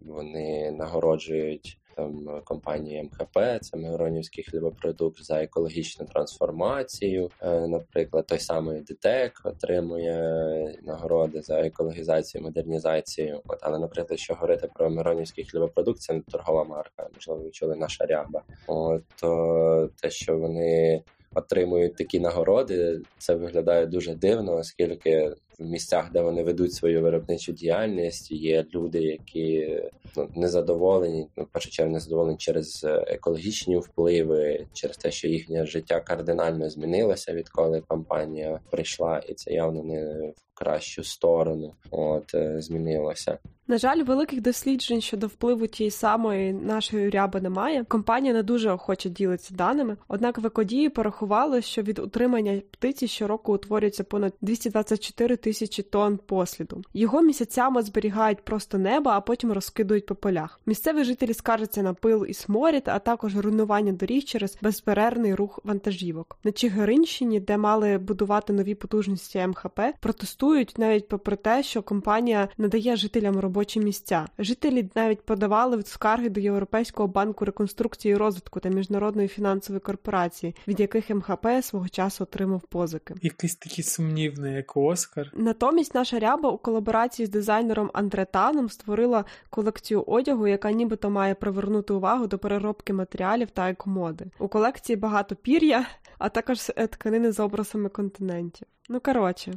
вони 0.00 0.70
нагороджують 0.70 1.78
там 1.96 2.40
компанії 2.44 3.02
МХП, 3.02 3.38
це 3.60 3.76
Миронівський 3.76 4.44
хлібопродукт 4.44 5.24
за 5.24 5.42
екологічну 5.42 6.06
трансформацію. 6.06 7.30
Е, 7.42 7.68
наприклад, 7.68 8.26
той 8.26 8.38
самий 8.38 8.80
ДТЕК 8.80 9.40
отримує 9.44 10.78
нагороди 10.82 11.42
за 11.42 11.60
екологізацію, 11.60 12.44
модернізацію. 12.44 13.40
От, 13.46 13.58
але, 13.62 13.78
наприклад, 13.78 14.20
що 14.20 14.34
говорити 14.34 14.68
про 14.74 14.90
Миронівський 14.90 15.44
хлібопродукт, 15.44 16.00
це 16.00 16.12
не 16.12 16.20
торгова 16.20 16.64
марка. 16.64 17.08
Можливо, 17.14 17.40
ви 17.40 17.50
чули 17.50 17.76
наша 17.76 18.06
ряба. 18.06 18.42
От 18.66 19.02
то 19.20 19.90
те, 20.00 20.10
що 20.10 20.38
вони. 20.38 21.02
Отримують 21.34 21.96
такі 21.96 22.20
нагороди, 22.20 23.00
це 23.18 23.34
виглядає 23.34 23.86
дуже 23.86 24.14
дивно, 24.14 24.56
оскільки 24.56 25.32
місцях, 25.64 26.12
де 26.12 26.22
вони 26.22 26.42
ведуть 26.42 26.72
свою 26.72 27.02
виробничу 27.02 27.52
діяльність, 27.52 28.30
є 28.30 28.64
люди, 28.74 29.02
які 29.02 29.80
ну 30.16 30.28
незадоволені, 30.36 31.28
ну 31.36 31.44
в 31.44 31.46
першу 31.46 31.70
чергу 31.70 31.92
незадоволені 31.92 32.36
через 32.36 32.84
е, 32.84 33.04
екологічні 33.06 33.76
впливи, 33.76 34.66
через 34.72 34.96
те, 34.96 35.10
що 35.10 35.28
їхнє 35.28 35.66
життя 35.66 36.00
кардинально 36.00 36.70
змінилося, 36.70 37.34
відколи 37.34 37.82
компанія 37.88 38.60
прийшла, 38.70 39.18
і 39.18 39.34
це 39.34 39.52
явно 39.52 39.82
не 39.82 40.32
в 40.36 40.54
кращу 40.54 41.04
сторону. 41.04 41.74
От 41.90 42.34
е, 42.34 42.60
змінилося. 42.60 43.38
На 43.72 43.78
жаль, 43.78 44.02
великих 44.02 44.40
досліджень 44.40 45.00
щодо 45.00 45.26
впливу 45.26 45.66
тієї 45.66 45.90
самої 45.90 46.52
нашої 46.52 47.10
ряби 47.10 47.40
немає. 47.40 47.84
Компанія 47.88 48.34
не 48.34 48.42
дуже 48.42 48.70
охоче 48.70 49.08
ділиться 49.08 49.54
даними. 49.54 49.96
Однак 50.08 50.38
в 50.38 50.46
екодії 50.46 50.88
порахували, 50.88 51.62
що 51.62 51.82
від 51.82 51.98
утримання 51.98 52.62
птиці 52.70 53.08
щороку 53.08 53.54
утворюється 53.54 54.04
понад 54.04 54.32
224 54.40 55.36
тисячі 55.36 55.51
тонн 55.90 56.18
посліду. 56.26 56.82
Його 56.94 57.22
місяцями 57.22 57.82
зберігають 57.82 58.40
просто 58.40 58.78
неба, 58.78 59.16
а 59.16 59.20
потім 59.20 59.52
розкидують 59.52 60.06
по 60.06 60.14
полях. 60.14 60.60
Місцеві 60.66 61.04
жителі 61.04 61.34
скаржаться 61.34 61.82
на 61.82 61.94
пил 61.94 62.26
і 62.28 62.34
сморід, 62.34 62.82
а 62.86 62.98
також 62.98 63.36
руйнування 63.36 63.92
доріг 63.92 64.24
через 64.24 64.58
безперервний 64.62 65.34
рух 65.34 65.60
вантажівок. 65.64 66.38
На 66.44 66.52
Чигиринщині, 66.52 67.40
де 67.40 67.56
мали 67.56 67.98
будувати 67.98 68.52
нові 68.52 68.74
потужності 68.74 69.46
МХП, 69.46 69.80
протестують 70.00 70.74
навіть 70.78 71.08
попри 71.08 71.36
те, 71.36 71.62
що 71.62 71.82
компанія 71.82 72.48
надає 72.58 72.96
жителям 72.96 73.38
робочі 73.38 73.80
місця. 73.80 74.26
Жителі 74.38 74.90
навіть 74.94 75.20
подавали 75.20 75.82
скарги 75.82 76.28
до 76.28 76.40
Європейського 76.40 77.08
банку 77.08 77.44
реконструкції 77.44 78.12
і 78.12 78.16
розвитку 78.16 78.60
та 78.60 78.68
міжнародної 78.68 79.28
фінансової 79.28 79.80
корпорації, 79.80 80.54
від 80.68 80.80
яких 80.80 81.10
МХП 81.10 81.46
свого 81.62 81.88
часу 81.88 82.24
отримав 82.24 82.60
позики. 82.60 83.14
Якийсь 83.22 83.56
такий 83.56 83.84
сумнівний, 83.84 84.54
як 84.54 84.76
Оскар. 84.76 85.32
Натомість 85.42 85.94
наша 85.94 86.18
ряба 86.18 86.50
у 86.50 86.58
колаборації 86.58 87.26
з 87.26 87.30
дизайнером 87.30 87.90
Андретаном 87.94 88.68
створила 88.68 89.24
колекцію 89.50 90.04
одягу, 90.06 90.46
яка 90.46 90.72
нібито 90.72 91.10
має 91.10 91.34
привернути 91.34 91.92
увагу 91.92 92.26
до 92.26 92.38
переробки 92.38 92.92
матеріалів 92.92 93.50
та 93.50 93.70
екомоди. 93.70 94.26
У 94.38 94.48
колекції 94.48 94.96
багато 94.96 95.36
пір'я, 95.36 95.86
а 96.18 96.28
також 96.28 96.58
тканини 96.90 97.32
з 97.32 97.40
образами 97.40 97.88
континентів. 97.88 98.66
Ну 98.88 99.00
коротше. 99.00 99.52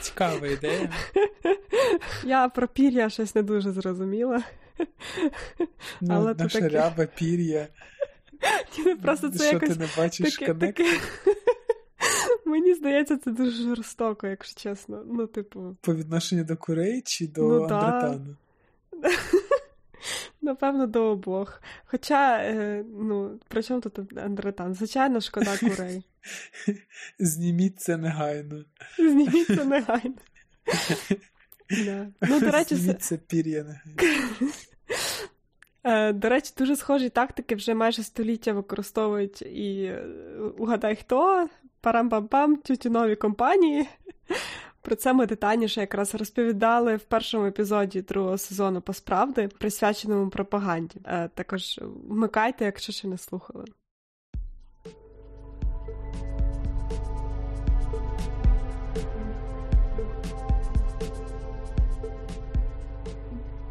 Цікава 0.00 0.46
ідея. 0.46 0.90
Я 2.24 2.48
про 2.48 2.68
пір'я 2.68 3.10
щось 3.10 3.34
не 3.34 3.42
дуже 3.42 3.72
зрозуміла. 3.72 4.42
Ну, 6.00 6.14
Але 6.14 6.34
наша 6.34 6.60
таке... 6.60 6.68
ряба 6.68 7.06
пір'я. 7.06 7.68
Просто 9.02 9.28
це 9.28 9.44
Що 9.44 9.52
якось... 9.52 9.68
ти 9.68 9.76
не 9.76 9.88
бачиш 9.96 10.36
таке, 10.36 10.54
таке... 10.54 10.84
Мені 12.46 12.74
здається, 12.74 13.16
це 13.16 13.30
дуже 13.30 13.62
жорстоко, 13.62 14.26
якщо 14.26 14.60
чесно. 14.60 15.02
Ну, 15.06 15.26
типу. 15.26 15.76
По 15.80 15.94
відношенню 15.94 16.44
до 16.44 16.56
курей 16.56 17.02
чи 17.02 17.26
до 17.26 17.42
ну, 17.42 17.62
Андретану? 17.62 18.36
Напевно, 20.42 20.86
до 20.86 21.04
обох. 21.04 21.62
Хоча, 21.84 22.38
е, 22.38 22.84
ну, 22.98 23.40
при 23.48 23.62
чому 23.62 23.80
тут 23.80 24.18
Андретан? 24.18 24.74
Звичайно, 24.74 25.20
шкода 25.20 25.58
курей. 25.58 26.02
Зніміть 27.18 27.80
це 27.80 27.96
негайно. 27.96 28.64
Зніміть 28.98 29.46
це 29.46 29.64
негайно. 29.64 30.14
Да. 31.84 32.06
Ну, 32.20 32.40
до 32.40 32.50
речі, 32.50 32.74
Зніміть 32.74 33.02
це 33.02 33.16
пір'я 33.16 33.64
негайно. 33.64 34.52
Е, 35.84 36.12
до 36.12 36.28
речі, 36.28 36.52
дуже 36.58 36.76
схожі 36.76 37.08
тактики 37.08 37.54
вже 37.54 37.74
майже 37.74 38.02
століття 38.02 38.52
використовують 38.52 39.42
і 39.42 39.84
е, 39.84 40.04
угадай 40.58 40.96
хто, 40.96 41.48
парам-пам-пам, 41.82 42.56
тютюнові 42.56 43.16
компанії. 43.16 43.88
Про 44.82 44.96
це 44.96 45.12
ми 45.12 45.26
детальніше 45.26 45.80
якраз 45.80 46.14
розповідали 46.14 46.96
в 46.96 47.02
першому 47.02 47.46
епізоді 47.46 48.02
другого 48.02 48.38
сезону 48.38 48.80
Посправди, 48.80 49.48
присвяченому 49.48 50.30
пропаганді. 50.30 51.00
Е, 51.04 51.28
також 51.34 51.80
вмикайте, 52.08 52.64
якщо 52.64 52.92
ще 52.92 53.08
не 53.08 53.18
слухали. 53.18 53.64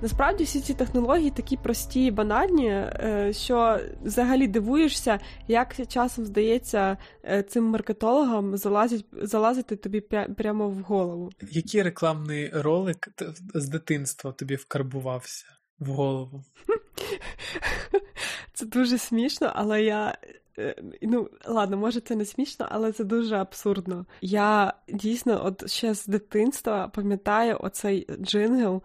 Насправді 0.06 0.44
всі 0.44 0.62
ці 0.62 0.74
технології 0.74 1.32
такі 1.32 1.58
прості 1.58 2.06
і 2.06 2.12
банальні, 2.12 2.68
е, 2.70 3.32
що 3.34 3.80
взагалі 4.04 4.48
дивуєшся, 4.48 5.20
як 5.48 5.88
часом 5.88 6.26
здається 6.26 6.98
е, 7.24 7.44
цим 7.44 7.64
маркетологам 7.64 8.58
залазить, 8.58 9.06
залазити 9.12 9.76
тобі 9.76 10.02
прямо 10.38 10.70
в 10.70 10.80
голову. 10.80 11.30
Який 11.52 11.82
рекламний 11.82 12.50
ролик 12.54 13.08
з 13.56 13.70
дитинства 13.70 14.32
тобі 14.32 14.56
вкарбувався 14.56 15.46
в 15.80 15.88
голову? 15.88 16.44
Це 18.54 18.66
дуже 18.66 18.98
смішно, 18.98 19.52
але 19.56 19.84
я 19.84 20.18
Е, 20.58 20.76
ну, 21.02 21.30
ладно, 21.48 21.78
може, 21.78 22.00
це 22.00 22.16
не 22.16 22.26
смішно, 22.26 22.68
але 22.70 22.92
це 22.92 23.04
дуже 23.04 23.36
абсурдно. 23.36 24.06
Я 24.22 24.74
дійсно, 24.88 25.46
от 25.46 25.70
ще 25.72 25.94
з 25.94 26.08
дитинства 26.08 26.88
пам'ятаю 26.88 27.58
оцей 27.60 28.08
джингл 28.22 28.82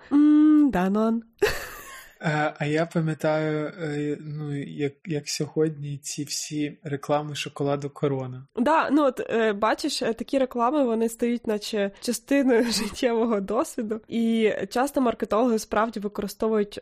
Данон. 0.69 1.23
А, 2.21 2.53
а 2.59 2.67
я 2.67 2.87
пам'ятаю, 2.87 3.73
е, 3.83 4.19
ну 4.21 4.57
як 4.63 4.93
як 5.07 5.29
сьогодні 5.29 5.99
ці 5.99 6.25
всі 6.25 6.79
реклами 6.83 7.35
шоколаду 7.35 7.91
Корона. 7.91 8.47
Да, 8.57 8.91
ну 8.91 9.05
от 9.05 9.21
е, 9.31 9.53
бачиш, 9.53 9.99
такі 9.99 10.39
реклами 10.39 10.85
вони 10.85 11.09
стають, 11.09 11.47
наче 11.47 11.91
частиною 12.01 12.65
життєвого 12.73 13.41
досвіду, 13.41 14.01
і 14.09 14.53
часто 14.71 15.01
маркетологи 15.01 15.59
справді 15.59 16.01
використовують 16.01 16.81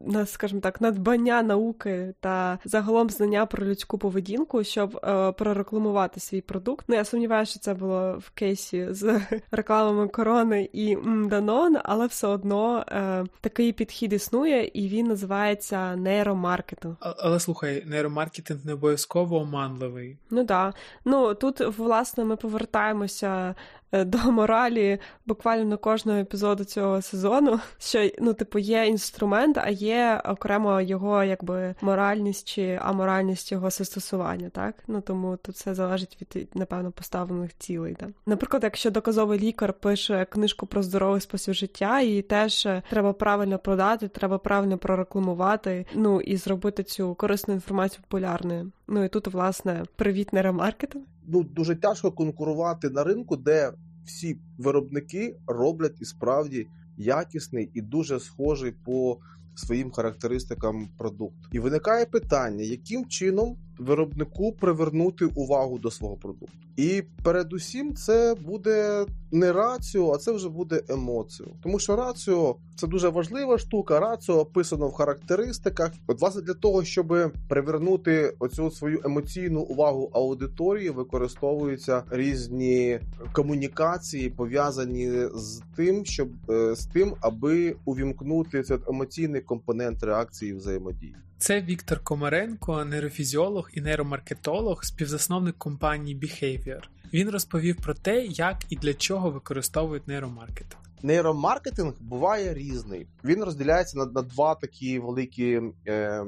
на, 0.00 0.26
скажімо 0.26 0.60
так, 0.60 0.80
надбання 0.80 1.42
науки 1.42 2.14
та 2.20 2.58
загалом 2.64 3.10
знання 3.10 3.46
про 3.46 3.66
людську 3.66 3.98
поведінку, 3.98 4.64
щоб 4.64 4.96
е, 5.04 5.32
прорекламувати 5.32 6.20
свій 6.20 6.40
продукт. 6.40 6.84
Ну 6.88 6.94
я 6.94 7.04
сумніваюся, 7.04 7.50
що 7.50 7.60
це 7.60 7.74
було 7.74 8.18
в 8.18 8.30
кейсі 8.30 8.86
з 8.90 9.20
рекламами 9.50 10.08
корони 10.08 10.68
і 10.72 10.96
Данон, 11.30 11.76
але 11.84 12.06
все 12.06 12.26
одно 12.26 12.84
е, 12.88 13.24
такий 13.40 13.72
підхід 13.72 14.12
існує, 14.12 14.70
і 14.74 14.88
він 14.88 15.06
називається 15.06 15.96
нейромаркетинг. 15.96 16.96
А, 17.00 17.14
але 17.18 17.40
слухай, 17.40 17.84
нейромаркетинг 17.86 18.60
не 18.64 18.72
обов'язково 18.72 19.36
оманливий. 19.36 20.18
Ну 20.30 20.44
так. 20.44 20.46
Да. 20.46 20.72
Ну 21.04 21.34
тут 21.34 21.60
власне 21.78 22.24
ми 22.24 22.36
повертаємося 22.36 23.54
до 23.92 24.18
моралі 24.18 24.98
буквально 25.26 25.78
кожного 25.78 26.18
епізоду 26.18 26.64
цього 26.64 27.02
сезону, 27.02 27.60
що 27.78 28.10
ну, 28.18 28.34
типу, 28.34 28.58
є 28.58 28.86
інструмент, 28.86 29.58
а 29.58 29.70
є 29.70 30.22
окремо 30.24 30.80
його 30.80 31.24
якби 31.24 31.74
моральність 31.80 32.48
чи 32.48 32.80
аморальність 32.82 33.52
його 33.52 33.70
застосування, 33.70 34.48
так? 34.48 34.74
Ну 34.86 35.00
тому 35.00 35.36
тут 35.36 35.54
все 35.54 35.74
залежить 35.74 36.18
від 36.20 36.48
напевно 36.54 36.90
поставлених 36.90 37.58
цілей. 37.58 37.94
Так? 37.94 38.08
Наприклад, 38.26 38.62
якщо 38.62 38.90
доказовий 38.90 39.38
лікар 39.38 39.72
пише 39.72 40.24
книжку 40.24 40.66
про 40.66 40.82
здоровий 40.82 41.20
спосіб 41.20 41.54
життя, 41.54 42.00
і 42.00 42.22
теж 42.22 42.68
треба 42.90 43.12
правильно 43.12 43.58
продати, 43.58 44.08
треба 44.08 44.38
правильно 44.38 44.78
прорекламувати, 44.78 45.86
ну 45.94 46.20
і 46.20 46.36
зробити 46.36 46.82
цю 46.82 47.14
корисну 47.14 47.54
інформацію 47.54 48.00
популярною. 48.08 48.72
Ну 48.88 49.04
і 49.04 49.08
тут, 49.08 49.26
власне, 49.26 49.84
привіт 49.96 50.32
нейромаркетинг 50.32 51.04
ну 51.26 51.42
дуже 51.42 51.76
тяжко 51.76 52.12
конкурувати 52.12 52.90
на 52.90 53.04
ринку, 53.04 53.36
де 53.36 53.72
всі 54.04 54.38
виробники 54.58 55.36
роблять 55.46 56.00
і 56.00 56.04
справді 56.04 56.66
якісний 56.96 57.70
і 57.74 57.82
дуже 57.82 58.20
схожий 58.20 58.72
по 58.72 59.18
своїм 59.54 59.90
характеристикам 59.90 60.88
продукт. 60.98 61.36
І 61.52 61.58
виникає 61.58 62.06
питання, 62.06 62.64
яким 62.64 63.06
чином 63.06 63.56
виробнику 63.78 64.52
привернути 64.52 65.24
увагу 65.24 65.78
до 65.78 65.90
свого 65.90 66.16
продукту. 66.16 66.58
І 66.76 67.02
передусім 67.24 67.94
це 67.94 68.34
буде 68.34 69.06
не 69.32 69.52
раціо, 69.52 70.12
а 70.14 70.18
це 70.18 70.32
вже 70.32 70.48
буде 70.48 70.82
емоціо. 70.88 71.46
Тому 71.62 71.78
що 71.78 71.96
раціо 71.96 72.56
це 72.76 72.86
дуже 72.86 73.08
важлива 73.08 73.58
штука. 73.58 74.00
Раціо 74.00 74.34
описано 74.34 74.88
в 74.88 74.92
характеристиках. 74.92 75.92
От 76.06 76.20
власне 76.20 76.42
для 76.42 76.54
того, 76.54 76.84
щоб 76.84 77.32
привернути 77.48 78.34
оцю 78.38 78.70
свою 78.70 79.00
емоційну 79.04 79.60
увагу 79.60 80.10
аудиторії, 80.12 80.90
використовуються 80.90 82.02
різні 82.10 83.00
комунікації, 83.32 84.30
пов'язані 84.30 85.10
з 85.34 85.62
тим, 85.76 86.04
щоб 86.04 86.28
е, 86.50 86.74
з 86.74 86.86
тим, 86.86 87.14
аби 87.20 87.76
увімкнути 87.84 88.62
цей 88.62 88.78
емоційний 88.88 89.40
компонент 89.40 90.02
реакції 90.02 90.54
взаємодії. 90.54 91.16
Це 91.38 91.60
Віктор 91.60 92.00
Комаренко, 92.04 92.84
нейрофізіолог 92.84 93.70
і 93.74 93.80
нейромаркетолог, 93.80 94.84
співзасновник 94.84 95.58
компанії 95.58 96.16
Behavior. 96.16 96.80
Він 97.12 97.30
розповів 97.30 97.76
про 97.76 97.94
те, 97.94 98.24
як 98.24 98.56
і 98.70 98.76
для 98.76 98.94
чого 98.94 99.30
використовують 99.30 100.08
нейромаркетинг. 100.08 100.82
Нейромаркетинг 101.02 101.94
буває 102.00 102.54
різний. 102.54 103.06
Він 103.24 103.44
розділяється 103.44 103.98
на 103.98 104.06
на 104.06 104.22
два 104.22 104.54
такі 104.54 104.98
великі 104.98 105.60
е, 105.86 106.24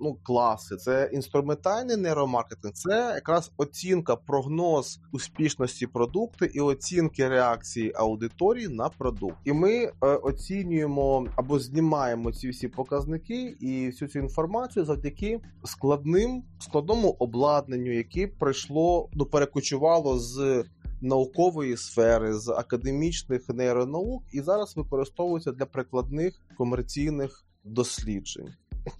ну, 0.00 0.16
класи. 0.22 0.76
Це 0.76 1.10
інструментальний 1.12 1.96
нейромаркетинг, 1.96 2.74
це 2.74 3.12
якраз 3.14 3.52
оцінка, 3.56 4.16
прогноз 4.16 5.00
успішності 5.12 5.86
продукту 5.86 6.44
і 6.44 6.60
оцінки 6.60 7.28
реакції 7.28 7.92
аудиторії 7.94 8.68
на 8.68 8.88
продукт. 8.88 9.36
І 9.44 9.52
ми 9.52 9.72
е, 9.74 9.90
оцінюємо 10.00 11.26
або 11.36 11.58
знімаємо 11.58 12.32
ці 12.32 12.48
всі 12.48 12.68
показники 12.68 13.56
і 13.60 13.86
всю 13.86 14.08
цю 14.08 14.18
інформацію 14.18 14.84
завдяки 14.84 15.40
складним 15.64 16.42
складному 16.58 17.16
обладнанню, 17.18 17.92
яке 17.92 18.26
прийшло 18.26 19.08
ну, 19.12 19.26
перекочувало 19.26 20.18
з. 20.18 20.64
Наукової 21.00 21.76
сфери 21.76 22.34
з 22.34 22.48
академічних 22.48 23.48
нейронаук 23.48 24.22
і 24.32 24.40
зараз 24.40 24.76
використовується 24.76 25.52
для 25.52 25.66
прикладних 25.66 26.40
комерційних 26.56 27.44
досліджень. 27.64 28.54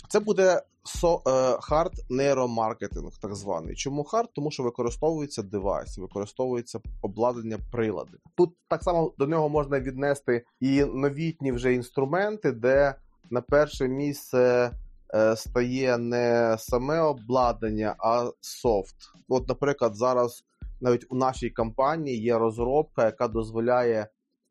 Це 0.08 0.20
буде 0.20 0.62
hard 1.60 1.92
е, 1.98 2.02
нейромаркетинг, 2.10 3.12
так 3.20 3.34
званий. 3.34 3.74
Чому 3.74 4.04
hard? 4.04 4.28
Тому 4.32 4.50
що 4.50 4.62
використовується 4.62 5.42
девайс, 5.42 5.98
використовується 5.98 6.80
обладнання 7.02 7.58
прилади. 7.72 8.18
Тут 8.34 8.56
так 8.68 8.82
само 8.82 9.12
до 9.18 9.26
нього 9.26 9.48
можна 9.48 9.80
віднести 9.80 10.44
і 10.60 10.84
новітні 10.84 11.52
вже 11.52 11.74
інструменти, 11.74 12.52
де 12.52 12.94
на 13.30 13.40
перше 13.40 13.88
місце 13.88 14.72
е, 15.14 15.36
стає 15.36 15.98
не 15.98 16.56
саме 16.58 17.00
обладнання, 17.00 17.96
а 17.98 18.30
софт. 18.40 18.96
От, 19.28 19.48
наприклад, 19.48 19.96
зараз 19.96 20.44
навіть 20.80 21.06
у 21.10 21.16
нашій 21.16 21.50
компанії 21.50 22.22
є 22.22 22.38
розробка, 22.38 23.04
яка 23.04 23.28
дозволяє 23.28 24.08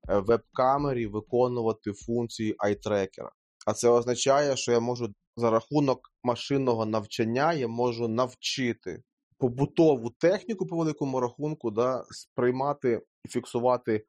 е, 0.09 0.19
веб-камері 0.19 1.07
виконувати 1.07 1.93
функції 1.93 2.55
айтрекера. 2.57 3.31
А 3.65 3.73
це 3.73 3.89
означає, 3.89 4.57
що 4.57 4.71
я 4.71 4.79
можу 4.79 5.13
за 5.37 5.49
рахунок 5.49 5.99
машинного 6.23 6.85
навчання 6.85 7.53
я 7.53 7.67
можу 7.67 8.07
навчити 8.07 9.03
побутову 9.37 10.09
техніку 10.09 10.65
по 10.65 10.77
великому 10.77 11.19
рахунку, 11.19 11.71
да, 11.71 12.03
сприймати 12.09 13.01
і 13.25 13.27
фіксувати 13.29 14.05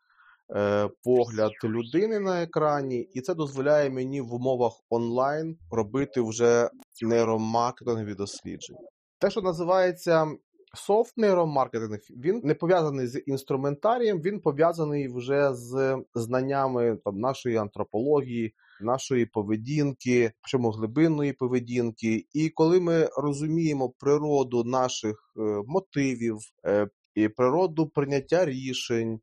е, 0.57 0.89
погляд 1.03 1.53
людини 1.65 2.21
на 2.21 2.43
екрані, 2.43 3.01
і 3.01 3.21
це 3.21 3.35
дозволяє 3.35 3.91
мені 3.91 4.21
в 4.21 4.35
умовах 4.35 4.73
онлайн 4.91 5.59
робити 5.71 6.21
вже 6.21 6.71
нейромаркетингові 7.03 8.15
дослідження. 8.15 8.89
Те, 9.19 9.31
що 9.31 9.41
називається 9.41 10.27
софт 10.75 11.17
нейромаркетинг, 11.17 11.99
він 12.11 12.41
не 12.45 12.55
пов'язаний 12.55 13.07
з 13.07 13.23
інструментарієм, 13.27 14.21
він 14.21 14.41
пов'язаний 14.41 15.09
вже 15.09 15.55
з 15.55 15.99
знаннями 16.15 16.99
там, 17.05 17.21
нашої 17.21 17.57
антропології 17.57 18.55
нашої 18.81 19.27
поведінки, 19.27 20.33
чому 20.47 20.71
глибинної 20.71 21.33
поведінки. 21.33 22.27
І 22.33 22.49
коли 22.49 22.81
ми 22.81 23.09
розуміємо 23.17 23.93
природу 23.99 24.65
наших 24.65 25.33
е, 25.37 25.41
мотивів, 25.67 26.39
е, 26.67 26.89
і 27.23 27.29
природу 27.29 27.87
прийняття 27.87 28.45
рішень, 28.45 29.21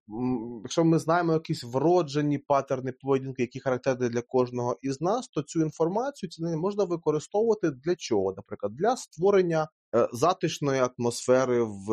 якщо 0.63 0.85
ми 0.85 0.99
знаємо 0.99 1.33
якісь 1.33 1.63
вроджені 1.63 2.37
патерни 2.37 2.91
поведінки, 2.91 3.41
які 3.41 3.59
характерні 3.59 4.09
для 4.09 4.21
кожного 4.21 4.77
із 4.81 5.01
нас, 5.01 5.27
то 5.27 5.41
цю 5.41 5.61
інформацію 5.61 6.29
ці 6.29 6.43
можна 6.43 6.83
використовувати 6.83 7.71
для 7.71 7.95
чого? 7.95 8.33
Наприклад, 8.37 8.75
для 8.75 8.97
створення 8.97 9.67
Е, 9.95 10.07
затишної 10.13 10.81
атмосфери 10.81 11.63
в 11.63 11.85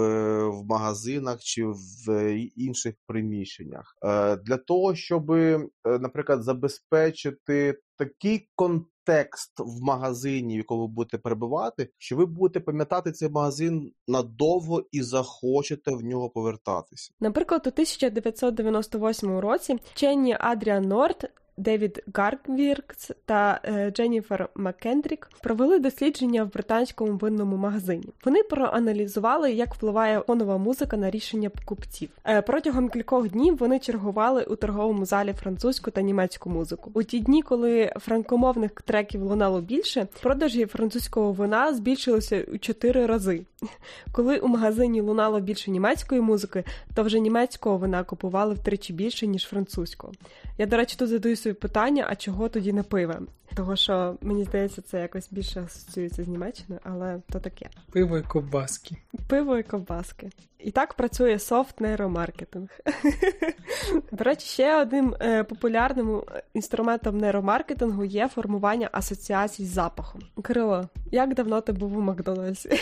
в 0.49 0.65
магазинах 0.65 1.41
чи 1.41 1.65
в 1.67 2.33
інших 2.57 2.95
приміщеннях 3.07 3.97
е, 4.05 4.37
для 4.37 4.57
того, 4.57 4.95
щоб, 4.95 5.31
е, 5.31 5.69
наприклад, 5.85 6.43
забезпечити 6.43 7.79
такий 8.05 8.49
контекст 8.55 9.53
в 9.59 9.83
магазині, 9.83 10.55
в 10.55 10.57
якому 10.57 10.81
ви 10.81 10.89
будете 10.89 11.19
перебувати, 11.19 11.89
що 11.99 12.17
ви 12.17 12.27
будете 12.27 12.61
пам'ятати 12.61 13.13
цей 13.13 13.29
магазин 13.29 13.93
надовго 14.09 14.85
і 14.93 15.03
захочете 15.03 15.91
в 15.91 16.05
нього 16.05 16.31
повертатися. 16.31 17.13
Наприклад, 17.21 17.63
у 17.67 17.69
1998 17.69 19.39
році 19.39 19.79
вчені 19.85 20.37
Адріан 20.41 20.83
Норт 20.83 21.25
Девід 21.57 22.03
Гарквіркс 22.15 23.11
та 23.25 23.61
е, 23.65 23.91
Дженніфер 23.91 24.49
Маккендрік 24.55 25.31
провели 25.43 25.79
дослідження 25.79 26.45
в 26.45 26.53
британському 26.53 27.17
винному 27.17 27.57
магазині. 27.57 28.05
Вони 28.25 28.43
проаналізували, 28.43 29.53
як 29.53 29.75
впливає 29.75 30.21
фонова 30.21 30.59
музика 30.59 30.97
на 30.97 31.11
рішення 31.11 31.51
покупців. 31.51 32.09
Е, 32.25 32.43
протягом 32.43 32.89
кількох 32.89 33.29
днів 33.29 33.57
вони 33.57 33.79
чергували 33.79 34.45
у 34.45 34.57
торговому 34.57 35.05
залі 35.05 35.33
французьку 35.33 35.91
та 35.91 36.03
німецьку 36.03 36.51
музику. 36.51 36.91
У 36.95 37.03
ті 37.03 37.21
дні, 37.21 37.43
коли 37.43 37.93
франкомовних 37.97 38.71
треків 38.71 39.23
лунало 39.23 39.61
більше, 39.61 40.07
продажі 40.23 40.67
французького 40.67 41.33
вина 41.33 41.75
збільшилися 41.75 42.45
у 42.55 42.59
чотири 42.59 43.07
рази. 43.07 43.43
Коли 44.13 44.39
у 44.39 44.49
магазині 44.49 45.01
лунало 45.01 45.41
більше 45.41 45.71
німецької 45.71 46.21
музики, 46.21 46.65
то 46.95 47.03
вже 47.03 47.21
німецького 47.21 47.77
вина 47.77 48.05
купували 48.05 48.55
втричі 48.55 48.93
більше 48.93 49.27
ніж 49.27 49.47
французького. 49.47 50.13
Я, 50.59 50.67
до 50.67 50.77
речі, 50.77 50.97
тут 50.99 51.09
задаю 51.09 51.37
собі 51.43 51.55
питання, 51.55 52.07
а 52.09 52.17
чого 52.17 52.49
тоді 52.49 52.73
не 52.73 52.83
пиво? 52.83 53.15
Того 53.57 53.77
що 53.77 54.17
мені 54.21 54.45
здається, 54.45 54.83
це 54.83 55.01
якось 55.01 55.33
більше 55.33 55.63
асоціюється 55.63 56.25
з 56.25 56.29
Німеччиною, 56.29 56.81
але 56.85 57.21
то 57.33 57.41
таке. 57.41 57.67
Пиво 57.93 58.19
і 58.19 58.23
ковбаски. 58.23 58.97
Пиво 59.29 59.59
і 59.59 59.63
ковбаски. 59.63 60.31
І 60.59 60.71
так 60.71 60.95
працює 60.95 61.39
софт 61.39 61.81
нейромаркетинг. 61.81 62.69
До 64.13 64.25
речі, 64.25 64.47
ще 64.47 64.81
одним 64.81 65.15
е, 65.21 65.45
популярним 65.45 66.23
інструментом 66.55 67.19
нейромаркетингу 67.19 68.05
є 68.05 68.29
формування 68.29 68.89
асоціацій 68.93 69.65
з 69.65 69.69
запахом. 69.69 70.23
Кирило, 70.43 70.89
як 71.11 71.35
давно 71.35 71.61
ти 71.61 71.73
був 71.73 71.99
у 71.99 72.01
Макдональдсі? 72.01 72.71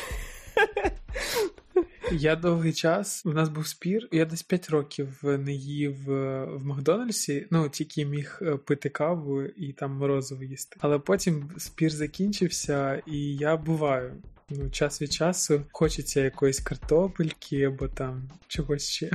Я 2.13 2.37
довгий 2.37 2.73
час. 2.73 3.23
У 3.27 3.33
нас 3.33 3.49
був 3.49 3.67
спір. 3.67 4.09
Я 4.13 4.25
десь 4.25 4.43
5 4.43 4.71
років 4.71 5.21
не 5.23 5.53
їв 5.53 6.11
е, 6.11 6.45
в 6.45 6.67
Макдональдсі. 6.67 7.47
Ну 7.51 7.69
тільки 7.69 8.05
міг 8.05 8.39
е, 8.43 8.57
пити 8.57 8.89
каву 8.89 9.43
і 9.43 9.73
там 9.73 9.93
морозиво 9.93 10.45
їсти. 10.45 10.77
Але 10.81 10.99
потім 10.99 11.51
спір 11.59 11.91
закінчився, 11.91 13.03
і 13.07 13.37
я 13.37 13.57
буваю. 13.57 14.13
Ну, 14.51 14.71
час 14.71 15.03
від 15.03 15.13
часу 15.13 15.63
хочеться 15.73 16.21
якоїсь 16.21 16.61
картопельки 16.61 17.63
або 17.63 17.89
там 17.89 18.31
чогось 18.49 18.89
ще. 18.89 19.11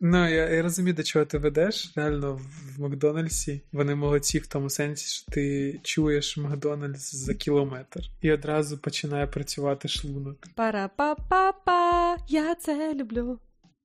Ну, 0.00 0.28
я, 0.28 0.48
я 0.48 0.62
розумію, 0.62 0.94
до 0.94 1.02
чого 1.02 1.24
ти 1.24 1.38
ведеш. 1.38 1.92
Реально 1.96 2.40
в 2.76 2.80
Макдональдсі 2.80 3.60
вони 3.72 3.94
молодці 3.94 4.38
в 4.38 4.46
тому 4.46 4.70
сенсі, 4.70 5.08
що 5.08 5.32
ти 5.32 5.80
чуєш 5.82 6.36
Макдональдс 6.36 7.14
за 7.14 7.34
кілометр 7.34 8.00
і 8.20 8.32
одразу 8.32 8.78
починає 8.78 9.26
працювати 9.26 9.88
шлунок. 9.88 10.36
Пара-па-па-па, 10.54 12.16
я 12.28 12.54
це 12.54 12.94
люблю. 12.94 13.38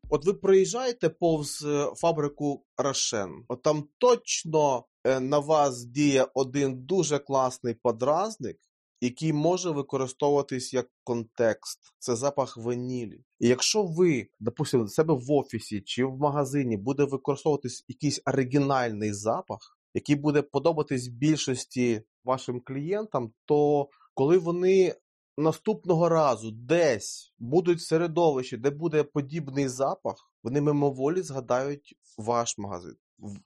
От 0.10 0.26
ви 0.26 0.34
проїжджаєте 0.34 1.10
повз 1.10 1.66
е, 1.68 1.88
фабрику 1.96 2.66
Рошен, 2.78 3.44
от 3.48 3.62
там 3.62 3.84
точно 3.98 4.86
е, 5.04 5.20
на 5.20 5.40
вас 5.40 5.86
діє 5.86 6.28
один 6.34 6.86
дуже 6.86 7.20
класний 7.20 7.74
подразник, 7.74 8.58
який 9.02 9.34
може 9.34 9.72
використовуватись 9.72 10.74
як 10.74 10.90
контекст. 11.04 11.80
Це 12.00 12.16
запах 12.16 12.58
ванілі. 12.58 13.24
І 13.40 13.48
якщо 13.48 13.84
ви, 13.84 14.28
допустимо, 14.40 14.84
до 14.84 14.90
себе 14.90 15.14
в 15.14 15.32
офісі 15.32 15.82
чи 15.82 16.06
в 16.06 16.18
магазині 16.18 16.78
буде 16.78 17.04
використовуватись 17.04 17.86
якийсь 17.88 18.22
оригінальний 18.26 19.14
запах, 19.14 19.78
який 19.94 20.16
буде 20.16 20.42
подобатись 20.42 21.08
більшості 21.08 22.02
вашим 22.24 22.62
клієнтам, 22.62 23.32
то 23.46 23.90
коли 24.14 24.38
вони 24.38 24.96
наступного 25.38 26.10
разу 26.10 26.52
десь 26.52 27.34
будуть 27.40 27.82
середовищі, 27.82 28.58
де 28.58 28.70
буде 28.70 29.04
подібний 29.04 29.68
запах, 29.68 30.16
вони 30.44 30.62
мимоволі 30.62 31.22
згадають 31.22 31.96
ваш 32.18 32.58
магазин. 32.58 32.96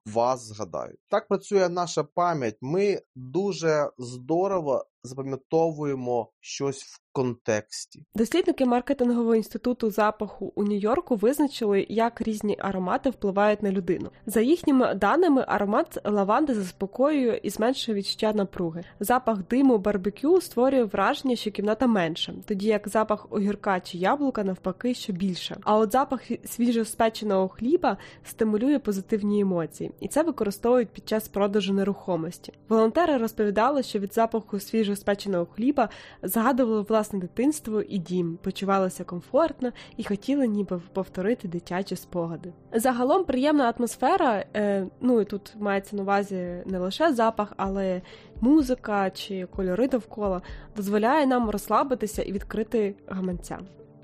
Вас 0.05 0.45
згадають. 0.45 0.99
Так 1.09 1.27
працює 1.27 1.69
наша 1.69 2.03
пам'ять. 2.03 2.57
Ми 2.61 3.01
дуже 3.15 3.91
здорово 3.97 4.85
запам'ятовуємо 5.03 6.31
щось 6.39 6.83
в 6.83 6.99
контексті. 7.11 8.05
Дослідники 8.15 8.65
маркетингового 8.65 9.35
інституту 9.35 9.91
запаху 9.91 10.53
у 10.55 10.63
Нью-Йорку 10.63 11.15
визначили, 11.15 11.85
як 11.89 12.21
різні 12.21 12.57
аромати 12.59 13.09
впливають 13.09 13.63
на 13.63 13.71
людину. 13.71 14.09
За 14.25 14.41
їхніми 14.41 14.93
даними, 14.93 15.45
аромат 15.47 15.97
лаванди 16.05 16.53
заспокоює 16.53 17.39
і 17.43 17.49
зменшує 17.49 17.97
відчуття 17.97 18.33
напруги. 18.33 18.83
Запах 18.99 19.47
диму 19.47 19.77
барбекю 19.77 20.41
створює 20.41 20.83
враження, 20.83 21.35
що 21.35 21.51
кімната 21.51 21.87
менша, 21.87 22.33
тоді 22.45 22.67
як 22.67 22.87
запах 22.87 23.27
огірка 23.29 23.79
чи 23.79 23.97
яблука 23.97 24.43
навпаки 24.43 24.93
що 24.93 25.13
більше. 25.13 25.57
А 25.63 25.77
от 25.77 25.91
запах 25.91 26.21
свіжоспеченого 26.45 27.47
хліба 27.47 27.97
стимулює 28.23 28.79
позитивні 28.79 29.39
емоції, 29.39 29.91
і 29.99 30.07
це 30.07 30.23
використовують 30.23 30.89
під 30.89 31.09
час 31.09 31.27
продажу 31.27 31.73
нерухомості. 31.73 32.53
Волонтери 32.69 33.17
розповідали, 33.17 33.83
що 33.83 33.99
від 33.99 34.13
запаху 34.13 34.59
свіжоспеченого 34.89 35.45
хліба 35.45 35.89
згадували 36.23 36.81
власне 36.81 37.19
дитинство 37.19 37.81
і 37.81 37.97
дім, 37.97 38.39
почувалися 38.43 39.03
комфортно 39.03 39.71
і 39.97 40.03
хотіли 40.03 40.47
ніби 40.47 40.81
повторити 40.93 41.47
дитячі 41.47 41.95
спогади. 41.95 42.53
Загалом 42.73 43.23
приємна 43.23 43.73
атмосфера, 43.77 44.45
е, 44.55 44.87
ну 45.01 45.21
і 45.21 45.25
тут 45.25 45.55
мається 45.59 45.95
на 45.95 46.01
увазі 46.01 46.63
не 46.65 46.79
лише 46.79 47.13
запах, 47.13 47.53
але 47.57 48.01
музика 48.41 49.09
чи 49.09 49.45
кольори 49.45 49.87
довкола 49.87 50.41
дозволяє 50.75 51.27
нам 51.27 51.49
розслабитися 51.49 52.21
і 52.21 52.31
відкрити 52.31 52.95
гаманця. 53.07 53.59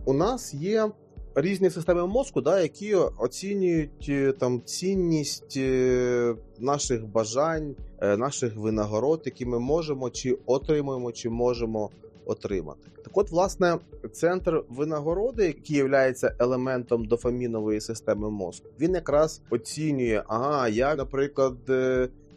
У 0.05 0.13
нас 0.13 0.53
є 0.53 0.89
різні 1.36 1.69
системи 1.69 2.07
мозку, 2.07 2.41
да, 2.41 2.61
які 2.61 2.95
оцінюють 2.95 4.05
е, 4.09 4.31
там 4.31 4.61
цінність 4.65 5.57
е, 5.57 6.36
наших 6.59 7.07
бажань, 7.07 7.75
е, 8.01 8.17
наших 8.17 8.55
винагород, 8.55 9.21
які 9.25 9.45
ми 9.45 9.59
можемо 9.59 10.09
чи 10.09 10.38
отримуємо, 10.45 11.11
чи 11.11 11.29
можемо 11.29 11.89
отримати. 12.25 12.89
Так, 13.03 13.17
от, 13.17 13.31
власне, 13.31 13.77
центр 14.11 14.63
винагороди, 14.69 15.45
який 15.45 15.75
є 15.75 16.13
елементом 16.39 17.05
дофамінової 17.05 17.81
системи 17.81 18.29
мозку, 18.29 18.67
він 18.79 18.93
якраз 18.93 19.41
оцінює, 19.49 20.23
ага, 20.27 20.67
я, 20.67 20.95
наприклад, 20.95 21.55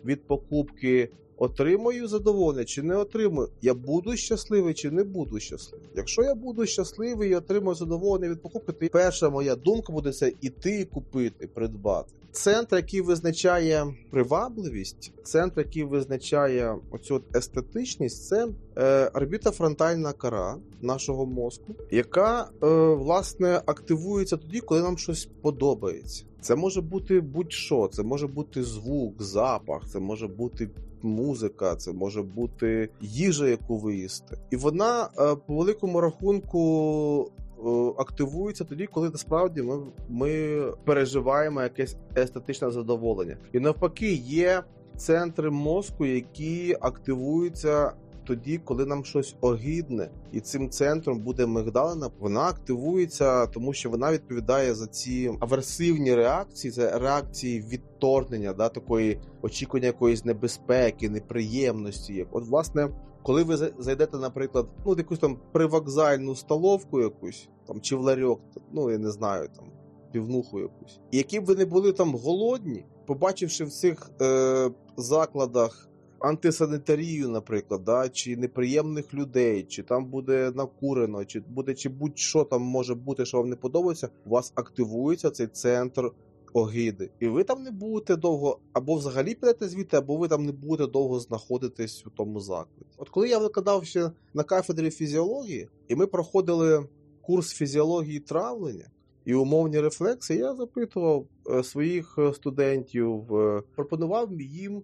від 0.04 0.26
покупки 0.26 1.10
отримую 1.38 2.08
задоволення 2.08 2.64
чи 2.64 2.82
не 2.82 2.96
отримую, 2.96 3.48
я 3.62 3.74
буду 3.74 4.16
щасливий 4.16 4.74
чи 4.74 4.90
не 4.90 5.04
буду 5.04 5.40
щасливий. 5.40 5.88
Якщо 5.96 6.22
я 6.22 6.34
буду 6.34 6.66
щасливий 6.66 7.30
і 7.30 7.34
отримую 7.34 7.74
задоволення 7.74 8.28
від 8.28 8.42
покупки, 8.42 8.72
то 8.72 8.88
перша 8.88 9.30
моя 9.30 9.56
думка 9.56 9.92
буде 9.92 10.12
це 10.12 10.32
іти 10.40 10.84
купити, 10.84 11.46
придбати. 11.46 12.12
Центр, 12.32 12.76
який 12.76 13.00
визначає 13.00 13.94
привабливість, 14.10 15.12
центр, 15.22 15.60
який 15.60 15.84
визначає 15.84 16.76
оцю 16.90 17.20
естетичність, 17.34 18.26
це 18.26 18.48
е, 18.76 19.10
орбітофронтальна 19.14 20.12
кора 20.12 20.56
нашого 20.82 21.26
мозку, 21.26 21.74
яка 21.90 22.48
е, 22.62 22.66
власне 22.94 23.62
активується 23.66 24.36
тоді, 24.36 24.60
коли 24.60 24.82
нам 24.82 24.98
щось 24.98 25.28
подобається. 25.42 26.24
Це 26.40 26.56
може 26.56 26.80
бути 26.80 27.20
будь-що, 27.20 27.88
це 27.92 28.02
може 28.02 28.26
бути 28.26 28.64
звук, 28.64 29.22
запах, 29.22 29.82
це 29.88 29.98
може 29.98 30.26
бути 30.26 30.70
музика, 31.04 31.76
це 31.76 31.92
може 31.92 32.22
бути 32.22 32.88
їжа, 33.00 33.48
яку 33.48 33.76
ви 33.78 33.96
їсте. 33.96 34.36
І 34.50 34.56
вона 34.56 35.02
е, 35.02 35.36
по 35.46 35.54
великому 35.54 36.00
рахунку. 36.00 37.30
Е, 37.66 37.92
активується 37.98 38.64
тоді, 38.64 38.86
коли 38.86 39.10
насправді 39.10 39.62
ми 39.62 39.78
ми 40.08 40.62
переживаємо 40.84 41.62
якесь 41.62 41.96
естетичне 42.16 42.70
задоволення, 42.70 43.36
і 43.52 43.60
навпаки, 43.60 44.12
є 44.12 44.62
центри 44.96 45.50
мозку, 45.50 46.06
які 46.06 46.76
активуються 46.80 47.92
тоді, 48.28 48.58
коли 48.58 48.86
нам 48.86 49.04
щось 49.04 49.36
огідне, 49.40 50.10
і 50.32 50.40
цим 50.40 50.70
центром 50.70 51.18
буде 51.18 51.46
мигдалина, 51.46 52.10
вона 52.18 52.40
активується, 52.40 53.46
тому 53.46 53.72
що 53.72 53.90
вона 53.90 54.12
відповідає 54.12 54.74
за 54.74 54.86
ці 54.86 55.30
аверсивні 55.40 56.14
реакції, 56.14 56.72
це 56.72 56.98
реакції 56.98 57.60
відторгнення, 57.60 58.52
да 58.52 58.68
такої 58.68 59.20
очікування 59.42 59.86
якоїсь 59.86 60.24
небезпеки, 60.24 61.10
неприємності. 61.10 62.26
От, 62.30 62.44
власне. 62.46 62.88
Коли 63.22 63.42
ви 63.42 63.56
зайдете, 63.78 64.16
наприклад, 64.16 64.66
ну 64.86 64.94
якусь 64.98 65.18
там 65.18 65.38
привокзальну 65.52 66.34
столовку, 66.34 67.00
якусь 67.00 67.48
там 67.66 67.80
чи 67.80 67.96
в 67.96 68.00
ларьок, 68.00 68.40
ну 68.72 68.90
я 68.90 68.98
не 68.98 69.10
знаю, 69.10 69.48
там 69.56 69.64
півнуху 70.12 70.60
якусь, 70.60 71.00
і 71.10 71.16
які 71.16 71.40
б 71.40 71.44
ви 71.44 71.54
не 71.54 71.64
були 71.64 71.92
там 71.92 72.14
голодні, 72.14 72.84
побачивши 73.06 73.64
в 73.64 73.70
цих 73.70 74.10
е, 74.20 74.70
закладах 74.96 75.88
антисанітарію, 76.20 77.28
наприклад, 77.28 77.84
да, 77.84 78.08
чи 78.08 78.36
неприємних 78.36 79.14
людей, 79.14 79.62
чи 79.62 79.82
там 79.82 80.06
буде 80.06 80.52
накурено, 80.54 81.24
чи 81.24 81.40
буде 81.40 81.74
чи 81.74 81.88
будь-що 81.88 82.44
там 82.44 82.62
може 82.62 82.94
бути, 82.94 83.26
що 83.26 83.38
вам 83.38 83.48
не 83.48 83.56
подобається, 83.56 84.08
у 84.26 84.30
вас 84.30 84.52
активується 84.54 85.30
цей 85.30 85.46
центр 85.46 86.10
огиди. 86.52 87.10
І 87.20 87.28
ви 87.28 87.44
там 87.44 87.62
не 87.62 87.70
будете 87.70 88.16
довго, 88.16 88.58
або 88.72 88.94
взагалі 88.94 89.34
підете 89.34 89.68
звідти, 89.68 89.96
або 89.96 90.16
ви 90.16 90.28
там 90.28 90.46
не 90.46 90.52
будете 90.52 90.92
довго 90.92 91.20
знаходитись 91.20 92.06
у 92.06 92.10
тому 92.10 92.40
закладі. 92.40 92.86
От 92.96 93.08
коли 93.08 93.28
я 93.28 93.38
викладав 93.38 93.84
ще 93.84 94.10
на 94.34 94.42
кафедрі 94.42 94.90
фізіології, 94.90 95.68
і 95.88 95.94
ми 95.94 96.06
проходили 96.06 96.88
курс 97.22 97.52
фізіології 97.52 98.20
травлення. 98.20 98.90
І 99.28 99.34
умовні 99.34 99.80
рефлекси 99.80 100.34
я 100.34 100.54
запитував 100.54 101.26
е, 101.50 101.62
своїх 101.62 102.14
е, 102.18 102.34
студентів, 102.34 103.36
е, 103.36 103.62
пропонував 103.74 104.40
їм 104.40 104.82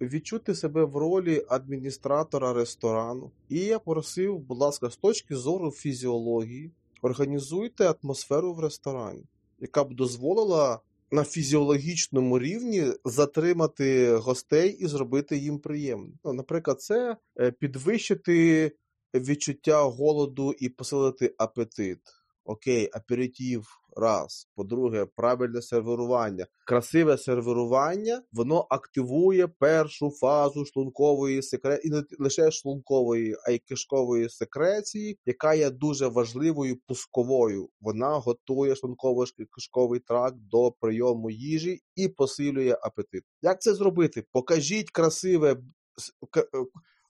відчути 0.00 0.54
себе 0.54 0.84
в 0.84 0.96
ролі 0.96 1.44
адміністратора 1.48 2.52
ресторану. 2.52 3.30
І 3.48 3.58
я 3.58 3.78
просив, 3.78 4.38
будь 4.38 4.58
ласка, 4.58 4.90
з 4.90 4.96
точки 4.96 5.36
зору 5.36 5.70
фізіології, 5.70 6.70
організуйте 7.02 7.94
атмосферу 8.02 8.54
в 8.54 8.60
ресторані, 8.60 9.24
яка 9.60 9.84
б 9.84 9.94
дозволила 9.94 10.80
на 11.10 11.24
фізіологічному 11.24 12.38
рівні 12.38 12.84
затримати 13.04 14.16
гостей 14.16 14.70
і 14.70 14.86
зробити 14.86 15.36
їм 15.36 15.58
приємно. 15.58 16.12
Ну, 16.24 16.32
Наприклад, 16.32 16.80
це 16.80 17.16
підвищити 17.58 18.72
відчуття 19.14 19.82
голоду 19.82 20.52
і 20.58 20.68
посилити 20.68 21.34
апетит. 21.38 22.00
Окей, 22.48 22.88
аперитив, 22.92 23.66
раз. 23.96 24.48
По-друге, 24.54 25.06
правильне 25.16 25.62
сервірування. 25.62 26.46
Красиве 26.66 27.18
сервірування, 27.18 28.22
воно 28.32 28.66
активує 28.70 29.48
першу 29.48 30.10
фазу 30.10 30.64
шлункової 30.64 31.42
секреції, 31.42 31.88
і 31.88 31.94
не 31.94 32.04
лише 32.18 32.50
шлункової, 32.50 33.36
а 33.46 33.50
й 33.50 33.58
кишкової 33.58 34.28
секреції, 34.28 35.18
яка 35.26 35.54
є 35.54 35.70
дуже 35.70 36.06
важливою 36.06 36.76
пусковою. 36.86 37.68
Вона 37.80 38.18
готує 38.18 38.74
шлунково-кишковий 38.74 40.00
тракт 40.06 40.36
до 40.38 40.72
прийому 40.80 41.30
їжі 41.30 41.80
і 41.96 42.08
посилює 42.08 42.76
апетит. 42.82 43.22
Як 43.42 43.62
це 43.62 43.74
зробити? 43.74 44.24
Покажіть 44.32 44.90
красиве 44.90 45.56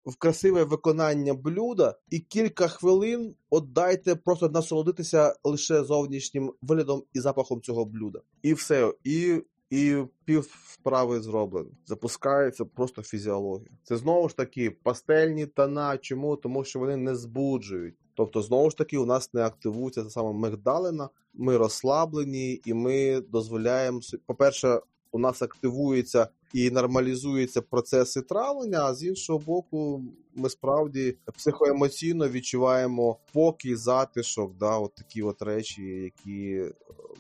в 0.07 0.17
красиве 0.17 0.65
виконання 0.65 1.35
блюда, 1.35 1.95
і 2.11 2.19
кілька 2.19 2.69
хвилин 2.69 3.35
отдайте 3.51 4.17
просто 4.17 4.49
насолодитися 4.49 5.35
лише 5.45 5.85
зовнішнім 5.85 6.53
виглядом 6.63 7.03
і 7.13 7.21
запахом 7.21 7.61
цього 7.61 7.85
блюда. 7.85 8.21
І 8.43 8.55
все. 8.55 8.95
І 9.05 9.43
і 9.71 9.97
пів 10.25 10.51
справи 10.73 11.21
зроблено. 11.21 11.71
Запускається 11.87 12.65
просто 12.65 13.03
фізіологія. 13.03 13.71
Це 13.83 13.97
знову 13.97 14.29
ж 14.29 14.37
таки 14.37 14.71
пастельні 14.71 15.47
тона. 15.47 15.99
Чому? 15.99 16.37
Тому 16.37 16.65
що 16.65 16.79
вони 16.79 16.97
не 16.97 17.17
збуджують. 17.17 17.95
Тобто, 18.15 18.43
знову 18.43 18.71
ж 18.71 18.77
таки, 18.77 18.99
у 18.99 19.07
нас 19.07 19.35
не 19.35 19.43
активується 19.43 20.03
та 20.05 20.11
сама 20.11 20.33
мигдалина, 20.33 21.09
ми 21.35 21.57
розслаблені, 21.57 22.61
і 22.65 22.75
ми 22.75 23.21
дозволяємо 23.21 24.01
по-перше, 24.27 24.81
у 25.17 25.19
нас 25.19 25.43
активується 25.43 26.29
і 26.53 26.71
нормалізуються 26.71 27.63
процеси 27.63 28.23
травлення, 28.23 28.85
а 28.85 28.95
з 28.95 29.05
іншого 29.05 29.39
боку, 29.39 30.03
ми 30.35 30.51
справді 30.51 31.17
психоемоційно 31.37 32.29
відчуваємо 32.29 33.19
спокій, 33.29 33.77
затишок, 33.77 34.57
да, 34.57 34.79
от 34.79 34.95
такі 34.95 35.23
от 35.23 35.43
речі, 35.43 35.83
які 35.83 36.65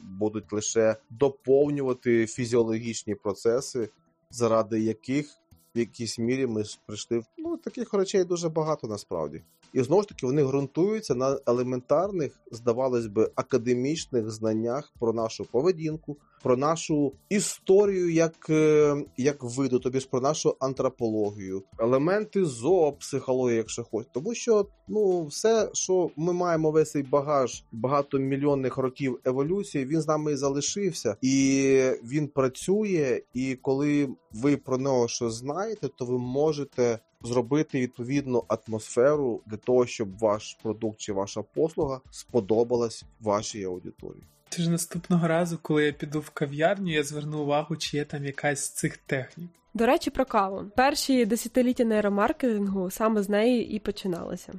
будуть 0.02 0.52
лише 0.52 0.96
доповнювати 1.10 2.26
фізіологічні 2.26 3.14
процеси, 3.14 3.88
заради 4.30 4.80
яких 4.80 5.26
в 5.74 5.78
якійсь 5.78 6.18
мірі 6.18 6.46
ми 6.46 6.64
прийшли. 6.86 7.22
Ну 7.38 7.56
таких 7.56 7.94
речей 7.94 8.24
дуже 8.24 8.48
багато 8.48 8.86
насправді. 8.86 9.42
І 9.72 9.82
знову 9.82 10.02
ж 10.02 10.08
таки 10.08 10.26
вони 10.26 10.44
ґрунтуються 10.44 11.14
на 11.14 11.38
елементарних, 11.46 12.40
здавалось 12.52 13.06
би, 13.06 13.30
академічних 13.34 14.30
знаннях 14.30 14.92
про 15.00 15.12
нашу 15.12 15.44
поведінку, 15.44 16.16
про 16.42 16.56
нашу 16.56 17.12
історію 17.28 18.12
як 18.12 18.46
е, 18.50 18.96
як 19.16 19.42
виду, 19.42 19.78
тобі 19.78 20.00
ж 20.00 20.08
про 20.10 20.20
нашу 20.20 20.56
антропологію, 20.60 21.62
елементи 21.78 22.44
зоопсихології, 22.44 23.56
якщо 23.56 23.84
хочеш. 23.84 24.10
Тому 24.14 24.34
що 24.34 24.66
ну 24.88 25.24
все, 25.24 25.70
що 25.72 26.10
ми 26.16 26.32
маємо 26.32 26.70
весь 26.70 26.90
цей 26.90 27.02
багаж 27.02 27.64
багатомільйонних 27.72 28.76
років 28.76 29.20
еволюції, 29.24 29.84
він 29.84 30.00
з 30.00 30.08
нами 30.08 30.32
і 30.32 30.36
залишився, 30.36 31.16
і 31.22 31.90
він 32.04 32.28
працює. 32.28 33.22
І 33.34 33.54
коли 33.54 34.08
ви 34.32 34.56
про 34.56 34.78
нього 34.78 35.08
щось 35.08 35.34
знаєте, 35.34 35.88
то 35.88 36.04
ви 36.04 36.18
можете 36.18 36.98
зробити 37.26 37.80
відповідну 37.80 38.44
атмосферу 38.48 39.42
для 39.46 39.56
того, 39.56 39.86
щоб 39.86 40.18
ваш 40.18 40.56
продукт 40.62 41.00
чи 41.00 41.12
ваша 41.12 41.42
послуга 41.42 42.00
сподобалась 42.10 43.04
вашій 43.20 43.64
аудиторії. 43.64 44.22
Ти 44.48 44.62
ж 44.62 44.70
наступного 44.70 45.28
разу, 45.28 45.58
коли 45.62 45.84
я 45.84 45.92
піду 45.92 46.20
в 46.20 46.30
кав'ярню, 46.30 46.92
я 46.92 47.02
зверну 47.02 47.42
увагу, 47.42 47.76
чи 47.76 47.96
є 47.96 48.04
там 48.04 48.24
якась 48.24 48.64
з 48.64 48.70
цих 48.70 48.96
технік. 48.96 49.50
До 49.74 49.86
речі, 49.86 50.10
про 50.10 50.24
каву. 50.24 50.64
Перші 50.76 51.26
десятиліття 51.26 51.84
нейромаркетингу 51.84 52.90
саме 52.90 53.22
з 53.22 53.28
неї 53.28 53.70
і 53.70 53.78
починалися. 53.78 54.52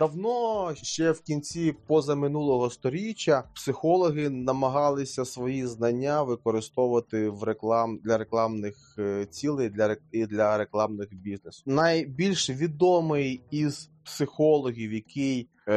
Давно 0.00 0.74
ще 0.74 1.10
в 1.10 1.20
кінці 1.20 1.74
позаминулого 1.86 2.70
сторіччя 2.70 3.44
психологи 3.54 4.30
намагалися 4.30 5.24
свої 5.24 5.66
знання 5.66 6.22
використовувати 6.22 7.28
в 7.28 7.42
реклам 7.42 7.98
для 8.04 8.18
рекламних 8.18 8.94
е, 8.98 9.26
цілей 9.30 9.68
для 9.68 9.96
і 10.12 10.26
для 10.26 10.58
рекламних 10.58 11.08
бізнесу. 11.14 11.62
Найбільш 11.66 12.50
відомий 12.50 13.40
із 13.50 13.90
психологів, 14.04 14.92
який 14.92 15.48
е, 15.68 15.74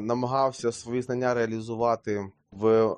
намагався 0.00 0.72
свої 0.72 1.02
знання 1.02 1.34
реалізувати 1.34 2.30
в 2.52 2.66
е, 2.66 2.96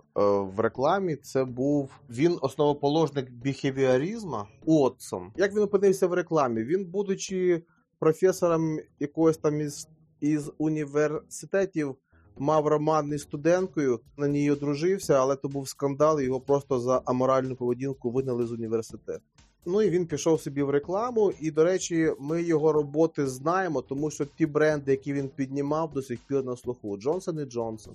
в 0.54 0.60
рекламі, 0.60 1.16
це 1.16 1.44
був 1.44 1.90
він 2.10 2.38
основоположник 2.40 3.30
біхевіарізму 3.30 4.44
Отсон. 4.66 5.32
Як 5.36 5.54
він 5.54 5.62
опинився 5.62 6.06
в 6.06 6.12
рекламі? 6.12 6.64
Він, 6.64 6.84
будучи 6.84 7.62
професором 7.98 8.78
якогось 9.00 9.36
там 9.36 9.60
із 9.60 9.88
із 10.22 10.50
університетів 10.58 11.96
мав 12.38 12.66
роман 12.66 13.08
із 13.08 13.22
студенткою, 13.22 14.00
на 14.16 14.28
ній 14.28 14.50
одружився, 14.50 15.14
але 15.14 15.36
то 15.36 15.48
був 15.48 15.68
скандал. 15.68 16.20
Його 16.20 16.40
просто 16.40 16.80
за 16.80 17.02
аморальну 17.04 17.56
поведінку 17.56 18.10
вигнали 18.10 18.46
з 18.46 18.52
університету. 18.52 19.22
Ну 19.66 19.82
і 19.82 19.90
він 19.90 20.06
пішов 20.06 20.40
собі 20.40 20.62
в 20.62 20.70
рекламу. 20.70 21.32
І, 21.40 21.50
до 21.50 21.64
речі, 21.64 22.12
ми 22.20 22.42
його 22.42 22.72
роботи 22.72 23.26
знаємо, 23.26 23.82
тому 23.82 24.10
що 24.10 24.24
ті 24.24 24.46
бренди, 24.46 24.90
які 24.90 25.12
він 25.12 25.28
піднімав, 25.28 25.92
до 25.92 26.02
сих 26.02 26.18
пір 26.28 26.44
на 26.44 26.56
слуху: 26.56 26.96
Джонсон 26.96 27.40
і 27.40 27.44
Джонсон, 27.44 27.94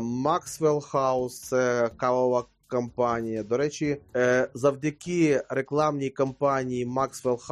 Максвелл 0.00 0.80
Хаус, 0.80 1.40
це 1.40 1.90
кавова 1.96 2.44
компанія. 2.68 3.42
До 3.42 3.56
речі, 3.56 3.96
е, 4.16 4.48
завдяки 4.54 5.42
рекламній 5.48 6.10
кампанії 6.10 6.86
Maxwell 6.86 7.48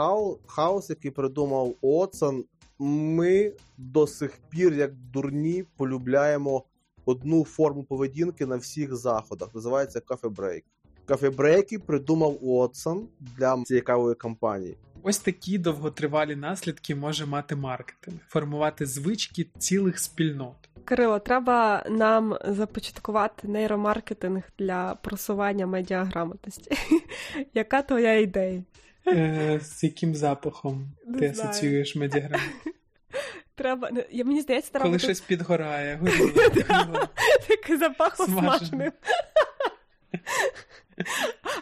House, 0.56 0.86
який 0.88 1.10
придумав 1.10 1.74
Уотсон, 1.80 2.44
ми 2.84 3.52
до 3.78 4.06
сих 4.06 4.38
пір, 4.50 4.72
як 4.72 4.94
дурні, 4.94 5.64
полюбляємо 5.76 6.64
одну 7.04 7.44
форму 7.44 7.84
поведінки 7.84 8.46
на 8.46 8.56
всіх 8.56 8.96
заходах. 8.96 9.54
Називається 9.54 10.00
кава-брейк. 10.00 10.62
Кава-брейки 11.06 11.78
придумав 11.78 12.38
Уотсон 12.40 13.08
для 13.20 13.62
цікавої 13.64 14.14
кампанії. 14.14 14.76
Ось 15.02 15.18
такі 15.18 15.58
довготривалі 15.58 16.36
наслідки 16.36 16.94
може 16.94 17.26
мати 17.26 17.56
маркетинг, 17.56 18.18
формувати 18.28 18.86
звички 18.86 19.46
цілих 19.58 19.98
спільнот. 19.98 20.56
Кирило, 20.84 21.18
треба 21.18 21.84
нам 21.90 22.36
започаткувати 22.44 23.48
нейромаркетинг 23.48 24.42
для 24.58 24.94
просування 24.94 25.66
медіаграмотності. 25.66 26.70
Яка 27.54 27.82
твоя 27.82 28.18
ідея? 28.18 28.62
Е, 29.06 29.60
З 29.62 29.84
яким 29.84 30.14
запахом 30.14 30.88
Не 31.06 31.18
ти 31.18 31.34
знаю. 31.34 31.50
асоціюєш 31.50 31.96
медіаграму? 31.96 32.44
Треба, 33.54 33.90
я 34.10 34.24
Мені 34.24 34.40
здається, 34.40 34.70
треба. 34.70 34.82
Коли 34.84 34.96
бути... 34.96 35.04
щось 35.04 35.20
підгорає, 35.20 35.96
горіло. 36.00 37.08
Такий 37.48 37.76
запах 37.76 38.16
смаженим. 38.16 38.92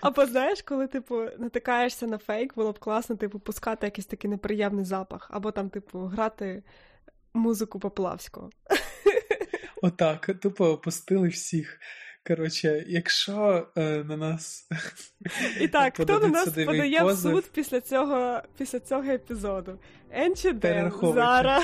Або 0.00 0.26
знаєш, 0.26 0.62
коли, 0.62 0.86
типу, 0.86 1.22
натикаєшся 1.38 2.06
на 2.06 2.18
фейк, 2.18 2.54
було 2.54 2.72
б 2.72 2.78
класно, 2.78 3.16
типу, 3.16 3.38
пускати 3.38 3.86
якийсь 3.86 4.06
такий 4.06 4.30
неприємний 4.30 4.84
запах, 4.84 5.28
або 5.32 5.50
там, 5.52 5.70
типу, 5.70 5.98
грати 5.98 6.62
музику 7.34 7.78
Поплавського. 7.80 8.50
Отак, 9.82 10.30
тупо 10.42 10.68
опустили 10.70 11.28
всіх. 11.28 11.78
Коротше, 12.28 12.84
якщо 12.88 13.66
е, 13.76 14.04
на 14.04 14.16
нас. 14.16 14.68
І 15.60 15.68
так, 15.68 15.94
хто 15.94 16.18
на 16.18 16.28
нас 16.28 16.48
подає 16.48 17.04
в 17.04 17.16
суд 17.16 17.44
після 17.54 17.80
цього 17.80 18.40
після 18.58 18.80
цього 18.80 19.02
епізоду? 19.02 19.78
Енчиден, 20.10 20.92
Зара, 21.02 21.60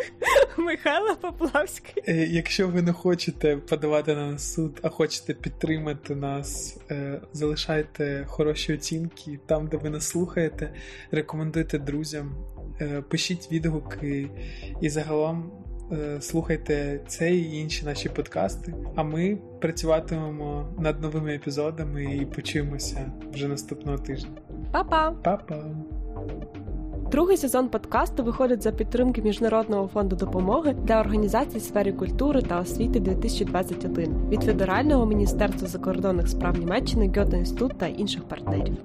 Михайло 0.58 1.16
Поплавський. 1.16 2.02
Е, 2.08 2.26
якщо 2.26 2.68
ви 2.68 2.82
не 2.82 2.92
хочете 2.92 3.56
подавати 3.56 4.14
на 4.14 4.32
нас 4.32 4.54
суд, 4.54 4.80
а 4.82 4.88
хочете 4.88 5.34
підтримати 5.34 6.14
нас, 6.14 6.78
е, 6.90 7.20
залишайте 7.32 8.24
хороші 8.28 8.74
оцінки 8.74 9.38
там, 9.46 9.66
де 9.66 9.76
ви 9.76 9.90
нас 9.90 10.08
слухаєте, 10.08 10.74
рекомендуйте 11.10 11.78
друзям, 11.78 12.34
е, 12.80 13.02
пишіть 13.08 13.52
відгуки 13.52 14.30
і 14.80 14.88
загалом 14.88 15.65
слухайте 16.20 17.00
цей 17.06 17.38
і 17.38 17.60
інші 17.60 17.84
наші 17.84 18.08
подкасти. 18.08 18.74
А 18.94 19.02
ми 19.02 19.38
працюватимемо 19.60 20.68
над 20.78 21.02
новими 21.02 21.34
епізодами 21.34 22.04
і 22.04 22.26
почуємося 22.26 23.12
вже 23.32 23.48
наступного 23.48 23.98
тижня. 23.98 24.30
Па-па! 24.72 25.10
Па-па! 25.10 25.64
Другий 27.10 27.36
сезон 27.36 27.68
подкасту 27.68 28.24
виходить 28.24 28.62
за 28.62 28.72
підтримки 28.72 29.22
Міжнародного 29.22 29.88
фонду 29.88 30.16
допомоги 30.16 30.76
для 30.82 31.00
організацій 31.00 31.60
сфері 31.60 31.92
культури 31.92 32.42
та 32.42 32.60
освіти 32.60 33.00
2021 33.00 34.28
від 34.28 34.42
Федерального 34.42 35.06
міністерства 35.06 35.68
закордонних 35.68 36.28
справ 36.28 36.58
Німеччини, 36.58 37.12
Гьоте 37.16 37.38
інститут 37.38 37.78
та 37.78 37.86
інших 37.86 38.24
партнерів. 38.24 38.76